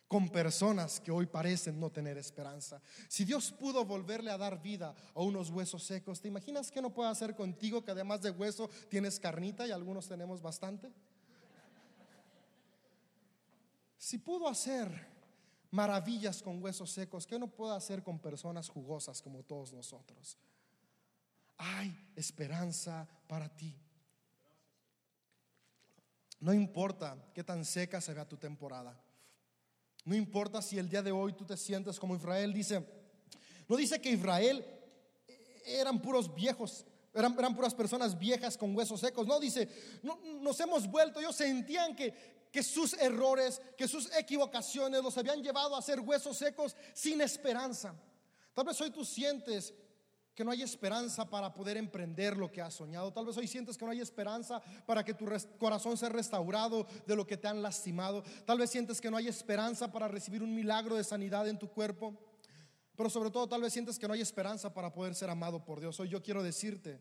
con 0.08 0.30
personas 0.30 1.00
que 1.00 1.12
hoy 1.12 1.26
parecen 1.26 1.80
no 1.80 1.90
tener 1.90 2.18
esperanza. 2.18 2.82
Si 3.08 3.26
Dios 3.26 3.52
pudo 3.52 3.86
volverle 3.86 4.32
a 4.32 4.38
dar 4.38 4.62
vida 4.62 4.94
a 5.14 5.22
unos 5.22 5.50
huesos 5.50 5.84
secos, 5.84 6.22
¿te 6.22 6.28
imaginas 6.28 6.72
que 6.72 6.82
no 6.82 6.94
puede 6.94 7.10
hacer 7.10 7.36
contigo 7.36 7.84
que 7.84 7.92
además 7.92 8.22
de 8.22 8.32
hueso 8.32 8.70
tienes 8.90 9.20
carnita 9.20 9.66
y 9.68 9.72
algunos 9.72 10.08
tenemos 10.08 10.42
bastante? 10.42 10.92
Si 13.98 14.20
pudo 14.20 14.48
hacer 14.48 15.08
maravillas 15.72 16.44
con 16.44 16.62
huesos 16.64 16.92
secos, 16.92 17.26
¿qué 17.26 17.40
no 17.40 17.48
puede 17.48 17.76
hacer 17.76 18.04
con 18.04 18.20
personas 18.20 18.70
jugosas 18.70 19.22
como 19.22 19.42
todos 19.42 19.74
nosotros? 19.74 20.38
Hay 21.58 22.12
esperanza 22.16 23.08
para 23.28 23.50
ti. 23.50 23.76
No 26.40 26.54
importa 26.54 27.18
qué 27.34 27.44
tan 27.44 27.66
seca 27.66 28.00
se 28.00 28.14
vea 28.14 28.28
tu 28.28 28.38
temporada. 28.38 29.02
No 30.06 30.16
importa 30.16 30.62
si 30.62 30.78
el 30.78 30.88
día 30.88 31.02
de 31.02 31.12
hoy 31.12 31.34
tú 31.34 31.46
te 31.46 31.58
sientes 31.58 32.00
como 32.00 32.16
Israel, 32.16 32.54
dice, 32.54 32.86
no 33.68 33.76
dice 33.76 34.00
que 34.00 34.12
Israel 34.12 34.64
eran 35.66 36.00
puros 36.00 36.34
viejos, 36.34 36.86
eran, 37.12 37.34
eran 37.38 37.56
puras 37.56 37.74
personas 37.74 38.18
viejas 38.18 38.56
con 38.56 38.76
huesos 38.76 39.00
secos, 39.00 39.26
no 39.26 39.40
dice, 39.40 39.68
no, 40.04 40.20
nos 40.42 40.60
hemos 40.60 40.88
vuelto, 40.88 41.20
ellos 41.20 41.36
sentían 41.36 41.96
que, 41.96 42.14
que 42.52 42.62
sus 42.62 42.94
errores, 42.94 43.60
que 43.76 43.88
sus 43.88 44.16
equivocaciones 44.16 45.02
los 45.02 45.18
habían 45.18 45.42
llevado 45.42 45.76
a 45.76 45.82
ser 45.82 46.00
huesos 46.00 46.38
secos 46.38 46.76
sin 46.94 47.20
esperanza. 47.22 47.96
Tal 48.54 48.66
vez 48.66 48.80
hoy 48.80 48.92
tú 48.92 49.04
sientes 49.04 49.74
que 50.36 50.44
no 50.44 50.52
hay 50.52 50.62
esperanza 50.62 51.30
para 51.30 51.54
poder 51.54 51.78
emprender 51.78 52.36
lo 52.36 52.52
que 52.52 52.62
has 52.62 52.74
soñado. 52.74 53.14
Tal 53.14 53.26
vez 53.26 53.38
hoy 53.38 53.48
sientes 53.48 53.78
que 53.78 53.86
no 53.86 53.92
hay 53.92 54.02
esperanza 54.02 54.62
para 54.86 55.04
que 55.04 55.14
tu 55.14 55.26
corazón 55.58 55.96
sea 55.96 56.10
restaurado 56.10 56.86
de 57.08 57.16
lo 57.16 57.26
que 57.26 57.38
te 57.38 57.48
han 57.48 57.62
lastimado. 57.62 58.22
Tal 58.46 58.58
vez 58.58 58.70
sientes 58.70 59.00
que 59.00 59.10
no 59.10 59.16
hay 59.16 59.30
esperanza 59.30 59.92
para 59.92 60.10
recibir 60.10 60.44
un 60.44 60.54
milagro 60.54 60.98
de 60.98 61.06
sanidad 61.06 61.48
en 61.48 61.58
tu 61.58 61.70
cuerpo. 61.70 62.14
Pero 62.98 63.10
sobre 63.10 63.32
todo 63.32 63.48
tal 63.48 63.62
vez 63.62 63.72
sientes 63.72 63.98
que 63.98 64.08
no 64.08 64.14
hay 64.14 64.22
esperanza 64.22 64.74
para 64.74 64.92
poder 64.92 65.16
ser 65.16 65.30
amado 65.30 65.64
por 65.64 65.80
Dios. 65.80 65.98
Hoy 66.02 66.10
yo 66.10 66.22
quiero 66.22 66.44
decirte 66.44 67.00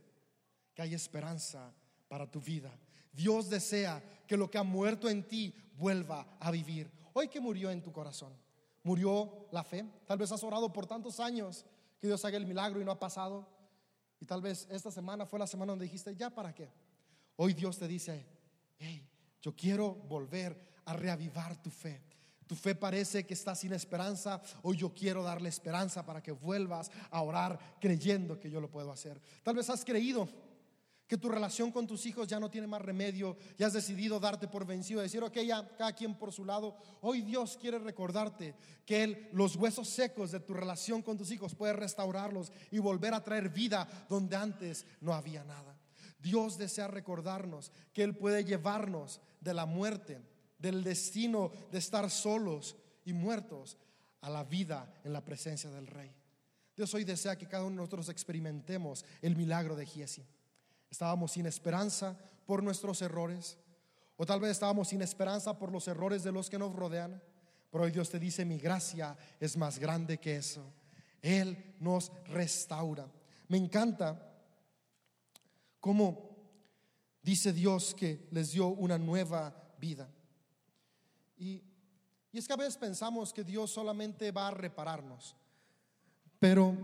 que 0.72 0.82
hay 0.82 0.94
esperanza 0.94 1.74
para 2.06 2.30
tu 2.30 2.40
vida. 2.40 2.70
Dios 3.12 3.50
desea 3.50 4.02
que 4.28 4.36
lo 4.36 4.48
que 4.48 4.58
ha 4.58 4.62
muerto 4.62 5.08
en 5.08 5.26
ti 5.26 5.54
vuelva 5.76 6.36
a 6.38 6.52
vivir. 6.52 6.88
Hoy 7.12 7.28
que 7.28 7.40
murió 7.40 7.70
en 7.70 7.82
tu 7.82 7.92
corazón, 7.92 8.32
murió 8.84 9.48
la 9.50 9.64
fe. 9.64 9.84
Tal 10.06 10.18
vez 10.18 10.30
has 10.30 10.42
orado 10.44 10.72
por 10.72 10.86
tantos 10.86 11.18
años 11.18 11.64
Dios 12.08 12.24
haga 12.24 12.36
el 12.36 12.46
milagro 12.46 12.80
y 12.80 12.84
no 12.84 12.92
ha 12.92 12.98
pasado. 12.98 13.48
Y 14.20 14.26
tal 14.26 14.40
vez 14.40 14.66
esta 14.70 14.90
semana 14.90 15.26
fue 15.26 15.38
la 15.38 15.46
semana 15.46 15.72
donde 15.72 15.84
dijiste, 15.84 16.14
¿ya 16.16 16.30
para 16.30 16.54
qué? 16.54 16.70
Hoy 17.36 17.52
Dios 17.52 17.78
te 17.78 17.88
dice, 17.88 18.26
hey, 18.78 19.06
yo 19.42 19.54
quiero 19.54 19.94
volver 19.94 20.58
a 20.84 20.94
reavivar 20.94 21.60
tu 21.62 21.70
fe. 21.70 22.02
Tu 22.46 22.54
fe 22.54 22.74
parece 22.74 23.26
que 23.26 23.34
está 23.34 23.54
sin 23.54 23.72
esperanza. 23.72 24.40
Hoy 24.62 24.76
yo 24.76 24.92
quiero 24.92 25.22
darle 25.22 25.48
esperanza 25.48 26.04
para 26.04 26.22
que 26.22 26.32
vuelvas 26.32 26.90
a 27.10 27.22
orar 27.22 27.58
creyendo 27.80 28.38
que 28.38 28.50
yo 28.50 28.60
lo 28.60 28.70
puedo 28.70 28.92
hacer. 28.92 29.20
Tal 29.42 29.56
vez 29.56 29.68
has 29.70 29.84
creído 29.84 30.28
que 31.06 31.18
tu 31.18 31.28
relación 31.28 31.70
con 31.70 31.86
tus 31.86 32.06
hijos 32.06 32.28
ya 32.28 32.40
no 32.40 32.50
tiene 32.50 32.66
más 32.66 32.80
remedio, 32.80 33.36
ya 33.58 33.66
has 33.66 33.72
decidido 33.72 34.18
darte 34.18 34.48
por 34.48 34.66
vencido, 34.66 35.00
decir, 35.00 35.22
ok, 35.22 35.36
ya 35.38 35.68
cada 35.76 35.92
quien 35.92 36.14
por 36.14 36.32
su 36.32 36.44
lado. 36.44 36.76
Hoy 37.02 37.22
Dios 37.22 37.58
quiere 37.60 37.78
recordarte 37.78 38.54
que 38.86 39.04
Él, 39.04 39.28
los 39.32 39.56
huesos 39.56 39.88
secos 39.88 40.30
de 40.30 40.40
tu 40.40 40.54
relación 40.54 41.02
con 41.02 41.18
tus 41.18 41.30
hijos, 41.30 41.54
puede 41.54 41.74
restaurarlos 41.74 42.52
y 42.70 42.78
volver 42.78 43.14
a 43.14 43.22
traer 43.22 43.50
vida 43.50 43.88
donde 44.08 44.36
antes 44.36 44.86
no 45.00 45.12
había 45.12 45.44
nada. 45.44 45.78
Dios 46.18 46.56
desea 46.56 46.88
recordarnos 46.88 47.70
que 47.92 48.02
Él 48.02 48.16
puede 48.16 48.44
llevarnos 48.44 49.20
de 49.40 49.52
la 49.52 49.66
muerte, 49.66 50.22
del 50.58 50.82
destino 50.82 51.52
de 51.70 51.78
estar 51.78 52.10
solos 52.10 52.76
y 53.04 53.12
muertos, 53.12 53.76
a 54.24 54.30
la 54.30 54.42
vida 54.42 54.90
en 55.04 55.12
la 55.12 55.22
presencia 55.22 55.70
del 55.70 55.86
Rey. 55.86 56.10
Dios 56.74 56.92
hoy 56.94 57.04
desea 57.04 57.36
que 57.36 57.46
cada 57.46 57.64
uno 57.64 57.72
de 57.72 57.76
nosotros 57.76 58.08
experimentemos 58.08 59.04
el 59.20 59.36
milagro 59.36 59.76
de 59.76 59.84
Giesi. 59.84 60.24
Estábamos 60.94 61.32
sin 61.32 61.44
esperanza 61.46 62.16
por 62.46 62.62
nuestros 62.62 63.02
errores. 63.02 63.58
O 64.16 64.24
tal 64.24 64.38
vez 64.38 64.52
estábamos 64.52 64.86
sin 64.86 65.02
esperanza 65.02 65.58
por 65.58 65.72
los 65.72 65.88
errores 65.88 66.22
de 66.22 66.30
los 66.30 66.48
que 66.48 66.56
nos 66.56 66.72
rodean. 66.72 67.20
Pero 67.68 67.82
hoy 67.82 67.90
Dios 67.90 68.10
te 68.10 68.20
dice, 68.20 68.44
mi 68.44 68.60
gracia 68.60 69.16
es 69.40 69.56
más 69.56 69.80
grande 69.80 70.18
que 70.18 70.36
eso. 70.36 70.62
Él 71.20 71.74
nos 71.80 72.12
restaura. 72.26 73.10
Me 73.48 73.58
encanta 73.58 74.38
cómo 75.80 76.30
dice 77.20 77.52
Dios 77.52 77.92
que 77.92 78.28
les 78.30 78.52
dio 78.52 78.68
una 78.68 78.96
nueva 78.96 79.52
vida. 79.80 80.08
Y, 81.36 81.60
Y 82.30 82.38
es 82.38 82.46
que 82.46 82.52
a 82.52 82.56
veces 82.56 82.76
pensamos 82.76 83.32
que 83.32 83.42
Dios 83.42 83.72
solamente 83.72 84.30
va 84.30 84.46
a 84.46 84.52
repararnos. 84.52 85.34
Pero 86.38 86.76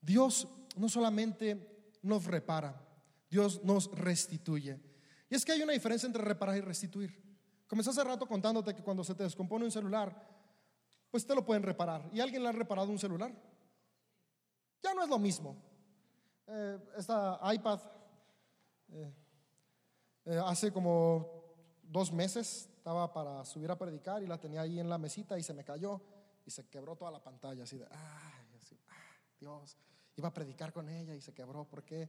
Dios 0.00 0.48
no 0.74 0.88
solamente 0.88 1.96
nos 2.02 2.24
repara, 2.24 2.89
Dios 3.30 3.62
nos 3.62 3.90
restituye. 3.92 4.80
Y 5.28 5.34
es 5.36 5.44
que 5.44 5.52
hay 5.52 5.62
una 5.62 5.72
diferencia 5.72 6.06
entre 6.06 6.22
reparar 6.22 6.56
y 6.56 6.60
restituir. 6.60 7.16
Comencé 7.68 7.90
hace 7.90 8.02
rato 8.02 8.26
contándote 8.26 8.74
que 8.74 8.82
cuando 8.82 9.04
se 9.04 9.14
te 9.14 9.22
descompone 9.22 9.64
un 9.64 9.70
celular, 9.70 10.28
pues 11.10 11.24
te 11.24 11.34
lo 11.34 11.46
pueden 11.46 11.62
reparar. 11.62 12.10
¿Y 12.12 12.20
alguien 12.20 12.42
le 12.42 12.48
ha 12.48 12.52
reparado 12.52 12.90
un 12.90 12.98
celular? 12.98 13.32
Ya 14.82 14.92
no 14.92 15.04
es 15.04 15.08
lo 15.08 15.18
mismo. 15.18 15.56
Eh, 16.48 16.78
esta 16.96 17.38
iPad, 17.54 17.80
eh, 18.88 19.14
eh, 20.24 20.40
hace 20.44 20.72
como 20.72 21.44
dos 21.82 22.12
meses 22.12 22.68
estaba 22.76 23.12
para 23.12 23.44
subir 23.44 23.70
a 23.70 23.78
predicar 23.78 24.22
y 24.22 24.26
la 24.26 24.38
tenía 24.38 24.62
ahí 24.62 24.80
en 24.80 24.88
la 24.88 24.98
mesita 24.98 25.38
y 25.38 25.42
se 25.44 25.54
me 25.54 25.64
cayó 25.64 26.00
y 26.44 26.50
se 26.50 26.66
quebró 26.68 26.96
toda 26.96 27.10
la 27.10 27.22
pantalla, 27.22 27.62
así 27.62 27.78
de, 27.78 27.84
ay, 27.84 27.90
ah, 27.92 28.44
Dios, 29.38 29.76
iba 30.16 30.28
a 30.28 30.34
predicar 30.34 30.72
con 30.72 30.88
ella 30.88 31.14
y 31.14 31.20
se 31.20 31.32
quebró, 31.32 31.64
¿por 31.64 31.84
qué? 31.84 32.08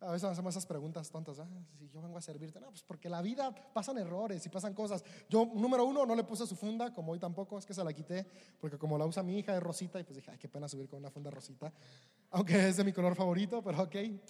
A 0.00 0.12
veces 0.12 0.30
hacemos 0.30 0.54
esas 0.54 0.64
preguntas 0.64 1.10
tontas, 1.10 1.38
ah, 1.40 1.46
si 1.78 1.86
yo 1.90 2.00
vengo 2.00 2.16
a 2.16 2.22
servirte, 2.22 2.58
no, 2.58 2.70
pues 2.70 2.82
porque 2.82 3.10
la 3.10 3.20
vida 3.20 3.54
pasan 3.74 3.98
errores 3.98 4.44
y 4.46 4.48
pasan 4.48 4.72
cosas. 4.72 5.04
Yo, 5.28 5.44
número 5.54 5.84
uno, 5.84 6.06
no 6.06 6.14
le 6.14 6.24
puse 6.24 6.46
su 6.46 6.56
funda, 6.56 6.90
como 6.94 7.12
hoy 7.12 7.18
tampoco, 7.18 7.58
es 7.58 7.66
que 7.66 7.74
se 7.74 7.84
la 7.84 7.92
quité, 7.92 8.26
porque 8.58 8.78
como 8.78 8.96
la 8.96 9.04
usa 9.04 9.22
mi 9.22 9.38
hija 9.38 9.54
es 9.54 9.62
rosita, 9.62 10.00
y 10.00 10.04
pues 10.04 10.16
dije, 10.16 10.30
ay, 10.30 10.38
qué 10.38 10.48
pena 10.48 10.68
subir 10.68 10.88
con 10.88 11.00
una 11.00 11.10
funda 11.10 11.30
rosita, 11.30 11.70
aunque 12.30 12.68
es 12.68 12.78
de 12.78 12.84
mi 12.84 12.94
color 12.94 13.14
favorito, 13.14 13.62
pero 13.62 13.82
ok. 13.82 13.94
E, 13.94 14.20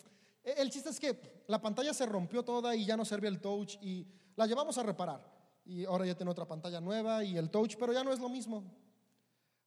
el 0.57 0.71
chiste 0.71 0.91
es 0.91 0.99
que 0.99 1.45
la 1.47 1.61
pantalla 1.61 1.95
se 1.95 2.05
rompió 2.05 2.43
toda 2.43 2.75
y 2.75 2.85
ya 2.85 2.97
no 2.97 3.05
servía 3.05 3.31
el 3.31 3.41
touch 3.41 3.77
y 3.81 4.05
la 4.35 4.47
llevamos 4.47 4.77
a 4.77 4.83
reparar. 4.83 5.25
Y 5.65 5.85
ahora 5.85 6.05
ya 6.05 6.17
tiene 6.17 6.33
otra 6.33 6.49
pantalla 6.49 6.81
nueva 6.81 7.23
y 7.23 7.37
el 7.37 7.49
touch, 7.49 7.77
pero 7.79 7.93
ya 7.93 8.03
no 8.03 8.13
es 8.13 8.19
lo 8.19 8.29
mismo. 8.29 8.65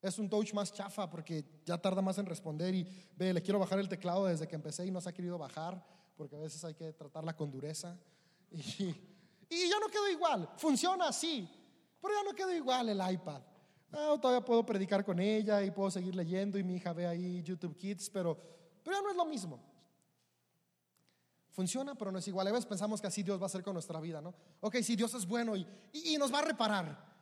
Es 0.03 0.19
un 0.19 0.29
touch 0.29 0.53
más 0.53 0.73
chafa 0.73 1.09
porque 1.09 1.45
ya 1.65 1.77
tarda 1.77 2.01
más 2.01 2.17
en 2.17 2.25
responder 2.25 2.75
y 2.75 2.85
ve, 3.15 3.33
le 3.33 3.41
quiero 3.41 3.57
bajar 3.57 3.79
el 3.79 3.87
teclado 3.87 4.25
desde 4.25 4.45
que 4.49 4.55
empecé 4.55 4.85
y 4.85 4.91
no 4.91 4.99
se 4.99 5.07
ha 5.07 5.13
querido 5.13 5.37
bajar 5.37 5.81
porque 6.17 6.35
a 6.35 6.39
veces 6.39 6.63
hay 6.65 6.73
que 6.73 6.91
tratarla 6.93 7.35
con 7.35 7.49
dureza. 7.49 7.97
Y, 9.49 9.65
y 9.65 9.69
ya 9.69 9.79
no 9.79 9.87
quedó 9.87 10.09
igual, 10.09 10.49
funciona 10.57 11.07
así, 11.07 11.47
pero 12.01 12.13
ya 12.13 12.23
no 12.23 12.35
quedó 12.35 12.51
igual 12.53 12.89
el 12.89 13.13
iPad. 13.13 13.41
Ah, 13.91 14.17
todavía 14.19 14.43
puedo 14.43 14.65
predicar 14.65 15.05
con 15.05 15.19
ella 15.19 15.63
y 15.63 15.71
puedo 15.71 15.91
seguir 15.91 16.15
leyendo 16.15 16.57
y 16.57 16.63
mi 16.63 16.75
hija 16.75 16.91
ve 16.91 17.05
ahí 17.05 17.43
YouTube 17.43 17.77
Kids, 17.77 18.09
pero, 18.09 18.35
pero 18.83 18.97
ya 18.97 19.03
no 19.03 19.11
es 19.11 19.15
lo 19.15 19.25
mismo. 19.25 19.59
Funciona, 21.51 21.93
pero 21.93 22.11
no 22.11 22.17
es 22.17 22.27
igual. 22.27 22.47
A 22.47 22.51
veces 22.51 22.65
pensamos 22.65 22.99
que 22.99 23.07
así 23.07 23.21
Dios 23.21 23.39
va 23.39 23.43
a 23.43 23.45
hacer 23.45 23.63
con 23.63 23.73
nuestra 23.73 23.99
vida, 23.99 24.21
¿no? 24.21 24.33
Ok, 24.61 24.77
si 24.81 24.95
Dios 24.95 25.13
es 25.13 25.27
bueno 25.27 25.55
y, 25.55 25.67
y, 25.91 26.15
y 26.15 26.17
nos 26.17 26.33
va 26.33 26.39
a 26.39 26.43
reparar. 26.43 27.12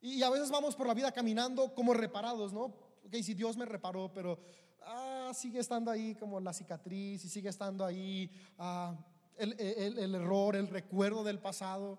Y 0.00 0.22
a 0.22 0.30
veces 0.30 0.50
vamos 0.50 0.74
por 0.74 0.86
la 0.86 0.94
vida 0.94 1.12
caminando 1.12 1.74
como 1.74 1.92
reparados, 1.92 2.52
¿no? 2.52 2.64
Ok, 3.04 3.16
si 3.22 3.34
Dios 3.34 3.56
me 3.56 3.66
reparó, 3.66 4.10
pero 4.12 4.38
ah, 4.82 5.30
sigue 5.34 5.58
estando 5.58 5.90
ahí 5.90 6.14
como 6.14 6.40
la 6.40 6.52
cicatriz 6.52 7.24
y 7.24 7.28
sigue 7.28 7.50
estando 7.50 7.84
ahí 7.84 8.30
ah, 8.58 8.96
el, 9.36 10.14
error, 10.14 10.56
el 10.56 10.68
recuerdo 10.68 11.22
del 11.22 11.38
pasado. 11.38 11.98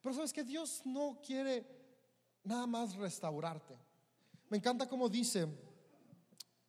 Pero 0.00 0.14
sabes 0.14 0.32
que 0.32 0.44
Dios 0.44 0.82
no 0.84 1.20
quiere 1.22 1.66
nada 2.44 2.66
más 2.66 2.94
restaurarte. 2.96 3.76
Me 4.48 4.58
encanta 4.58 4.88
como 4.88 5.08
dice 5.08 5.46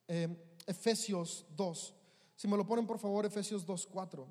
eh, 0.07 0.57
Efesios 0.65 1.45
2. 1.55 1.93
Si 2.35 2.47
me 2.47 2.57
lo 2.57 2.65
ponen 2.65 2.85
por 2.85 2.99
favor, 2.99 3.25
Efesios 3.25 3.65
2.4. 3.65 4.25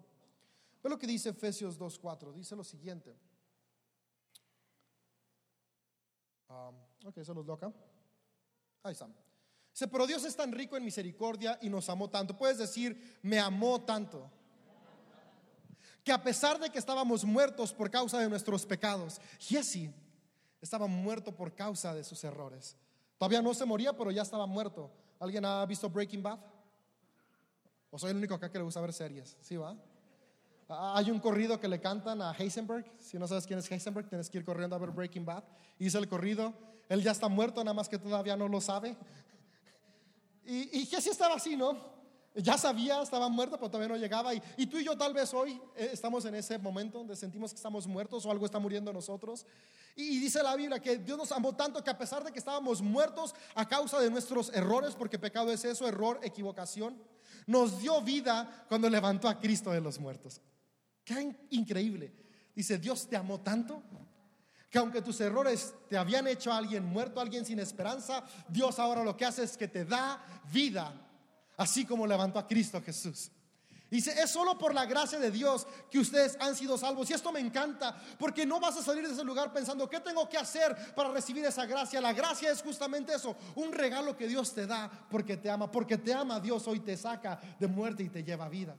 Ve 0.82 0.90
lo 0.90 0.98
que 0.98 1.06
dice 1.06 1.30
Efesios 1.30 1.78
2.4. 1.78 2.34
Dice 2.34 2.54
lo 2.54 2.64
siguiente. 2.64 3.16
Um, 6.54 7.08
ok, 7.08 7.22
se 7.22 7.34
los 7.34 7.48
acá. 7.48 7.72
Ahí 8.82 8.92
está. 8.92 9.08
Dice, 9.72 9.88
pero 9.88 10.06
Dios 10.06 10.24
es 10.24 10.36
tan 10.36 10.52
rico 10.52 10.76
en 10.76 10.84
misericordia 10.84 11.58
y 11.60 11.68
nos 11.68 11.88
amó 11.88 12.08
tanto. 12.08 12.36
Puedes 12.36 12.58
decir, 12.58 13.18
me 13.22 13.40
amó 13.40 13.80
tanto. 13.80 14.30
Que 16.04 16.12
a 16.12 16.22
pesar 16.22 16.60
de 16.60 16.70
que 16.70 16.78
estábamos 16.78 17.24
muertos 17.24 17.72
por 17.72 17.90
causa 17.90 18.18
de 18.18 18.28
nuestros 18.28 18.64
pecados, 18.66 19.20
Jesse 19.40 19.90
estaba 20.60 20.86
muerto 20.86 21.34
por 21.34 21.54
causa 21.54 21.94
de 21.94 22.04
sus 22.04 22.22
errores. 22.22 22.76
Todavía 23.18 23.42
no 23.42 23.54
se 23.54 23.64
moría, 23.64 23.96
pero 23.96 24.10
ya 24.10 24.22
estaba 24.22 24.46
muerto. 24.46 24.90
¿Alguien 25.18 25.44
ha 25.44 25.64
visto 25.66 25.88
Breaking 25.88 26.22
Bad? 26.22 26.38
¿O 27.90 27.98
soy 27.98 28.10
el 28.10 28.18
único 28.18 28.34
acá 28.34 28.50
que 28.50 28.58
le 28.58 28.64
gusta 28.64 28.80
ver 28.80 28.92
series? 28.92 29.36
¿Sí 29.40 29.56
va? 29.56 29.76
Ah, 30.68 30.94
hay 30.96 31.10
un 31.10 31.20
corrido 31.20 31.60
que 31.60 31.68
le 31.68 31.80
cantan 31.80 32.22
a 32.22 32.32
Heisenberg. 32.32 32.90
Si 32.98 33.18
no 33.18 33.28
sabes 33.28 33.46
quién 33.46 33.58
es 33.58 33.70
Heisenberg, 33.70 34.08
tienes 34.08 34.30
que 34.30 34.38
ir 34.38 34.44
corriendo 34.44 34.74
a 34.76 34.78
ver 34.78 34.90
Breaking 34.90 35.24
Bad. 35.24 35.44
Hizo 35.78 35.98
el 35.98 36.08
corrido. 36.08 36.54
Él 36.88 37.02
ya 37.02 37.12
está 37.12 37.28
muerto, 37.28 37.62
nada 37.62 37.74
más 37.74 37.88
que 37.88 37.98
todavía 37.98 38.36
no 38.36 38.48
lo 38.48 38.60
sabe. 38.60 38.96
Y, 40.44 40.80
y 40.80 40.86
Jesse 40.86 41.08
estaba 41.08 41.34
así, 41.36 41.56
¿no? 41.56 41.94
Ya 42.36 42.58
sabía, 42.58 43.00
estaba 43.00 43.28
muerto, 43.28 43.56
pero 43.56 43.70
todavía 43.70 43.94
no 43.94 43.96
llegaba. 43.96 44.34
Y, 44.34 44.66
tú 44.66 44.78
y 44.78 44.84
yo 44.84 44.98
tal 44.98 45.14
vez 45.14 45.32
hoy 45.32 45.60
eh, 45.76 45.90
estamos 45.92 46.24
en 46.24 46.34
ese 46.34 46.58
momento 46.58 46.98
donde 46.98 47.14
sentimos 47.14 47.52
que 47.52 47.56
estamos 47.56 47.86
muertos 47.86 48.26
o 48.26 48.30
algo 48.30 48.44
está 48.44 48.58
muriendo 48.58 48.90
en 48.90 48.96
nosotros. 48.96 49.46
Y, 49.94 50.18
dice 50.18 50.42
la 50.42 50.56
Biblia 50.56 50.80
que 50.80 50.98
Dios 50.98 51.16
nos 51.16 51.30
amó 51.30 51.54
tanto 51.54 51.82
que 51.84 51.90
a 51.90 51.96
pesar 51.96 52.24
de 52.24 52.32
que 52.32 52.40
estábamos 52.40 52.82
muertos 52.82 53.36
a 53.54 53.68
causa 53.68 54.00
de 54.00 54.10
nuestros 54.10 54.52
errores, 54.52 54.96
porque 54.96 55.16
pecado 55.16 55.52
es 55.52 55.64
eso, 55.64 55.86
error, 55.86 56.18
equivocación, 56.24 57.00
nos 57.46 57.78
dio 57.80 58.00
vida 58.02 58.66
cuando 58.68 58.90
levantó 58.90 59.28
a 59.28 59.38
Cristo 59.38 59.70
de 59.70 59.80
los 59.80 60.00
muertos. 60.00 60.40
Qué 61.04 61.36
increíble. 61.50 62.12
Dice, 62.54 62.78
Dios 62.78 63.08
te 63.08 63.16
amó 63.16 63.40
tanto 63.40 63.82
que 64.70 64.78
aunque 64.78 65.02
tus 65.02 65.20
errores 65.20 65.72
te 65.88 65.96
habían 65.96 66.26
hecho 66.26 66.52
a 66.52 66.56
alguien 66.56 66.84
muerto, 66.84 67.20
a 67.20 67.22
alguien 67.22 67.44
sin 67.44 67.60
esperanza, 67.60 68.24
Dios 68.48 68.78
ahora 68.78 69.04
lo 69.04 69.16
que 69.16 69.24
hace 69.24 69.44
es 69.44 69.56
que 69.56 69.68
te 69.68 69.84
da 69.84 70.20
vida, 70.52 70.92
así 71.56 71.84
como 71.84 72.06
levantó 72.06 72.40
a 72.40 72.46
Cristo 72.48 72.82
Jesús. 72.82 73.30
Dice, 73.88 74.10
es 74.20 74.30
solo 74.30 74.58
por 74.58 74.74
la 74.74 74.86
gracia 74.86 75.20
de 75.20 75.30
Dios 75.30 75.68
que 75.88 76.00
ustedes 76.00 76.36
han 76.40 76.56
sido 76.56 76.76
salvos. 76.76 77.08
Y 77.08 77.12
esto 77.12 77.30
me 77.30 77.38
encanta, 77.38 77.96
porque 78.18 78.44
no 78.44 78.58
vas 78.58 78.76
a 78.76 78.82
salir 78.82 79.06
de 79.06 79.12
ese 79.12 79.22
lugar 79.22 79.52
pensando, 79.52 79.88
¿qué 79.88 80.00
tengo 80.00 80.28
que 80.28 80.36
hacer 80.36 80.74
para 80.96 81.12
recibir 81.12 81.44
esa 81.44 81.66
gracia? 81.66 82.00
La 82.00 82.12
gracia 82.12 82.50
es 82.50 82.60
justamente 82.60 83.14
eso, 83.14 83.36
un 83.54 83.70
regalo 83.70 84.16
que 84.16 84.26
Dios 84.26 84.52
te 84.52 84.66
da 84.66 84.90
porque 85.08 85.36
te 85.36 85.48
ama, 85.48 85.70
porque 85.70 85.98
te 85.98 86.12
ama 86.12 86.40
Dios 86.40 86.66
hoy 86.66 86.80
te 86.80 86.96
saca 86.96 87.38
de 87.60 87.68
muerte 87.68 88.02
y 88.02 88.08
te 88.08 88.24
lleva 88.24 88.46
a 88.46 88.48
vida. 88.48 88.74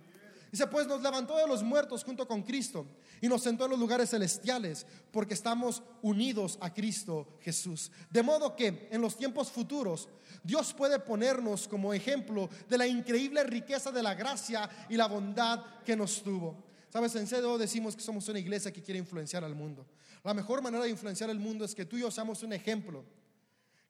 Dice, 0.55 0.67
pues 0.67 0.87
nos 0.87 1.01
levantó 1.01 1.35
de 1.35 1.45
los 1.47 1.63
muertos 1.63 2.01
junto 2.01 2.25
con 2.25 2.41
Cristo 2.41 2.85
y 3.19 3.27
nos 3.27 3.43
sentó 3.43 3.65
en 3.65 3.71
los 3.71 3.79
lugares 3.79 4.11
celestiales 4.11 4.87
porque 5.11 5.33
estamos 5.33 5.83
unidos 6.01 6.57
a 6.61 6.73
Cristo 6.73 7.27
Jesús. 7.41 7.91
De 8.09 8.23
modo 8.23 8.55
que 8.55 8.87
en 8.89 9.01
los 9.01 9.17
tiempos 9.17 9.51
futuros 9.51 10.07
Dios 10.45 10.73
puede 10.73 10.97
ponernos 10.99 11.67
como 11.67 11.93
ejemplo 11.93 12.49
de 12.69 12.77
la 12.77 12.87
increíble 12.87 13.43
riqueza 13.43 13.91
de 13.91 14.01
la 14.01 14.13
gracia 14.13 14.69
y 14.87 14.95
la 14.95 15.09
bondad 15.09 15.61
que 15.83 15.97
nos 15.97 16.23
tuvo. 16.23 16.63
Sabes, 16.87 17.13
en 17.17 17.27
CDO 17.27 17.57
decimos 17.57 17.93
que 17.93 18.01
somos 18.01 18.25
una 18.29 18.39
iglesia 18.39 18.71
que 18.71 18.81
quiere 18.81 18.99
influenciar 18.99 19.43
al 19.43 19.55
mundo. 19.55 19.85
La 20.23 20.33
mejor 20.33 20.61
manera 20.61 20.85
de 20.85 20.89
influenciar 20.89 21.29
al 21.29 21.37
mundo 21.37 21.65
es 21.65 21.75
que 21.75 21.83
tú 21.83 21.97
y 21.97 21.99
yo 21.99 22.11
seamos 22.11 22.43
un 22.43 22.53
ejemplo, 22.53 23.03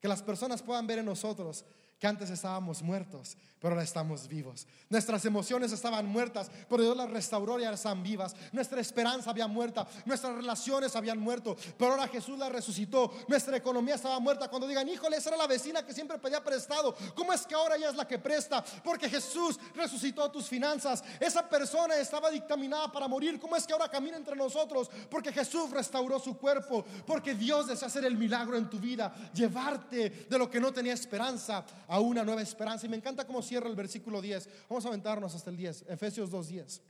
que 0.01 0.07
las 0.07 0.23
personas 0.23 0.63
puedan 0.63 0.87
ver 0.87 0.97
en 0.97 1.05
nosotros 1.05 1.63
que 1.99 2.07
antes 2.07 2.29
estábamos 2.29 2.81
muertos, 2.81 3.37
pero 3.59 3.73
ahora 3.73 3.83
estamos 3.83 4.27
vivos. 4.27 4.67
Nuestras 4.89 5.25
emociones 5.25 5.71
estaban 5.71 6.05
muertas, 6.05 6.51
pero 6.69 6.83
Dios 6.83 6.95
las 6.95 7.09
restauró 7.09 7.59
y 7.59 7.63
ahora 7.63 7.75
están 7.75 8.03
vivas. 8.03 8.35
Nuestra 8.51 8.79
esperanza 8.81 9.29
había 9.29 9.47
muerta, 9.47 9.87
nuestras 10.05 10.35
relaciones 10.35 10.95
habían 10.95 11.19
muerto, 11.19 11.55
pero 11.77 11.91
ahora 11.91 12.07
Jesús 12.07 12.37
las 12.37 12.51
resucitó. 12.51 13.11
Nuestra 13.27 13.57
economía 13.57 13.95
estaba 13.95 14.19
muerta. 14.19 14.49
Cuando 14.49 14.67
digan, 14.67 14.87
híjole, 14.87 15.17
esa 15.17 15.29
era 15.29 15.37
la 15.37 15.47
vecina 15.47 15.85
que 15.85 15.93
siempre 15.93 16.19
pedía 16.19 16.43
prestado, 16.43 16.95
¿cómo 17.15 17.33
es 17.33 17.47
que 17.47 17.55
ahora 17.55 17.77
ella 17.77 17.89
es 17.89 17.95
la 17.95 18.07
que 18.07 18.19
presta? 18.19 18.63
Porque 18.83 19.09
Jesús 19.09 19.59
resucitó 19.73 20.29
tus 20.29 20.47
finanzas. 20.47 21.03
Esa 21.19 21.47
persona 21.49 21.95
estaba 21.95 22.29
dictaminada 22.29 22.91
para 22.91 23.07
morir, 23.07 23.39
¿cómo 23.39 23.55
es 23.55 23.65
que 23.65 23.73
ahora 23.73 23.89
camina 23.89 24.17
entre 24.17 24.35
nosotros? 24.35 24.91
Porque 25.09 25.31
Jesús 25.31 25.71
restauró 25.71 26.19
su 26.19 26.37
cuerpo, 26.37 26.85
porque 27.07 27.33
Dios 27.33 27.67
desea 27.67 27.87
hacer 27.87 28.05
el 28.05 28.17
milagro 28.17 28.57
en 28.57 28.69
tu 28.69 28.79
vida, 28.79 29.11
llevarte 29.33 30.27
de 30.29 30.37
lo 30.37 30.49
que 30.49 30.59
no 30.59 30.73
tenía 30.73 30.93
esperanza 30.93 31.65
a 31.87 31.99
una 31.99 32.23
nueva 32.23 32.41
esperanza. 32.41 32.85
Y 32.85 32.89
me 32.89 32.97
encanta 32.97 33.25
cómo 33.25 33.41
cierra 33.41 33.69
el 33.69 33.75
versículo 33.75 34.21
10. 34.21 34.49
Vamos 34.69 34.85
a 34.85 34.89
aventarnos 34.89 35.35
hasta 35.35 35.49
el 35.49 35.57
10, 35.57 35.85
Efesios 35.89 36.31
2.10. 36.31 36.81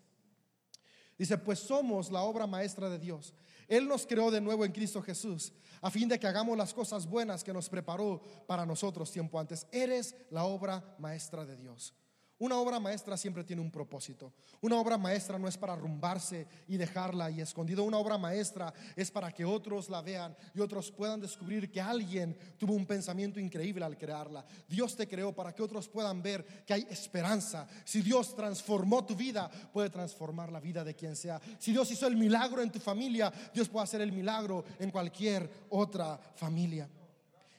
Dice, 1.17 1.37
pues 1.37 1.59
somos 1.59 2.11
la 2.11 2.21
obra 2.21 2.45
maestra 2.45 2.89
de 2.89 2.99
Dios. 2.99 3.33
Él 3.67 3.87
nos 3.87 4.05
creó 4.05 4.29
de 4.31 4.41
nuevo 4.41 4.65
en 4.65 4.71
Cristo 4.71 5.01
Jesús, 5.01 5.53
a 5.81 5.89
fin 5.89 6.07
de 6.07 6.19
que 6.19 6.27
hagamos 6.27 6.57
las 6.57 6.73
cosas 6.73 7.07
buenas 7.07 7.43
que 7.43 7.53
nos 7.53 7.69
preparó 7.69 8.21
para 8.47 8.65
nosotros 8.65 9.11
tiempo 9.11 9.39
antes. 9.39 9.65
Eres 9.71 10.15
la 10.29 10.43
obra 10.43 10.95
maestra 10.99 11.45
de 11.45 11.55
Dios. 11.55 11.93
Una 12.37 12.57
obra 12.57 12.81
maestra 12.81 13.15
siempre 13.15 13.45
tiene 13.45 13.61
un 13.61 13.71
propósito. 13.71 14.33
Una 14.59 14.77
obra 14.77 14.97
maestra 14.97 15.39
no 15.39 15.47
es 15.47 15.57
para 15.57 15.71
arrumbarse 15.71 16.45
y 16.67 16.75
dejarla 16.75 17.31
y 17.31 17.39
escondido. 17.39 17.83
Una 17.83 17.97
obra 17.97 18.17
maestra 18.17 18.73
es 18.97 19.09
para 19.09 19.31
que 19.31 19.45
otros 19.45 19.89
la 19.89 20.01
vean 20.01 20.35
y 20.53 20.59
otros 20.59 20.91
puedan 20.91 21.21
descubrir 21.21 21.71
que 21.71 21.79
alguien 21.79 22.37
tuvo 22.57 22.73
un 22.73 22.85
pensamiento 22.85 23.39
increíble 23.39 23.85
al 23.85 23.97
crearla. 23.97 24.45
Dios 24.67 24.97
te 24.97 25.07
creó 25.07 25.33
para 25.33 25.55
que 25.55 25.63
otros 25.63 25.87
puedan 25.87 26.21
ver 26.21 26.45
que 26.65 26.73
hay 26.73 26.85
esperanza. 26.89 27.69
Si 27.85 28.01
Dios 28.01 28.35
transformó 28.35 29.05
tu 29.05 29.15
vida, 29.15 29.49
puede 29.71 29.89
transformar 29.89 30.51
la 30.51 30.59
vida 30.59 30.83
de 30.83 30.93
quien 30.93 31.15
sea. 31.15 31.39
Si 31.57 31.71
Dios 31.71 31.89
hizo 31.91 32.05
el 32.05 32.17
milagro 32.17 32.61
en 32.61 32.71
tu 32.71 32.79
familia, 32.79 33.31
Dios 33.53 33.69
puede 33.69 33.85
hacer 33.85 34.01
el 34.01 34.11
milagro 34.11 34.65
en 34.79 34.91
cualquier 34.91 35.49
otra 35.69 36.17
familia. 36.35 36.89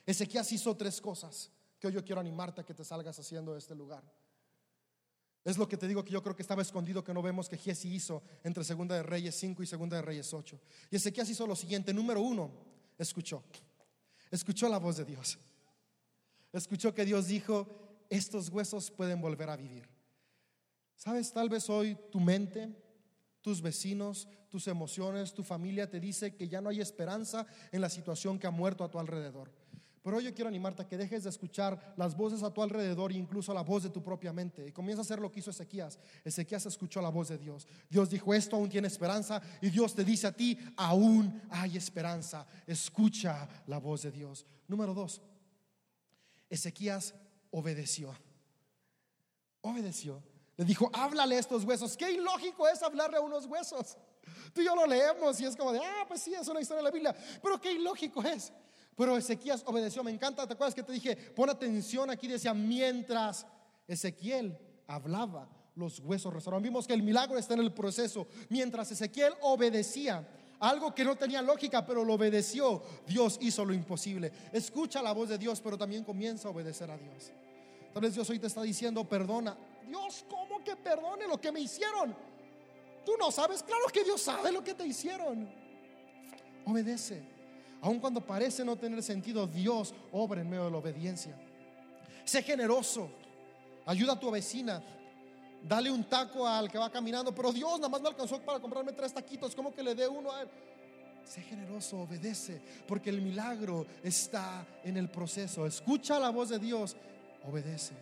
Ezequías 0.05 0.51
hizo 0.51 0.77
tres 0.77 1.01
cosas 1.01 1.49
que 1.79 1.87
hoy 1.87 1.93
yo 1.93 2.05
quiero 2.05 2.21
animarte 2.21 2.61
a 2.61 2.63
que 2.63 2.75
te 2.75 2.83
salgas 2.83 3.17
haciendo 3.17 3.53
de 3.53 3.59
este 3.59 3.73
lugar. 3.73 4.03
Es 5.43 5.57
lo 5.57 5.67
que 5.67 5.77
te 5.77 5.87
digo 5.87 6.03
que 6.03 6.11
yo 6.11 6.21
creo 6.21 6.35
que 6.35 6.41
estaba 6.41 6.61
escondido, 6.61 7.03
que 7.03 7.13
no 7.13 7.21
vemos 7.21 7.47
que 7.47 7.57
Giesi 7.57 7.93
hizo 7.93 8.21
entre 8.43 8.63
Segunda 8.63 8.95
de 8.95 9.03
Reyes 9.03 9.35
5 9.35 9.63
y 9.63 9.65
Segunda 9.65 9.95
de 9.95 10.01
Reyes 10.01 10.33
8. 10.33 10.59
Y 10.91 10.95
Ezequías 10.97 11.29
hizo 11.29 11.47
lo 11.47 11.55
siguiente. 11.55 11.93
Número 11.93 12.21
uno, 12.21 12.51
escuchó. 12.97 13.43
Escuchó 14.29 14.67
la 14.67 14.77
voz 14.77 14.97
de 14.97 15.05
Dios. 15.05 15.37
Escuchó 16.51 16.93
que 16.93 17.05
Dios 17.05 17.27
dijo, 17.27 17.67
estos 18.09 18.49
huesos 18.49 18.91
pueden 18.91 19.21
volver 19.21 19.49
a 19.49 19.55
vivir. 19.55 19.87
Sabes, 20.95 21.31
tal 21.31 21.47
vez 21.47 21.69
hoy 21.69 21.97
tu 22.11 22.19
mente, 22.19 22.75
tus 23.41 23.61
vecinos, 23.61 24.27
tus 24.49 24.67
emociones, 24.67 25.33
tu 25.33 25.43
familia 25.43 25.89
te 25.89 25.99
dice 25.99 26.35
que 26.35 26.49
ya 26.49 26.59
no 26.59 26.69
hay 26.69 26.81
esperanza 26.81 27.45
en 27.71 27.81
la 27.81 27.89
situación 27.89 28.39
que 28.39 28.47
ha 28.47 28.51
muerto 28.51 28.83
a 28.83 28.89
tu 28.89 28.99
alrededor. 28.99 29.51
Pero 30.07 30.19
hoy 30.19 30.23
yo 30.23 30.33
quiero 30.33 30.47
animarte 30.47 30.83
a 30.83 30.87
que 30.87 30.95
dejes 30.95 31.25
de 31.25 31.29
escuchar 31.29 31.93
las 31.97 32.15
voces 32.15 32.41
a 32.41 32.49
tu 32.49 32.63
alrededor 32.63 33.11
incluso 33.11 33.53
la 33.53 33.61
voz 33.61 33.83
de 33.83 33.89
tu 33.89 34.01
propia 34.01 34.31
mente. 34.31 34.65
Y 34.65 34.71
comienza 34.71 35.01
a 35.01 35.03
hacer 35.03 35.19
lo 35.19 35.29
que 35.29 35.41
hizo 35.41 35.51
Ezequías. 35.51 35.99
Ezequías 36.23 36.65
escuchó 36.65 37.01
la 37.01 37.09
voz 37.09 37.27
de 37.27 37.37
Dios. 37.37 37.67
Dios 37.89 38.09
dijo, 38.09 38.33
esto 38.33 38.55
aún 38.55 38.69
tiene 38.69 38.87
esperanza. 38.87 39.41
Y 39.61 39.69
Dios 39.69 39.93
te 39.93 40.05
dice 40.05 40.27
a 40.27 40.31
ti, 40.31 40.57
aún 40.77 41.41
hay 41.49 41.75
esperanza. 41.75 42.47
Escucha 42.65 43.49
la 43.67 43.79
voz 43.79 44.03
de 44.03 44.11
Dios. 44.11 44.45
Número 44.69 44.93
dos, 44.93 45.21
Ezequías 46.49 47.13
obedeció. 47.51 48.15
Obedeció. 49.59 50.23
Le 50.55 50.63
dijo, 50.63 50.89
háblale 50.93 51.35
a 51.35 51.39
estos 51.39 51.65
huesos. 51.65 51.97
Qué 51.97 52.13
ilógico 52.13 52.65
es 52.69 52.81
hablarle 52.81 53.17
a 53.17 53.21
unos 53.21 53.45
huesos. 53.45 53.97
Tú 54.53 54.61
y 54.61 54.63
yo 54.63 54.73
lo 54.73 54.87
leemos 54.87 55.37
y 55.41 55.45
es 55.47 55.57
como 55.57 55.73
de, 55.73 55.79
ah, 55.79 56.05
pues 56.07 56.21
sí, 56.21 56.33
es 56.33 56.47
una 56.47 56.61
historia 56.61 56.77
de 56.77 56.85
la 56.85 56.91
Biblia. 56.91 57.13
Pero 57.43 57.59
qué 57.59 57.73
ilógico 57.73 58.23
es. 58.23 58.53
Pero 58.97 59.15
Ezequías 59.15 59.63
obedeció. 59.65 60.03
Me 60.03 60.11
encanta, 60.11 60.47
¿te 60.47 60.53
acuerdas 60.53 60.73
que 60.73 60.83
te 60.83 60.91
dije? 60.91 61.15
Pon 61.15 61.49
atención 61.49 62.09
aquí, 62.09 62.27
decía, 62.27 62.53
mientras 62.53 63.45
Ezequiel 63.87 64.57
hablaba, 64.87 65.47
los 65.75 65.99
huesos 65.99 66.33
restauraron. 66.33 66.63
Vimos 66.63 66.87
que 66.87 66.93
el 66.93 67.03
milagro 67.03 67.37
está 67.37 67.53
en 67.53 67.59
el 67.59 67.71
proceso. 67.71 68.27
Mientras 68.49 68.91
Ezequiel 68.91 69.33
obedecía, 69.41 70.27
algo 70.59 70.95
que 70.95 71.03
no 71.03 71.15
tenía 71.15 71.43
lógica, 71.43 71.85
pero 71.85 72.03
lo 72.03 72.15
obedeció, 72.15 72.81
Dios 73.05 73.37
hizo 73.39 73.63
lo 73.63 73.73
imposible. 73.73 74.31
Escucha 74.51 75.03
la 75.03 75.11
voz 75.11 75.29
de 75.29 75.37
Dios, 75.37 75.61
pero 75.61 75.77
también 75.77 76.03
comienza 76.03 76.47
a 76.47 76.51
obedecer 76.51 76.89
a 76.89 76.97
Dios. 76.97 77.31
Tal 77.93 78.01
vez 78.01 78.15
Dios 78.15 78.27
hoy 78.31 78.39
te 78.39 78.47
está 78.47 78.63
diciendo, 78.63 79.07
perdona. 79.07 79.55
Dios, 79.87 80.25
¿cómo 80.27 80.63
que 80.63 80.75
perdone 80.75 81.27
lo 81.27 81.39
que 81.39 81.51
me 81.51 81.59
hicieron? 81.59 82.15
Tú 83.05 83.13
no 83.19 83.31
sabes, 83.31 83.61
claro 83.61 83.85
que 83.93 84.03
Dios 84.03 84.19
sabe 84.19 84.51
lo 84.51 84.63
que 84.63 84.73
te 84.73 84.87
hicieron. 84.87 85.47
Obedece. 86.65 87.36
Aun 87.81 87.99
cuando 87.99 88.21
parece 88.21 88.65
no 88.65 88.75
tener 88.75 89.03
sentido, 89.03 89.45
Dios 89.47 89.93
obra 90.11 90.41
en 90.41 90.49
medio 90.49 90.65
de 90.65 90.71
la 90.71 90.77
obediencia. 90.77 91.35
Sé 92.25 92.41
generoso. 92.41 93.09
Ayuda 93.85 94.13
a 94.13 94.19
tu 94.19 94.31
vecina. 94.31 94.83
Dale 95.63 95.91
un 95.91 96.03
taco 96.03 96.47
al 96.47 96.69
que 96.71 96.77
va 96.77 96.91
caminando. 96.91 97.33
Pero 97.33 97.53
Dios 97.53 97.79
nada 97.79 97.89
más 97.89 98.01
me 98.01 98.09
alcanzó 98.09 98.41
para 98.41 98.59
comprarme 98.59 98.91
tres 98.93 99.13
taquitos. 99.13 99.55
¿Cómo 99.55 99.73
que 99.73 99.83
le 99.83 99.95
dé 99.95 100.07
uno 100.07 100.31
a 100.31 100.41
él? 100.41 100.49
Sé 101.23 101.41
generoso, 101.41 101.99
obedece. 101.99 102.61
Porque 102.87 103.09
el 103.09 103.21
milagro 103.21 103.85
está 104.03 104.65
en 104.83 104.97
el 104.97 105.09
proceso. 105.09 105.65
Escucha 105.65 106.19
la 106.19 106.29
voz 106.29 106.49
de 106.49 106.59
Dios. 106.59 106.95
Obedece. 107.47 107.93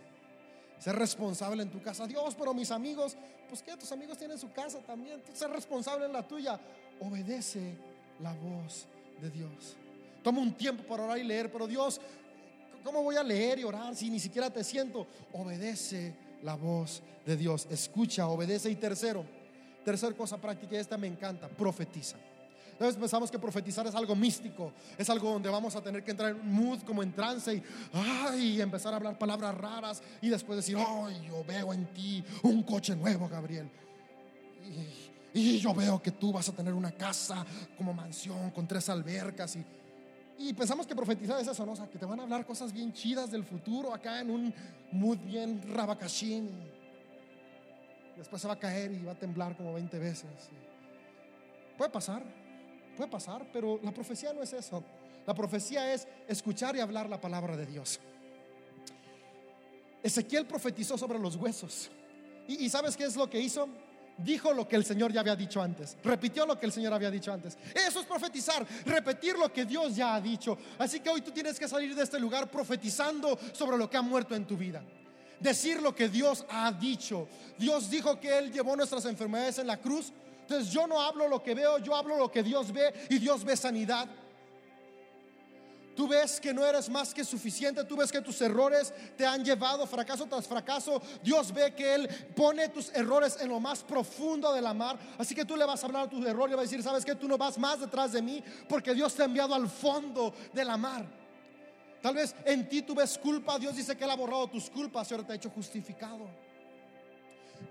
Sé 0.80 0.92
responsable 0.94 1.64
en 1.64 1.70
tu 1.70 1.82
casa. 1.82 2.08
Dios, 2.08 2.36
pero 2.36 2.54
mis 2.54 2.72
amigos, 2.72 3.16
pues 3.50 3.62
que 3.62 3.76
tus 3.78 3.92
amigos 3.92 4.18
tienen 4.18 4.38
su 4.38 4.52
casa 4.52 4.80
también. 4.80 5.22
Sé 5.34 5.48
responsable 5.48 6.06
en 6.06 6.14
la 6.14 6.28
tuya. 6.28 6.60
Obedece 7.00 7.78
la 8.22 8.34
voz 8.34 8.88
de 9.22 9.30
Dios. 9.30 9.76
Toma 10.24 10.42
un 10.42 10.54
tiempo 10.54 10.84
para 10.84 11.04
orar 11.04 11.18
y 11.18 11.24
leer, 11.24 11.52
pero 11.52 11.68
Dios, 11.68 12.02
¿cómo 12.84 13.04
voy 13.04 13.16
a 13.16 13.24
leer 13.24 13.60
y 13.60 13.64
orar 13.64 13.96
si 13.96 14.10
ni 14.10 14.20
siquiera 14.20 14.50
te 14.50 14.64
siento? 14.64 15.08
Obedece 15.34 16.16
la 16.44 16.56
voz 16.56 17.02
de 17.26 17.36
Dios, 17.36 17.68
escucha, 17.70 18.28
obedece. 18.28 18.70
Y 18.70 18.76
tercero, 18.76 19.26
tercer 19.84 20.16
cosa 20.16 20.38
práctica, 20.38 20.76
y 20.76 20.80
esta 20.80 20.98
me 20.98 21.08
encanta, 21.08 21.48
profetiza. 21.48 22.18
Entonces 22.72 22.98
pensamos 22.98 23.32
que 23.32 23.40
profetizar 23.40 23.88
es 23.88 23.96
algo 23.96 24.16
místico, 24.18 24.74
es 24.98 25.10
algo 25.10 25.32
donde 25.32 25.50
vamos 25.50 25.74
a 25.78 25.82
tener 25.82 26.04
que 26.04 26.12
entrar 26.12 26.32
en 26.32 26.42
un 26.42 26.52
mood 26.52 26.82
como 26.82 27.02
en 27.02 27.14
trance 27.14 27.56
y, 27.56 27.64
ay, 27.94 28.60
empezar 28.60 28.94
a 28.94 28.98
hablar 28.98 29.18
palabras 29.18 29.56
raras 29.56 30.04
y 30.22 30.28
después 30.28 30.58
decir, 30.58 30.76
ay, 30.78 31.26
yo 31.26 31.42
veo 31.46 31.72
en 31.72 31.86
ti 31.94 32.22
un 32.44 32.64
coche 32.64 32.94
nuevo, 32.94 33.30
Gabriel. 33.30 33.70
Y, 34.66 35.15
y 35.36 35.60
yo 35.60 35.74
veo 35.74 36.02
que 36.02 36.12
tú 36.12 36.32
vas 36.32 36.48
a 36.48 36.54
tener 36.54 36.74
una 36.74 36.92
casa 36.92 37.46
como 37.78 37.94
mansión 37.94 38.52
con 38.52 38.66
tres 38.66 38.88
albercas 38.88 39.58
y, 39.58 39.66
y 40.38 40.54
pensamos 40.54 40.88
que 40.88 40.96
profetizar 40.96 41.42
es 41.42 41.48
eso, 41.50 41.66
¿no? 41.66 41.74
O 41.74 41.76
sea, 41.76 41.90
que 41.90 42.00
te 42.00 42.06
van 42.06 42.22
a 42.22 42.24
hablar 42.24 42.46
cosas 42.46 42.72
bien 42.72 42.94
chidas 42.94 43.32
del 43.32 43.44
futuro 43.44 43.94
acá 43.94 44.22
en 44.22 44.32
un 44.32 44.54
mood 44.94 45.18
bien 45.18 45.62
rabacachín. 45.74 46.50
después 48.16 48.42
se 48.42 48.48
va 48.48 48.54
a 48.54 48.60
caer 48.60 48.94
y 48.94 49.04
va 49.04 49.12
a 49.12 49.20
temblar 49.20 49.58
como 49.58 49.74
20 49.74 50.00
veces. 50.00 50.30
Puede 51.78 51.92
pasar, 51.92 52.24
puede 52.96 53.10
pasar, 53.10 53.46
pero 53.52 53.78
la 53.84 53.92
profecía 53.92 54.32
no 54.32 54.42
es 54.42 54.54
eso. 54.54 54.86
La 55.28 55.34
profecía 55.34 55.94
es 55.94 56.08
escuchar 56.30 56.78
y 56.78 56.80
hablar 56.80 57.10
la 57.10 57.20
palabra 57.20 57.58
de 57.58 57.66
Dios. 57.66 58.00
Ezequiel 60.02 60.46
profetizó 60.46 60.98
sobre 60.98 61.20
los 61.20 61.36
huesos. 61.36 61.92
¿Y, 62.48 62.64
y 62.64 62.70
sabes 62.70 62.96
qué 62.96 63.04
es 63.04 63.18
lo 63.18 63.30
que 63.30 63.42
hizo? 63.42 63.68
Dijo 64.18 64.54
lo 64.54 64.68
que 64.68 64.76
el 64.76 64.86
Señor 64.86 65.12
ya 65.12 65.22
había 65.22 65.36
dicho 65.36 65.62
antes. 65.62 65.98
Repitió 66.04 66.46
lo 66.46 66.60
que 66.60 66.66
el 66.66 66.72
Señor 66.72 66.94
había 66.94 67.12
dicho 67.12 67.32
antes. 67.32 67.58
Eso 67.74 68.00
es 68.00 68.06
profetizar, 68.06 68.66
repetir 68.86 69.38
lo 69.38 69.52
que 69.52 69.66
Dios 69.66 69.96
ya 69.96 70.16
ha 70.16 70.22
dicho. 70.22 70.58
Así 70.78 71.00
que 71.00 71.10
hoy 71.10 71.22
tú 71.22 71.32
tienes 71.32 71.60
que 71.60 71.68
salir 71.68 71.96
de 71.96 72.04
este 72.04 72.20
lugar 72.20 72.50
profetizando 72.50 73.38
sobre 73.54 73.78
lo 73.78 73.90
que 73.90 73.98
ha 73.98 74.02
muerto 74.02 74.36
en 74.36 74.46
tu 74.46 74.58
vida. 74.58 74.84
Decir 75.40 75.82
lo 75.82 75.94
que 75.94 76.08
Dios 76.08 76.46
ha 76.50 76.72
dicho. 76.72 77.28
Dios 77.58 77.90
dijo 77.90 78.20
que 78.20 78.38
Él 78.38 78.52
llevó 78.52 78.76
nuestras 78.76 79.06
enfermedades 79.06 79.60
en 79.60 79.68
la 79.68 79.78
cruz. 79.78 80.12
Entonces 80.42 80.72
yo 80.72 80.88
no 80.88 81.02
hablo 81.02 81.28
lo 81.28 81.42
que 81.42 81.56
veo, 81.56 81.80
yo 81.80 81.96
hablo 81.96 82.18
lo 82.18 82.32
que 82.32 82.44
Dios 82.44 82.72
ve 82.72 82.94
y 83.10 83.18
Dios 83.18 83.44
ve 83.44 83.58
sanidad. 83.58 84.08
Tú 85.96 86.10
ves 86.10 86.42
que 86.42 86.54
no 86.54 86.66
eres 86.66 86.90
más 86.90 87.14
que 87.14 87.24
suficiente, 87.24 87.86
tú 87.86 87.96
ves 87.96 88.12
que 88.12 88.20
tus 88.20 88.42
errores 88.42 88.94
te 89.16 89.26
han 89.26 89.46
llevado 89.46 89.88
fracaso 89.88 90.26
tras 90.26 90.46
fracaso. 90.46 91.02
Dios 91.24 91.54
ve 91.54 91.74
que 91.74 91.96
Él 91.96 92.10
pone 92.36 92.68
tus 92.68 92.94
errores 92.94 93.38
en 93.40 93.48
lo 93.48 93.62
más 93.62 93.82
profundo 93.82 94.54
de 94.54 94.62
la 94.62 94.74
mar. 94.74 95.00
Así 95.18 95.34
que 95.34 95.46
tú 95.46 95.56
le 95.56 95.64
vas 95.64 95.82
a 95.82 95.86
hablar 95.86 96.08
a 96.08 96.10
tus 96.10 96.26
errores 96.26 96.52
y 96.52 96.56
vas 96.56 96.64
a 96.64 96.70
decir, 96.70 96.84
sabes 96.84 97.06
que 97.06 97.16
tú 97.16 97.30
no 97.30 97.38
vas 97.38 97.58
más 97.58 97.80
detrás 97.80 98.12
de 98.12 98.22
mí 98.22 98.44
porque 98.68 98.94
Dios 98.94 99.16
te 99.16 99.22
ha 99.22 99.26
enviado 99.26 99.56
al 99.56 99.70
fondo 99.70 100.34
de 100.54 100.66
la 100.66 100.76
mar. 100.76 101.06
Tal 102.02 102.14
vez 102.14 102.36
en 102.44 102.68
ti 102.68 102.82
tú 102.82 102.94
ves 102.94 103.18
culpa, 103.18 103.58
Dios 103.58 103.76
dice 103.76 103.96
que 103.96 104.04
Él 104.04 104.12
ha 104.12 104.16
borrado 104.16 104.48
tus 104.48 104.70
culpas 104.70 105.10
y 105.10 105.14
ahora 105.14 105.26
te 105.26 105.34
ha 105.34 105.36
hecho 105.38 105.50
justificado. 105.50 106.28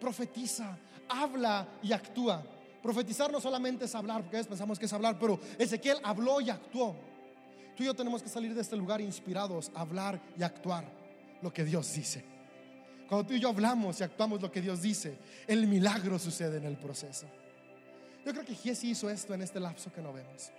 Profetiza, 0.00 0.78
habla 1.10 1.68
y 1.82 1.92
actúa. 1.92 2.42
Profetizar 2.82 3.30
no 3.30 3.40
solamente 3.40 3.84
es 3.84 3.94
hablar, 3.94 4.22
porque 4.22 4.36
a 4.36 4.40
veces 4.40 4.48
pensamos 4.48 4.78
que 4.78 4.86
es 4.86 4.92
hablar, 4.94 5.18
pero 5.18 5.38
Ezequiel 5.58 5.98
habló 6.02 6.40
y 6.40 6.48
actuó. 6.50 6.96
Tú 7.76 7.82
y 7.82 7.86
yo 7.86 7.94
tenemos 7.94 8.22
que 8.22 8.28
salir 8.28 8.54
de 8.54 8.60
este 8.60 8.76
lugar 8.76 9.00
inspirados 9.00 9.70
a 9.74 9.80
hablar 9.80 10.20
y 10.38 10.42
actuar 10.42 10.84
lo 11.42 11.52
que 11.52 11.64
Dios 11.64 11.92
dice. 11.92 12.24
Cuando 13.08 13.26
tú 13.26 13.34
y 13.34 13.40
yo 13.40 13.48
hablamos 13.48 14.00
y 14.00 14.04
actuamos 14.04 14.40
lo 14.40 14.50
que 14.50 14.60
Dios 14.60 14.80
dice, 14.80 15.18
el 15.46 15.66
milagro 15.66 16.18
sucede 16.18 16.58
en 16.58 16.64
el 16.64 16.76
proceso. 16.76 17.26
Yo 18.24 18.32
creo 18.32 18.44
que 18.44 18.54
Giesi 18.54 18.90
hizo 18.90 19.10
esto 19.10 19.34
en 19.34 19.42
este 19.42 19.60
lapso 19.60 19.92
que 19.92 20.00
no 20.00 20.12
vemos. 20.12 20.50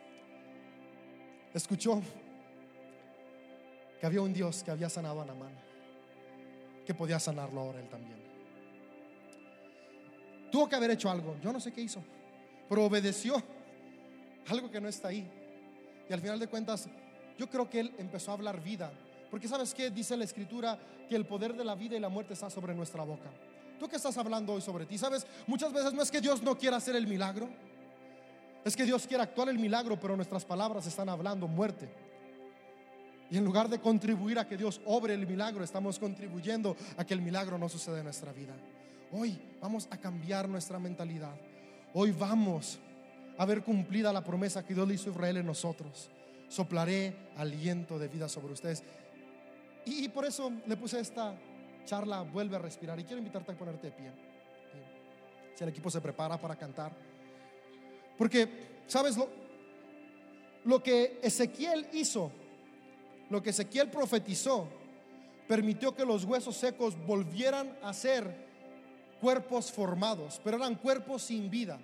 Escuchó 1.53 2.01
que 3.99 4.05
había 4.05 4.21
un 4.21 4.33
Dios 4.33 4.61
que 4.63 4.71
había 4.71 4.89
sanado 4.89 5.21
a 5.21 5.25
Namán, 5.25 5.53
que 6.85 6.93
podía 6.93 7.19
sanarlo 7.19 7.61
ahora 7.61 7.79
él 7.79 7.89
también. 7.89 8.19
Tuvo 10.51 10.69
que 10.69 10.75
haber 10.75 10.91
hecho 10.91 11.09
algo, 11.09 11.37
yo 11.41 11.51
no 11.51 11.59
sé 11.59 11.71
qué 11.71 11.81
hizo, 11.81 12.03
pero 12.69 12.85
obedeció 12.85 13.41
algo 14.47 14.69
que 14.69 14.79
no 14.79 14.87
está 14.87 15.07
ahí. 15.07 15.27
Y 16.07 16.13
al 16.13 16.21
final 16.21 16.39
de 16.39 16.47
cuentas 16.47 16.87
yo 17.37 17.49
creo 17.49 17.69
que 17.69 17.79
él 17.81 17.93
empezó 17.97 18.31
a 18.31 18.35
hablar 18.35 18.61
vida. 18.63 18.91
Porque 19.29 19.47
sabes 19.47 19.73
que 19.73 19.89
dice 19.89 20.15
la 20.15 20.23
escritura 20.23 20.79
que 21.09 21.15
el 21.15 21.25
poder 21.25 21.55
de 21.55 21.65
la 21.65 21.75
vida 21.75 21.95
y 21.95 21.99
la 21.99 22.09
muerte 22.09 22.33
está 22.33 22.49
sobre 22.49 22.73
nuestra 22.73 23.03
boca. 23.03 23.29
¿Tú 23.79 23.87
qué 23.87 23.97
estás 23.97 24.17
hablando 24.17 24.53
hoy 24.53 24.61
sobre 24.61 24.85
ti? 24.85 24.97
Sabes, 24.97 25.27
muchas 25.47 25.73
veces 25.73 25.93
no 25.93 26.01
es 26.01 26.09
que 26.09 26.21
Dios 26.21 26.41
no 26.41 26.57
quiera 26.57 26.77
hacer 26.77 26.95
el 26.95 27.07
milagro. 27.07 27.49
Es 28.63 28.75
que 28.75 28.83
Dios 28.83 29.05
quiere 29.05 29.23
actuar 29.23 29.49
el 29.49 29.59
milagro, 29.59 29.99
pero 29.99 30.15
nuestras 30.15 30.45
palabras 30.45 30.87
están 30.87 31.09
hablando 31.09 31.47
muerte. 31.47 31.89
Y 33.29 33.37
en 33.37 33.43
lugar 33.43 33.69
de 33.69 33.79
contribuir 33.79 34.39
a 34.39 34.47
que 34.47 34.57
Dios 34.57 34.81
obre 34.85 35.13
el 35.13 35.27
milagro, 35.27 35.63
estamos 35.63 35.99
contribuyendo 35.99 36.75
a 36.97 37.05
que 37.05 37.13
el 37.13 37.21
milagro 37.21 37.57
no 37.57 37.67
suceda 37.67 37.97
en 37.97 38.05
nuestra 38.05 38.31
vida. 38.31 38.55
Hoy 39.11 39.39
vamos 39.61 39.87
a 39.91 39.97
cambiar 39.97 40.47
nuestra 40.47 40.79
mentalidad. 40.79 41.35
Hoy 41.93 42.11
vamos 42.11 42.79
a 43.37 43.45
ver 43.45 43.63
cumplida 43.63 44.13
la 44.13 44.23
promesa 44.23 44.65
que 44.65 44.73
Dios 44.73 44.87
le 44.87 44.93
hizo 44.93 45.09
a 45.09 45.13
Israel 45.13 45.37
en 45.37 45.45
nosotros. 45.45 46.09
Soplaré 46.55 47.13
aliento 47.35 47.99
de 47.99 48.07
vida 48.07 48.29
sobre 48.29 48.53
ustedes. 48.53 48.81
Y, 49.83 50.07
por 50.07 50.23
eso 50.23 50.53
le 50.65 50.77
puse 50.77 51.01
esta 51.01 51.35
charla, 51.83 52.21
vuelve 52.21 52.55
a 52.55 52.59
respirar. 52.59 52.97
Y 52.97 53.03
quiero 53.03 53.17
invitarte 53.17 53.51
a 53.51 53.57
ponerte 53.57 53.87
de 53.87 53.91
pie. 53.91 54.11
Si 55.53 55.65
el 55.65 55.69
equipo 55.69 55.89
se 55.89 55.99
prepara 55.99 56.39
para 56.39 56.55
cantar. 56.55 56.93
Porque, 58.17 58.47
¿sabes 58.87 59.17
lo, 59.17 59.27
lo 60.63 60.81
que 60.81 61.19
Ezequiel 61.21 61.89
hizo? 61.91 62.31
Lo 63.29 63.43
que 63.43 63.49
Ezequiel 63.49 63.89
profetizó 63.89 64.69
permitió 65.49 65.93
que 65.93 66.05
los 66.05 66.23
huesos 66.23 66.55
secos 66.55 66.95
volvieran 67.05 67.77
a 67.83 67.93
ser 67.93 68.33
cuerpos 69.19 69.73
formados, 69.73 70.39
pero 70.41 70.55
eran 70.55 70.75
cuerpos 70.75 71.23
sin 71.23 71.49
vida. 71.49 71.81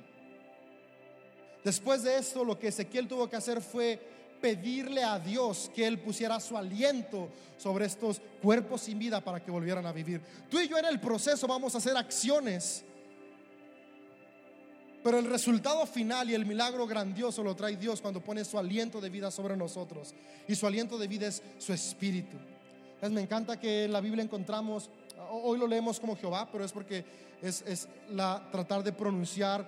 Después 1.61 2.03
de 2.03 2.19
esto, 2.19 2.45
lo 2.45 2.57
que 2.57 2.69
Ezequiel 2.69 3.09
tuvo 3.09 3.29
que 3.29 3.35
hacer 3.35 3.59
fue 3.61 4.20
pedirle 4.41 5.03
a 5.03 5.19
Dios 5.19 5.71
que 5.73 5.85
Él 5.85 5.99
pusiera 5.99 6.39
su 6.39 6.57
aliento 6.57 7.29
sobre 7.57 7.85
estos 7.85 8.19
cuerpos 8.41 8.81
sin 8.81 8.97
vida 8.97 9.21
para 9.21 9.41
que 9.41 9.51
volvieran 9.51 9.85
a 9.85 9.91
vivir. 9.91 10.21
Tú 10.49 10.59
y 10.59 10.67
yo 10.67 10.77
en 10.77 10.85
el 10.85 10.99
proceso 10.99 11.47
vamos 11.47 11.75
a 11.75 11.77
hacer 11.77 11.95
acciones, 11.95 12.83
pero 15.03 15.19
el 15.19 15.25
resultado 15.25 15.85
final 15.85 16.29
y 16.29 16.33
el 16.33 16.45
milagro 16.45 16.87
grandioso 16.87 17.43
lo 17.43 17.55
trae 17.55 17.77
Dios 17.77 18.01
cuando 18.01 18.21
pone 18.21 18.43
su 18.43 18.57
aliento 18.57 18.99
de 18.99 19.09
vida 19.09 19.31
sobre 19.31 19.55
nosotros. 19.55 20.13
Y 20.47 20.55
su 20.55 20.65
aliento 20.65 20.97
de 20.97 21.07
vida 21.07 21.27
es 21.27 21.41
su 21.59 21.71
espíritu. 21.71 22.37
me 23.09 23.21
encanta 23.21 23.59
que 23.59 23.85
en 23.85 23.93
la 23.93 24.01
Biblia 24.01 24.23
encontramos, 24.23 24.89
hoy 25.29 25.57
lo 25.57 25.67
leemos 25.67 25.99
como 25.99 26.17
Jehová, 26.17 26.49
pero 26.51 26.65
es 26.65 26.71
porque 26.71 27.05
es, 27.41 27.63
es 27.67 27.87
la, 28.09 28.47
tratar 28.51 28.83
de 28.83 28.91
pronunciar 28.91 29.67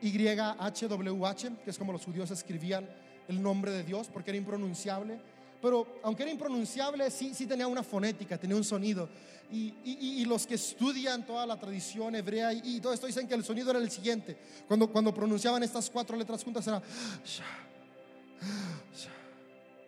YHWH, 0.00 1.64
que 1.64 1.70
es 1.70 1.78
como 1.78 1.92
los 1.92 2.04
judíos 2.04 2.30
escribían 2.30 2.88
el 3.28 3.42
nombre 3.42 3.70
de 3.70 3.84
Dios, 3.84 4.08
porque 4.12 4.30
era 4.30 4.38
impronunciable. 4.38 5.20
Pero 5.60 6.00
aunque 6.02 6.22
era 6.22 6.32
impronunciable, 6.32 7.10
sí, 7.10 7.34
sí 7.34 7.46
tenía 7.46 7.66
una 7.66 7.82
fonética, 7.82 8.38
tenía 8.38 8.56
un 8.56 8.64
sonido. 8.64 9.08
Y, 9.50 10.24
los 10.26 10.46
que 10.46 10.56
estudian 10.56 11.24
toda 11.24 11.46
la 11.46 11.58
tradición 11.58 12.14
hebrea 12.14 12.52
y, 12.52 12.80
todo 12.80 12.92
esto 12.92 13.06
dicen 13.06 13.26
que 13.26 13.34
el 13.34 13.44
sonido 13.44 13.70
era 13.70 13.78
el 13.78 13.90
siguiente. 13.90 14.36
Cuando, 14.66 14.90
cuando 14.90 15.14
pronunciaban 15.14 15.62
estas 15.62 15.88
cuatro 15.88 16.16
letras 16.16 16.44
juntas 16.44 16.66
era... 16.66 16.82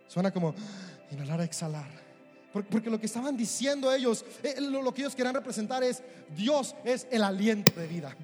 Suena 0.08 0.30
como 0.30 0.54
inhalar, 1.12 1.42
exhalar. 1.42 1.88
Porque 2.52 2.90
lo 2.90 2.98
que 2.98 3.06
estaban 3.06 3.36
diciendo 3.36 3.92
ellos, 3.92 4.24
eh, 4.42 4.60
lo 4.60 4.92
que 4.92 5.02
ellos 5.02 5.14
querían 5.14 5.34
representar 5.34 5.84
es, 5.84 6.02
Dios 6.34 6.74
es 6.84 7.06
el 7.10 7.22
aliento 7.22 7.72
de 7.78 7.86
vida. 7.86 8.16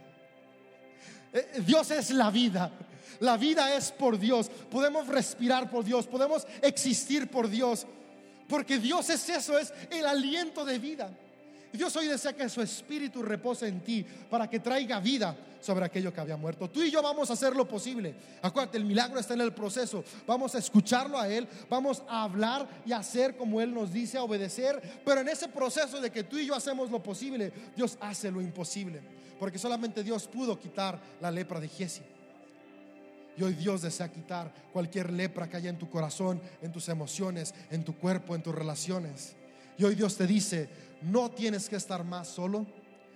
Eh, 1.33 1.63
Dios 1.65 1.91
es 1.93 2.11
la 2.11 2.31
vida. 2.31 2.73
La 3.21 3.37
vida 3.37 3.75
es 3.75 3.93
por 3.93 4.19
Dios. 4.19 4.51
Podemos 4.71 5.09
respirar 5.09 5.71
por 5.71 5.85
Dios. 5.85 6.07
Podemos 6.07 6.47
existir 6.63 7.29
por 7.31 7.49
Dios. 7.49 7.87
Porque 8.49 8.79
Dios 8.79 9.11
es 9.11 9.29
eso, 9.29 9.59
es 9.59 9.73
el 9.91 10.07
aliento 10.07 10.65
de 10.65 10.79
vida. 10.79 11.11
Dios 11.73 11.95
hoy 11.97 12.07
desea 12.07 12.33
que 12.33 12.49
su 12.49 12.63
espíritu 12.63 13.23
repose 13.23 13.67
en 13.69 13.81
ti 13.81 14.07
para 14.31 14.49
que 14.49 14.61
traiga 14.61 15.01
vida 15.01 15.37
sobre 15.61 15.85
aquello 15.85 16.13
que 16.13 16.21
había 16.21 16.37
muerto. 16.37 16.71
Tú 16.71 16.83
y 16.83 16.91
yo 16.91 17.03
vamos 17.03 17.29
a 17.29 17.35
hacer 17.35 17.55
lo 17.55 17.69
posible. 17.69 18.15
Acuérdate, 18.41 18.79
el 18.79 18.85
milagro 18.85 19.19
está 19.19 19.35
en 19.35 19.41
el 19.43 19.53
proceso. 19.53 20.05
Vamos 20.27 20.55
a 20.55 20.59
escucharlo 20.59 21.19
a 21.19 21.29
Él, 21.29 21.47
vamos 21.69 22.03
a 22.09 22.23
hablar 22.23 22.67
y 22.87 22.93
hacer 22.93 23.37
como 23.37 23.61
Él 23.61 23.75
nos 23.75 23.93
dice, 23.93 24.17
a 24.17 24.23
obedecer. 24.23 24.81
Pero 25.05 25.21
en 25.21 25.29
ese 25.29 25.49
proceso 25.49 26.01
de 26.01 26.11
que 26.11 26.25
tú 26.25 26.39
y 26.39 26.47
yo 26.47 26.55
hacemos 26.55 26.91
lo 26.91 27.03
posible, 27.03 27.53
Dios 27.75 27.99
hace 28.01 28.31
lo 28.31 28.41
imposible 28.41 29.03
porque 29.39 29.59
solamente 29.59 30.03
Dios 30.03 30.27
pudo 30.27 30.59
quitar 30.59 30.99
la 31.21 31.31
lepra 31.31 31.61
de 31.61 31.69
Giesi. 31.69 32.03
Y 33.37 33.43
hoy 33.43 33.55
Dios 33.55 33.83
desea 33.83 34.11
quitar 34.11 34.53
cualquier 34.73 35.13
lepra 35.13 35.49
que 35.49 35.59
haya 35.59 35.71
en 35.71 35.79
tu 35.79 35.91
corazón, 35.91 36.41
en 36.63 36.73
tus 36.73 36.89
emociones, 36.89 37.55
en 37.71 37.85
tu 37.85 37.97
cuerpo, 37.97 38.35
en 38.35 38.43
tus 38.43 38.55
relaciones. 38.55 39.37
Y 39.77 39.85
hoy 39.85 39.95
Dios 39.95 40.17
te 40.17 40.27
dice, 40.27 40.69
no 41.03 41.31
tienes 41.31 41.69
que 41.69 41.77
estar 41.77 42.03
más 42.03 42.29
solo, 42.29 42.67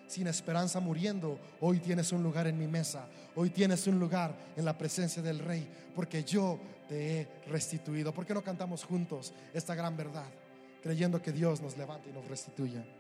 sin 0.07 0.27
esperanza 0.27 0.81
muriendo. 0.81 1.39
Hoy 1.61 1.79
tienes 1.79 2.13
un 2.13 2.23
lugar 2.23 2.47
en 2.47 2.59
mi 2.59 2.67
mesa. 2.67 3.09
Hoy 3.35 3.51
tienes 3.51 3.87
un 3.87 3.99
lugar 3.99 4.37
en 4.57 4.65
la 4.65 4.77
presencia 4.77 5.23
del 5.23 5.39
Rey, 5.39 5.67
porque 5.95 6.23
yo 6.25 6.59
te 6.89 7.21
he 7.21 7.29
restituido. 7.47 8.13
¿Por 8.13 8.27
qué 8.27 8.35
no 8.35 8.43
cantamos 8.43 8.85
juntos 8.85 9.33
esta 9.55 9.75
gran 9.75 9.97
verdad, 9.97 10.27
creyendo 10.83 11.23
que 11.23 11.33
Dios 11.33 11.63
nos 11.63 11.79
levanta 11.79 12.11
y 12.11 12.13
nos 12.13 12.27
restituye? 12.27 13.00